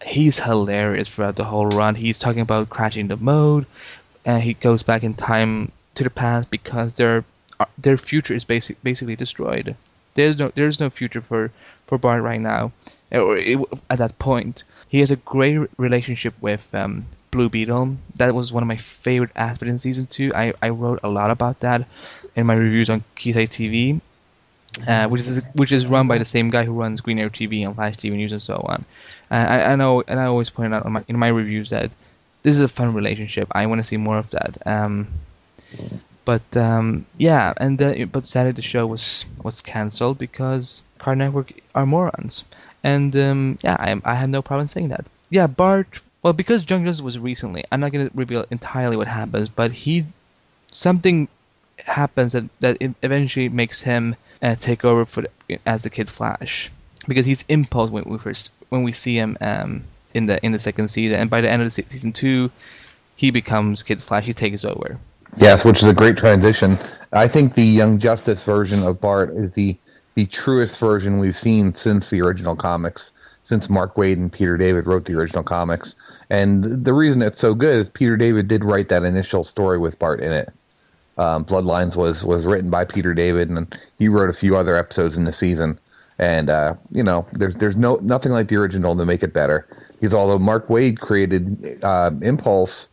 he's 0.05 0.39
hilarious 0.39 1.09
throughout 1.09 1.37
the 1.37 1.45
whole 1.45 1.67
run. 1.67 1.95
He's 1.95 2.19
talking 2.19 2.43
about 2.43 2.71
crashing 2.71 3.09
the 3.09 3.17
mode, 3.17 3.67
and 4.25 4.43
he 4.43 4.55
goes 4.55 4.83
back 4.83 5.03
in 5.03 5.15
time 5.15 5.73
to 5.95 6.05
the 6.05 6.11
past 6.11 6.51
because 6.51 6.95
their 6.95 7.25
uh, 7.59 7.67
their 7.77 7.97
future 7.97 8.35
is 8.35 8.45
basic, 8.45 8.83
basically 8.83 9.17
destroyed. 9.17 9.77
There's 10.15 10.39
no 10.39 10.53
there's 10.55 10.81
no 10.81 10.91
future 10.91 11.21
for 11.21 11.51
for 11.87 11.99
Bart 11.99 12.23
right 12.23 12.41
now, 12.41 12.73
or 13.13 13.37
it, 13.37 13.59
at 13.89 13.99
that 13.99 14.19
point. 14.19 14.65
He 14.89 15.01
has 15.01 15.11
a 15.11 15.17
great 15.17 15.59
relationship 15.77 16.35
with 16.41 16.67
um, 16.75 17.07
Blue 17.31 17.49
Beetle. 17.49 17.97
That 18.17 18.35
was 18.35 18.53
one 18.53 18.63
of 18.63 18.67
my 18.67 18.77
favorite 18.77 19.31
aspects 19.37 19.71
in 19.71 19.79
season 19.79 20.07
two. 20.07 20.33
I, 20.35 20.53
I 20.63 20.71
wrote 20.71 21.01
a 21.03 21.09
lot 21.09 21.31
about 21.31 21.61
that 21.61 21.87
in 22.37 22.47
my 22.47 22.55
reviews 22.55 22.91
on 22.91 23.05
Kisei 23.17 23.49
TV 23.49 24.01
uh, 24.87 25.09
which 25.09 25.23
is 25.23 25.43
which 25.55 25.73
is 25.73 25.87
run 25.87 26.07
by 26.07 26.19
the 26.19 26.25
same 26.25 26.51
guy 26.51 26.65
who 26.65 26.73
runs 26.73 27.01
Green 27.01 27.19
Arrow 27.19 27.31
TV 27.31 27.67
and 27.67 27.75
Flash 27.75 27.97
TV 27.97 28.13
News 28.13 28.33
and 28.33 28.43
so 28.43 28.57
on. 28.69 28.85
Uh, 29.31 29.35
I, 29.35 29.73
I 29.73 29.77
know, 29.77 30.03
and 30.07 30.19
I 30.19 30.25
always 30.25 30.51
point 30.51 30.75
out 30.75 30.87
in 30.87 30.93
my, 30.93 31.05
in 31.09 31.19
my 31.19 31.29
reviews 31.29 31.71
that 31.71 31.91
this 32.43 32.57
is 32.57 32.61
a 32.61 32.69
fun 32.69 32.95
relationship. 32.95 33.49
I 33.53 33.67
want 33.67 33.81
to 33.81 33.85
see 33.85 33.97
more 33.97 34.19
of 34.19 34.31
that. 34.31 34.57
Um, 34.67 35.09
but 36.25 36.57
um, 36.57 37.07
yeah, 37.19 37.53
and 37.57 37.79
the, 37.79 38.05
but 38.05 38.27
sadly 38.27 38.53
the 38.53 38.63
show 38.63 38.87
was 38.87 39.27
was 39.43 39.61
canceled 39.61 40.19
because 40.19 40.83
Cartoon 40.99 41.19
Network 41.19 41.53
are 41.75 41.87
morons. 41.87 42.45
And 42.83 43.15
um, 43.17 43.59
yeah, 43.63 43.77
I, 43.79 44.01
I 44.05 44.15
have 44.15 44.31
no 44.31 44.41
problem 44.41 44.69
saying 44.69 44.89
that. 44.89 45.05
Yeah, 45.29 45.47
Bart. 45.47 46.01
Well, 46.23 46.33
because 46.33 46.69
Young 46.69 46.85
Justice 46.85 47.03
was 47.03 47.19
recently, 47.19 47.65
I'm 47.73 47.81
not 47.81 47.93
going 47.93 48.09
to 48.09 48.17
reveal 48.17 48.45
entirely 48.51 48.97
what 48.97 49.09
happens, 49.09 49.49
but 49.49 49.73
he 49.73 50.05
something 50.71 51.29
happens 51.79 52.33
that 52.33 52.45
that 52.61 52.77
eventually 53.03 53.49
makes 53.49 53.81
him 53.81 54.15
uh, 54.43 54.55
take 54.57 54.85
over 54.85 55.05
for 55.07 55.23
the, 55.49 55.59
as 55.67 55.83
the 55.83 55.91
Kid 55.91 56.11
Flash 56.11 56.71
because 57.09 57.27
he's 57.27 57.45
Impulse 57.49 57.91
when 57.91 58.05
we 58.05 58.19
first 58.19 58.51
when 58.69 58.83
we 58.83 58.93
see 58.93 59.17
him 59.17 59.37
um, 59.41 59.85
in 60.15 60.27
the 60.27 60.45
in 60.45 60.53
the 60.53 60.59
second 60.59 60.89
season, 60.89 61.19
and 61.19 61.31
by 61.31 61.41
the 61.41 61.51
end 61.51 61.63
of 61.63 61.67
the 61.67 61.71
se- 61.71 61.87
season 61.89 62.13
two, 62.13 62.51
he 63.17 63.31
becomes 63.31 63.83
Kid 63.83 64.03
Flash. 64.03 64.25
He 64.25 64.35
takes 64.35 64.65
over. 64.65 64.99
Yes, 65.39 65.65
which 65.65 65.81
is 65.81 65.87
a 65.87 65.95
great 65.95 66.17
transition. 66.17 66.77
I 67.13 67.29
think 67.29 67.55
the 67.55 67.65
Young 67.65 67.99
Justice 67.99 68.43
version 68.43 68.83
of 68.83 69.01
Bart 69.01 69.31
is 69.31 69.53
the 69.55 69.77
the 70.15 70.27
truest 70.27 70.79
version 70.79 71.19
we've 71.19 71.37
seen 71.37 71.73
since 71.73 72.11
the 72.11 72.21
original 72.21 72.57
comics, 72.57 73.13
since 73.43 73.71
Mark 73.71 73.95
Waid 73.95 74.15
and 74.15 74.33
Peter 74.33 74.57
David 74.57 74.87
wrote 74.87 75.05
the 75.05 75.15
original 75.15 75.43
comics. 75.43 75.95
And 76.29 76.85
the 76.85 76.93
reason 76.93 77.23
it's 77.23 77.41
so 77.41 77.55
good 77.55 77.75
is 77.75 77.89
Peter 77.89 78.17
David 78.17 78.49
did 78.49 78.65
write 78.65 78.89
that 78.89 79.03
initial 79.03 79.45
story 79.45 79.79
with 79.79 79.99
Bart 79.99 80.21
in 80.21 80.33
it. 80.33 80.51
Um, 81.19 81.45
Bloodlines 81.45 81.97
was 81.97 82.25
was 82.25 82.47
written 82.47 82.71
by 82.71 82.85
Peter 82.85 83.13
David, 83.13 83.51
and 83.51 83.79
he 83.99 84.09
wrote 84.09 84.31
a 84.31 84.33
few 84.33 84.57
other 84.57 84.77
episodes 84.77 85.17
in 85.17 85.25
the 85.25 85.33
season. 85.33 85.79
And 86.19 86.49
uh, 86.49 86.75
you 86.93 87.03
know, 87.03 87.27
there's 87.33 87.57
there's 87.57 87.77
no 87.77 87.97
nothing 87.97 88.33
like 88.33 88.49
the 88.49 88.57
original 88.57 88.97
to 88.97 89.05
make 89.05 89.23
it 89.23 89.33
better. 89.33 89.67
Because 89.93 90.15
although 90.15 90.39
Mark 90.39 90.69
Waid 90.69 90.99
created 90.99 91.83
uh, 91.85 92.11
Impulse, 92.23 92.89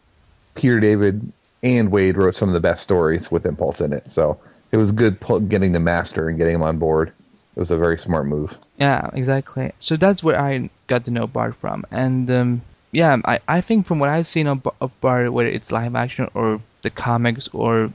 Peter 0.55 0.79
David 0.79 1.31
and 1.63 1.89
Waid 1.89 2.17
wrote 2.17 2.35
some 2.35 2.49
of 2.49 2.53
the 2.53 2.59
best 2.59 2.83
stories 2.83 3.31
with 3.31 3.45
Impulse 3.45 3.79
in 3.79 3.93
it. 3.93 4.09
So 4.09 4.39
it 4.71 4.77
was 4.77 4.91
good 4.91 5.17
getting 5.47 5.71
the 5.71 5.79
master 5.79 6.27
and 6.27 6.37
getting 6.37 6.55
him 6.55 6.63
on 6.63 6.77
board. 6.77 7.13
It 7.57 7.59
was 7.59 7.71
a 7.71 7.77
very 7.77 7.97
smart 7.97 8.27
move. 8.27 8.55
Yeah, 8.77 9.09
exactly. 9.13 9.71
So 9.79 9.97
that's 9.97 10.21
where 10.21 10.39
I 10.39 10.69
got 10.85 11.05
to 11.05 11.11
know 11.11 11.25
Bart 11.25 11.55
from, 11.55 11.85
and 11.89 12.29
um, 12.29 12.61
yeah, 12.91 13.17
I, 13.25 13.39
I 13.47 13.61
think 13.61 13.87
from 13.87 13.97
what 13.97 14.09
I've 14.09 14.27
seen 14.27 14.45
of, 14.45 14.61
of 14.79 14.91
Bart, 15.01 15.33
whether 15.33 15.49
it's 15.49 15.71
live 15.71 15.95
action 15.95 16.29
or 16.35 16.61
the 16.83 16.91
comics 16.91 17.47
or 17.53 17.91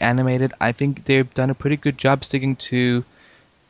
animated, 0.00 0.52
I 0.60 0.70
think 0.70 1.06
they've 1.06 1.34
done 1.34 1.50
a 1.50 1.54
pretty 1.54 1.76
good 1.76 1.98
job 1.98 2.24
sticking 2.24 2.54
to 2.70 3.04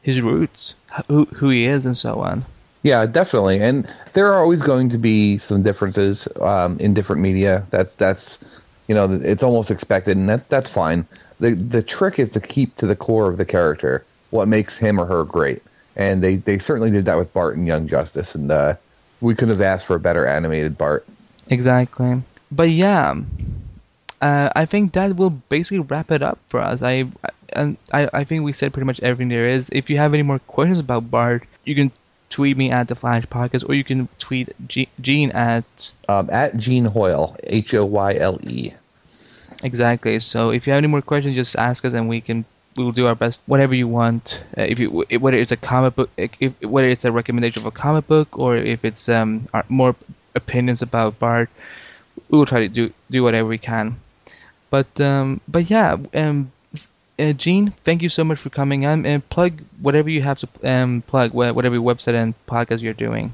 his 0.02 0.20
roots, 0.20 0.74
who 1.06 1.24
who 1.24 1.48
he 1.48 1.64
is, 1.64 1.86
and 1.86 1.96
so 1.96 2.20
on. 2.20 2.44
Yeah, 2.82 3.06
definitely. 3.06 3.62
And 3.62 3.90
there 4.12 4.30
are 4.30 4.42
always 4.42 4.60
going 4.60 4.90
to 4.90 4.98
be 4.98 5.38
some 5.38 5.62
differences 5.62 6.28
um, 6.42 6.78
in 6.80 6.92
different 6.92 7.22
media. 7.22 7.64
That's 7.70 7.94
that's 7.94 8.40
you 8.88 8.94
know 8.94 9.10
it's 9.10 9.42
almost 9.42 9.70
expected, 9.70 10.18
and 10.18 10.28
that 10.28 10.50
that's 10.50 10.68
fine. 10.68 11.06
the 11.40 11.54
The 11.54 11.82
trick 11.82 12.18
is 12.18 12.28
to 12.32 12.40
keep 12.40 12.76
to 12.76 12.86
the 12.86 12.94
core 12.94 13.30
of 13.30 13.38
the 13.38 13.46
character, 13.46 14.04
what 14.30 14.48
makes 14.48 14.76
him 14.76 15.00
or 15.00 15.06
her 15.06 15.24
great. 15.24 15.62
And 15.96 16.22
they 16.22 16.36
they 16.36 16.58
certainly 16.58 16.90
did 16.90 17.04
that 17.06 17.18
with 17.18 17.32
Bart 17.32 17.56
and 17.56 17.66
Young 17.66 17.88
Justice, 17.88 18.34
and 18.34 18.50
uh, 18.50 18.74
we 19.20 19.34
couldn't 19.34 19.54
have 19.54 19.60
asked 19.60 19.86
for 19.86 19.96
a 19.96 20.00
better 20.00 20.26
animated 20.26 20.78
Bart. 20.78 21.06
Exactly. 21.48 22.22
But 22.52 22.70
yeah, 22.70 23.14
uh, 24.20 24.50
I 24.54 24.64
think 24.64 24.92
that 24.92 25.16
will 25.16 25.30
basically 25.30 25.80
wrap 25.80 26.10
it 26.10 26.22
up 26.22 26.38
for 26.48 26.60
us. 26.60 26.82
I 26.82 27.06
and 27.52 27.76
I, 27.92 28.08
I 28.12 28.24
think 28.24 28.44
we 28.44 28.52
said 28.52 28.72
pretty 28.72 28.86
much 28.86 29.00
everything 29.00 29.28
there 29.28 29.48
is. 29.48 29.70
If 29.72 29.90
you 29.90 29.96
have 29.98 30.14
any 30.14 30.22
more 30.22 30.38
questions 30.40 30.78
about 30.78 31.10
Bart, 31.10 31.44
you 31.64 31.74
can 31.74 31.90
tweet 32.30 32.56
me 32.56 32.70
at 32.70 32.88
the 32.88 32.94
Flash 32.94 33.24
Podcast, 33.26 33.68
or 33.68 33.74
you 33.74 33.84
can 33.84 34.08
tweet 34.18 34.50
G- 34.68 34.88
Gene 35.00 35.30
at 35.32 35.92
um, 36.08 36.28
at 36.30 36.56
Gene 36.56 36.84
Hoyle, 36.84 37.36
H 37.44 37.74
O 37.74 37.84
Y 37.84 38.14
L 38.14 38.38
E. 38.42 38.72
Exactly. 39.62 40.18
So 40.20 40.50
if 40.50 40.66
you 40.66 40.72
have 40.72 40.78
any 40.78 40.86
more 40.88 41.02
questions, 41.02 41.34
just 41.34 41.56
ask 41.56 41.84
us, 41.84 41.92
and 41.92 42.08
we 42.08 42.20
can 42.20 42.44
we 42.76 42.84
will 42.84 42.92
do 42.92 43.06
our 43.06 43.14
best. 43.14 43.42
Whatever 43.46 43.74
you 43.74 43.88
want, 43.88 44.42
uh, 44.56 44.62
if 44.62 44.78
you 44.78 44.90
whether 45.18 45.36
it's 45.36 45.52
a 45.52 45.56
comic 45.56 45.96
book, 45.96 46.10
if 46.16 46.52
whether 46.62 46.88
it's 46.88 47.04
a 47.04 47.12
recommendation 47.12 47.62
of 47.62 47.66
a 47.66 47.70
comic 47.70 48.06
book, 48.06 48.38
or 48.38 48.56
if 48.56 48.84
it's 48.84 49.08
um 49.08 49.48
more 49.68 49.94
opinions 50.34 50.82
about 50.82 51.18
Bart, 51.18 51.48
we 52.28 52.38
will 52.38 52.46
try 52.46 52.60
to 52.60 52.68
do 52.68 52.92
do 53.10 53.22
whatever 53.22 53.48
we 53.48 53.58
can. 53.58 54.00
But 54.70 55.00
um, 55.00 55.40
but 55.48 55.70
yeah, 55.70 55.96
um, 56.14 56.52
uh, 57.18 57.32
Gene, 57.32 57.74
thank 57.84 58.02
you 58.02 58.08
so 58.08 58.22
much 58.24 58.38
for 58.38 58.50
coming 58.50 58.86
on 58.86 59.06
and 59.06 59.28
plug 59.28 59.60
whatever 59.80 60.10
you 60.10 60.22
have 60.22 60.38
to 60.38 60.48
um, 60.62 61.02
plug, 61.06 61.32
whatever 61.32 61.76
website 61.76 62.14
and 62.14 62.34
podcast 62.46 62.80
you're 62.80 62.92
doing. 62.92 63.32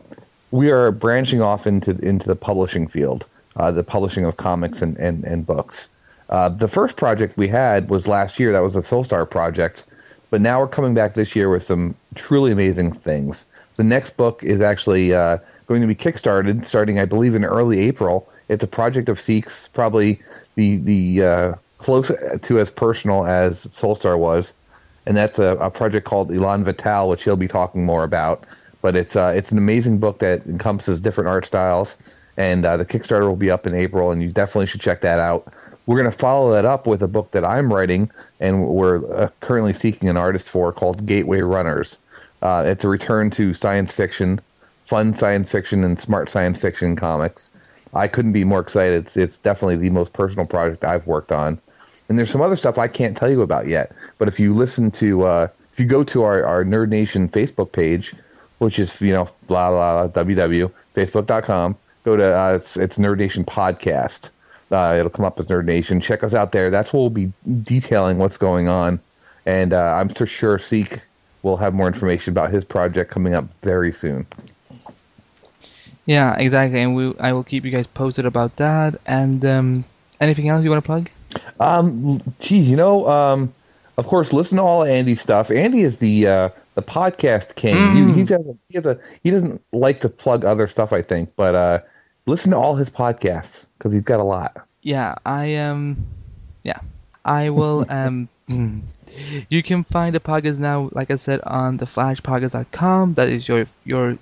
we 0.51 0.69
are 0.69 0.91
branching 0.91 1.41
off 1.41 1.65
into 1.65 1.97
into 1.99 2.27
the 2.27 2.35
publishing 2.35 2.87
field, 2.87 3.25
uh, 3.55 3.71
the 3.71 3.83
publishing 3.83 4.25
of 4.25 4.37
comics 4.37 4.81
and 4.81 4.97
and, 4.97 5.23
and 5.23 5.45
books. 5.45 5.89
Uh, 6.29 6.49
the 6.49 6.67
first 6.67 6.95
project 6.95 7.37
we 7.37 7.47
had 7.47 7.89
was 7.89 8.07
last 8.07 8.39
year. 8.39 8.51
That 8.51 8.61
was 8.61 8.75
the 8.75 8.81
Soulstar 8.81 9.29
project, 9.29 9.85
but 10.29 10.41
now 10.41 10.59
we're 10.59 10.67
coming 10.67 10.93
back 10.93 11.15
this 11.15 11.35
year 11.35 11.49
with 11.49 11.63
some 11.63 11.95
truly 12.15 12.51
amazing 12.51 12.91
things. 12.91 13.47
The 13.75 13.83
next 13.83 14.15
book 14.15 14.43
is 14.43 14.61
actually 14.61 15.13
uh, 15.13 15.39
going 15.65 15.81
to 15.81 15.87
be 15.87 15.95
kickstarted, 15.95 16.65
starting 16.65 16.99
I 16.99 17.05
believe 17.05 17.33
in 17.33 17.43
early 17.43 17.79
April. 17.79 18.29
It's 18.47 18.63
a 18.63 18.67
project 18.67 19.09
of 19.09 19.19
Seek's, 19.19 19.67
probably 19.69 20.21
the 20.55 20.77
the 20.77 21.23
uh, 21.23 21.53
close 21.79 22.11
to 22.41 22.59
as 22.59 22.69
personal 22.69 23.25
as 23.25 23.65
Soulstar 23.67 24.17
was, 24.17 24.53
and 25.05 25.17
that's 25.17 25.39
a, 25.39 25.55
a 25.57 25.71
project 25.71 26.05
called 26.05 26.31
Elan 26.31 26.63
Vital, 26.63 27.09
which 27.09 27.23
he'll 27.23 27.37
be 27.37 27.47
talking 27.47 27.85
more 27.85 28.03
about. 28.03 28.43
But 28.81 28.95
it's 28.95 29.15
uh, 29.15 29.33
it's 29.35 29.51
an 29.51 29.57
amazing 29.57 29.97
book 29.97 30.19
that 30.19 30.45
encompasses 30.45 31.01
different 31.01 31.29
art 31.29 31.45
styles, 31.45 31.97
and 32.39 32.65
uh, 32.65 32.77
the 32.77 32.85
Kickstarter 32.85 33.27
will 33.27 33.35
be 33.35 33.51
up 33.51 33.67
in 33.67 33.75
April, 33.75 34.11
and 34.11 34.23
you 34.23 34.31
definitely 34.31 34.65
should 34.65 34.79
check 34.79 35.01
that 35.01 35.19
out. 35.19 35.53
We're 35.85 35.97
going 35.97 36.09
to 36.09 36.17
follow 36.17 36.53
that 36.53 36.63
up 36.63 36.87
with 36.87 37.03
a 37.03 37.07
book 37.07 37.31
that 37.31 37.43
I'm 37.43 37.71
writing, 37.71 38.09
and 38.39 38.65
we're 38.65 39.05
uh, 39.13 39.27
currently 39.41 39.73
seeking 39.73 40.07
an 40.07 40.15
artist 40.15 40.49
for 40.49 40.71
called 40.71 41.05
Gateway 41.05 41.41
Runners. 41.41 41.97
Uh, 42.41 42.63
it's 42.65 42.85
a 42.85 42.87
return 42.87 43.29
to 43.31 43.53
science 43.53 43.93
fiction, 43.93 44.39
fun 44.85 45.13
science 45.13 45.51
fiction, 45.51 45.83
and 45.83 45.99
smart 45.99 46.29
science 46.29 46.57
fiction 46.57 46.95
comics. 46.95 47.51
I 47.93 48.07
couldn't 48.07 48.31
be 48.31 48.45
more 48.45 48.61
excited. 48.61 49.05
It's, 49.05 49.17
it's 49.17 49.37
definitely 49.37 49.75
the 49.75 49.89
most 49.89 50.13
personal 50.13 50.45
project 50.45 50.85
I've 50.85 51.07
worked 51.07 51.33
on. 51.33 51.59
And 52.07 52.17
there's 52.17 52.31
some 52.31 52.41
other 52.41 52.55
stuff 52.55 52.77
I 52.77 52.87
can't 52.87 53.17
tell 53.17 53.29
you 53.29 53.41
about 53.41 53.67
yet. 53.67 53.91
But 54.17 54.29
if 54.29 54.39
you 54.39 54.53
listen 54.53 54.91
to, 54.91 55.23
uh, 55.23 55.47
if 55.73 55.79
you 55.79 55.85
go 55.85 56.05
to 56.05 56.23
our, 56.23 56.45
our 56.45 56.63
Nerd 56.63 56.87
Nation 56.87 57.27
Facebook 57.27 57.73
page, 57.73 58.13
which 58.59 58.79
is, 58.79 59.01
you 59.01 59.11
know, 59.11 59.27
blah, 59.47 59.71
blah, 59.71 60.07
blah, 60.07 60.23
www, 60.23 60.71
facebook.com, 60.95 61.75
go 62.09 62.17
to, 62.17 62.39
uh, 62.39 62.53
it's, 62.53 62.77
it's 62.77 62.97
Nerd 62.97 63.17
Nation 63.17 63.45
Podcast. 63.45 64.29
Uh, 64.71 64.95
it'll 64.97 65.09
come 65.09 65.25
up 65.25 65.39
as 65.39 65.47
Nerd 65.47 65.65
Nation. 65.65 66.01
Check 66.01 66.23
us 66.23 66.33
out 66.33 66.51
there. 66.51 66.69
That's 66.69 66.93
where 66.93 67.01
we'll 67.01 67.09
be 67.09 67.31
detailing 67.63 68.17
what's 68.17 68.37
going 68.37 68.67
on. 68.67 68.99
And 69.45 69.73
uh, 69.73 69.95
I'm 69.95 70.09
for 70.09 70.25
sure 70.25 70.59
Seek 70.59 71.01
will 71.41 71.57
have 71.57 71.73
more 71.73 71.87
information 71.87 72.31
about 72.31 72.51
his 72.51 72.63
project 72.63 73.11
coming 73.11 73.33
up 73.33 73.45
very 73.61 73.91
soon. 73.91 74.27
Yeah, 76.05 76.35
exactly. 76.35 76.81
And 76.81 76.95
we, 76.95 77.13
I 77.19 77.31
will 77.33 77.43
keep 77.43 77.63
you 77.65 77.71
guys 77.71 77.87
posted 77.87 78.25
about 78.25 78.55
that. 78.57 78.99
And 79.05 79.45
um, 79.45 79.85
anything 80.19 80.49
else 80.49 80.63
you 80.63 80.69
want 80.69 80.83
to 80.83 80.85
plug? 80.85 81.09
Um, 81.59 82.21
geez, 82.39 82.69
you 82.69 82.75
know, 82.75 83.07
um, 83.07 83.53
of 83.97 84.07
course, 84.07 84.33
listen 84.33 84.57
to 84.57 84.63
all 84.63 84.83
Andy's 84.83 85.21
stuff. 85.21 85.51
Andy 85.51 85.81
is 85.81 85.97
the 85.97 86.27
uh, 86.27 86.49
the 86.75 86.81
podcast 86.81 87.55
king. 87.55 87.75
Mm. 87.75 88.15
He, 88.15 88.23
he, 88.23 88.33
has 88.33 88.47
a, 88.47 88.57
he 88.69 88.75
has 88.75 88.85
a 88.85 88.99
he 89.23 89.29
doesn't 89.29 89.61
like 89.71 89.99
to 90.01 90.09
plug 90.09 90.45
other 90.45 90.67
stuff, 90.67 90.93
I 90.93 91.01
think, 91.01 91.35
but 91.35 91.53
uh, 91.53 91.79
listen 92.29 92.51
to 92.51 92.57
all 92.57 92.75
his 92.75 92.89
podcasts 92.89 93.65
because 93.77 93.91
he's 93.93 94.05
got 94.05 94.19
a 94.19 94.23
lot. 94.23 94.65
Yeah, 94.81 95.15
I 95.25 95.55
um, 95.55 96.05
yeah, 96.63 96.79
I 97.25 97.49
will 97.49 97.85
um. 97.89 98.29
You 99.49 99.63
can 99.63 99.83
find 99.83 100.15
the 100.15 100.19
podcast 100.19 100.59
now, 100.59 100.89
like 100.93 101.11
I 101.11 101.15
said, 101.15 101.41
on 101.41 101.77
theflashpodcast.com. 101.77 103.15
That 103.15 103.29
is 103.29 103.47
your 103.47 103.67
your 103.83 104.17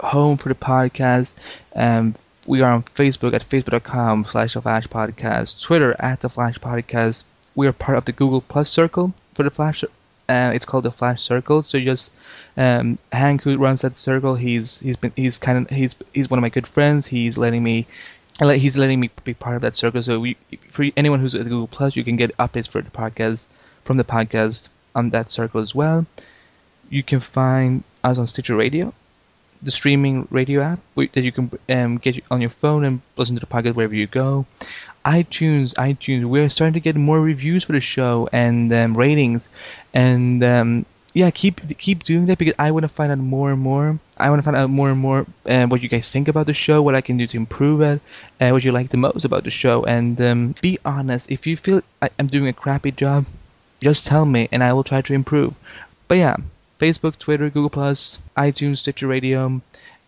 home 0.00 0.36
for 0.36 0.48
the 0.48 0.54
podcast. 0.54 1.34
Um, 1.74 2.14
we 2.46 2.60
are 2.60 2.72
on 2.72 2.82
Facebook 2.82 3.34
at 3.34 3.48
facebook.com 3.48 4.26
slash 4.30 4.54
the 4.54 4.62
Flash 4.62 4.86
Podcast, 4.88 5.60
Twitter 5.60 5.94
at 5.98 6.20
the 6.20 6.28
Flash 6.28 6.58
Podcast. 6.58 7.24
We 7.54 7.66
are 7.66 7.72
part 7.72 7.98
of 7.98 8.04
the 8.04 8.12
Google 8.12 8.40
Plus 8.40 8.70
circle 8.70 9.14
for 9.34 9.42
the 9.42 9.50
Flash 9.50 9.84
Uh, 10.28 10.50
it's 10.54 10.64
called 10.64 10.84
the 10.84 10.90
Flash 10.90 11.22
Circle. 11.22 11.62
So 11.62 11.78
just 11.80 12.10
um, 12.56 12.98
Hank, 13.12 13.42
who 13.42 13.56
runs 13.58 13.82
that 13.82 13.96
circle, 13.96 14.34
he's 14.34 14.78
he's 14.80 14.96
been 14.96 15.12
he's 15.16 15.38
kind 15.38 15.58
of 15.58 15.70
he's 15.70 15.94
he's 16.12 16.30
one 16.30 16.38
of 16.38 16.42
my 16.42 16.48
good 16.48 16.66
friends. 16.66 17.06
He's 17.06 17.38
letting 17.38 17.62
me. 17.62 17.86
He's 18.40 18.78
letting 18.78 18.98
me 18.98 19.10
be 19.24 19.34
part 19.34 19.56
of 19.56 19.62
that 19.62 19.76
circle. 19.76 20.02
So 20.02 20.18
we, 20.18 20.36
for 20.68 20.86
anyone 20.96 21.20
who's 21.20 21.34
at 21.34 21.42
Google 21.44 21.66
Plus, 21.66 21.94
you 21.96 22.02
can 22.02 22.16
get 22.16 22.36
updates 22.38 22.66
for 22.66 22.80
the 22.80 22.90
podcast 22.90 23.46
from 23.84 23.98
the 23.98 24.04
podcast 24.04 24.68
on 24.94 25.10
that 25.10 25.30
circle 25.30 25.60
as 25.60 25.74
well. 25.74 26.06
You 26.88 27.02
can 27.02 27.20
find 27.20 27.84
us 28.02 28.18
on 28.18 28.26
Stitcher 28.26 28.56
Radio, 28.56 28.94
the 29.62 29.70
streaming 29.70 30.26
radio 30.30 30.62
app 30.62 30.80
that 30.96 31.22
you 31.22 31.30
can 31.30 31.50
um, 31.68 31.98
get 31.98 32.24
on 32.30 32.40
your 32.40 32.50
phone 32.50 32.84
and 32.84 33.00
listen 33.16 33.36
to 33.36 33.40
the 33.40 33.46
podcast 33.46 33.74
wherever 33.74 33.94
you 33.94 34.06
go 34.06 34.46
iTunes, 35.04 35.74
iTunes. 35.74 36.24
We're 36.24 36.48
starting 36.48 36.74
to 36.74 36.80
get 36.80 36.96
more 36.96 37.20
reviews 37.20 37.64
for 37.64 37.72
the 37.72 37.80
show 37.80 38.28
and 38.32 38.72
um, 38.72 38.96
ratings, 38.96 39.48
and 39.92 40.42
um, 40.42 40.86
yeah, 41.14 41.30
keep 41.30 41.78
keep 41.78 42.04
doing 42.04 42.26
that 42.26 42.38
because 42.38 42.54
I 42.58 42.70
want 42.70 42.84
to 42.84 42.88
find 42.88 43.12
out 43.12 43.18
more 43.18 43.50
and 43.52 43.60
more. 43.60 43.98
I 44.16 44.30
want 44.30 44.38
to 44.38 44.44
find 44.44 44.56
out 44.56 44.70
more 44.70 44.90
and 44.90 45.00
more 45.00 45.26
uh, 45.46 45.66
what 45.66 45.82
you 45.82 45.88
guys 45.88 46.08
think 46.08 46.28
about 46.28 46.46
the 46.46 46.54
show, 46.54 46.80
what 46.80 46.94
I 46.94 47.00
can 47.00 47.16
do 47.16 47.26
to 47.26 47.36
improve 47.36 47.80
it, 47.80 48.00
and 48.40 48.50
uh, 48.50 48.54
what 48.54 48.64
you 48.64 48.72
like 48.72 48.90
the 48.90 48.96
most 48.96 49.24
about 49.24 49.44
the 49.44 49.50
show. 49.50 49.84
And 49.84 50.20
um, 50.20 50.54
be 50.60 50.78
honest. 50.84 51.30
If 51.30 51.46
you 51.46 51.56
feel 51.56 51.82
I, 52.00 52.08
am 52.18 52.28
doing 52.28 52.48
a 52.48 52.52
crappy 52.52 52.92
job, 52.92 53.26
just 53.82 54.06
tell 54.06 54.24
me, 54.24 54.48
and 54.52 54.62
I 54.64 54.72
will 54.72 54.84
try 54.84 55.02
to 55.02 55.14
improve. 55.14 55.54
But 56.08 56.18
yeah, 56.18 56.36
Facebook, 56.80 57.18
Twitter, 57.18 57.50
Google 57.50 57.70
Plus, 57.70 58.18
iTunes, 58.36 58.78
Stitcher 58.78 59.06
Radio, 59.06 59.60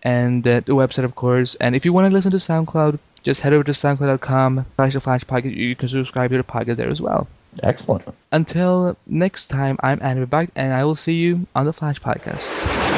and 0.03 0.47
uh, 0.47 0.61
the 0.61 0.73
website, 0.73 1.05
of 1.05 1.15
course. 1.15 1.55
And 1.57 1.75
if 1.75 1.85
you 1.85 1.93
want 1.93 2.07
to 2.07 2.15
listen 2.15 2.31
to 2.31 2.39
SoundCloud, 2.39 2.99
just 3.25 3.41
head 3.41 3.53
over 3.53 3.65
to 3.65 3.73
soundcloud.com 3.73 4.67
slash 4.77 4.93
the 4.93 5.01
Flash 5.01 5.25
Podcast. 5.25 5.57
You 5.57 5.75
can 5.75 5.89
subscribe 5.89 6.31
to 6.31 6.37
the 6.37 6.45
podcast 6.45 6.77
there 6.77 6.91
as 6.91 7.01
well. 7.01 7.27
Excellent. 7.63 8.05
Until 8.33 8.97
next 9.07 9.47
time, 9.47 9.79
I'm 9.83 10.01
Andrew 10.03 10.27
Back, 10.27 10.51
and 10.55 10.73
I 10.73 10.85
will 10.85 10.97
see 10.97 11.15
you 11.15 11.47
on 11.55 11.67
the 11.67 11.73
Flash 11.73 12.01
Podcast. 12.01 12.94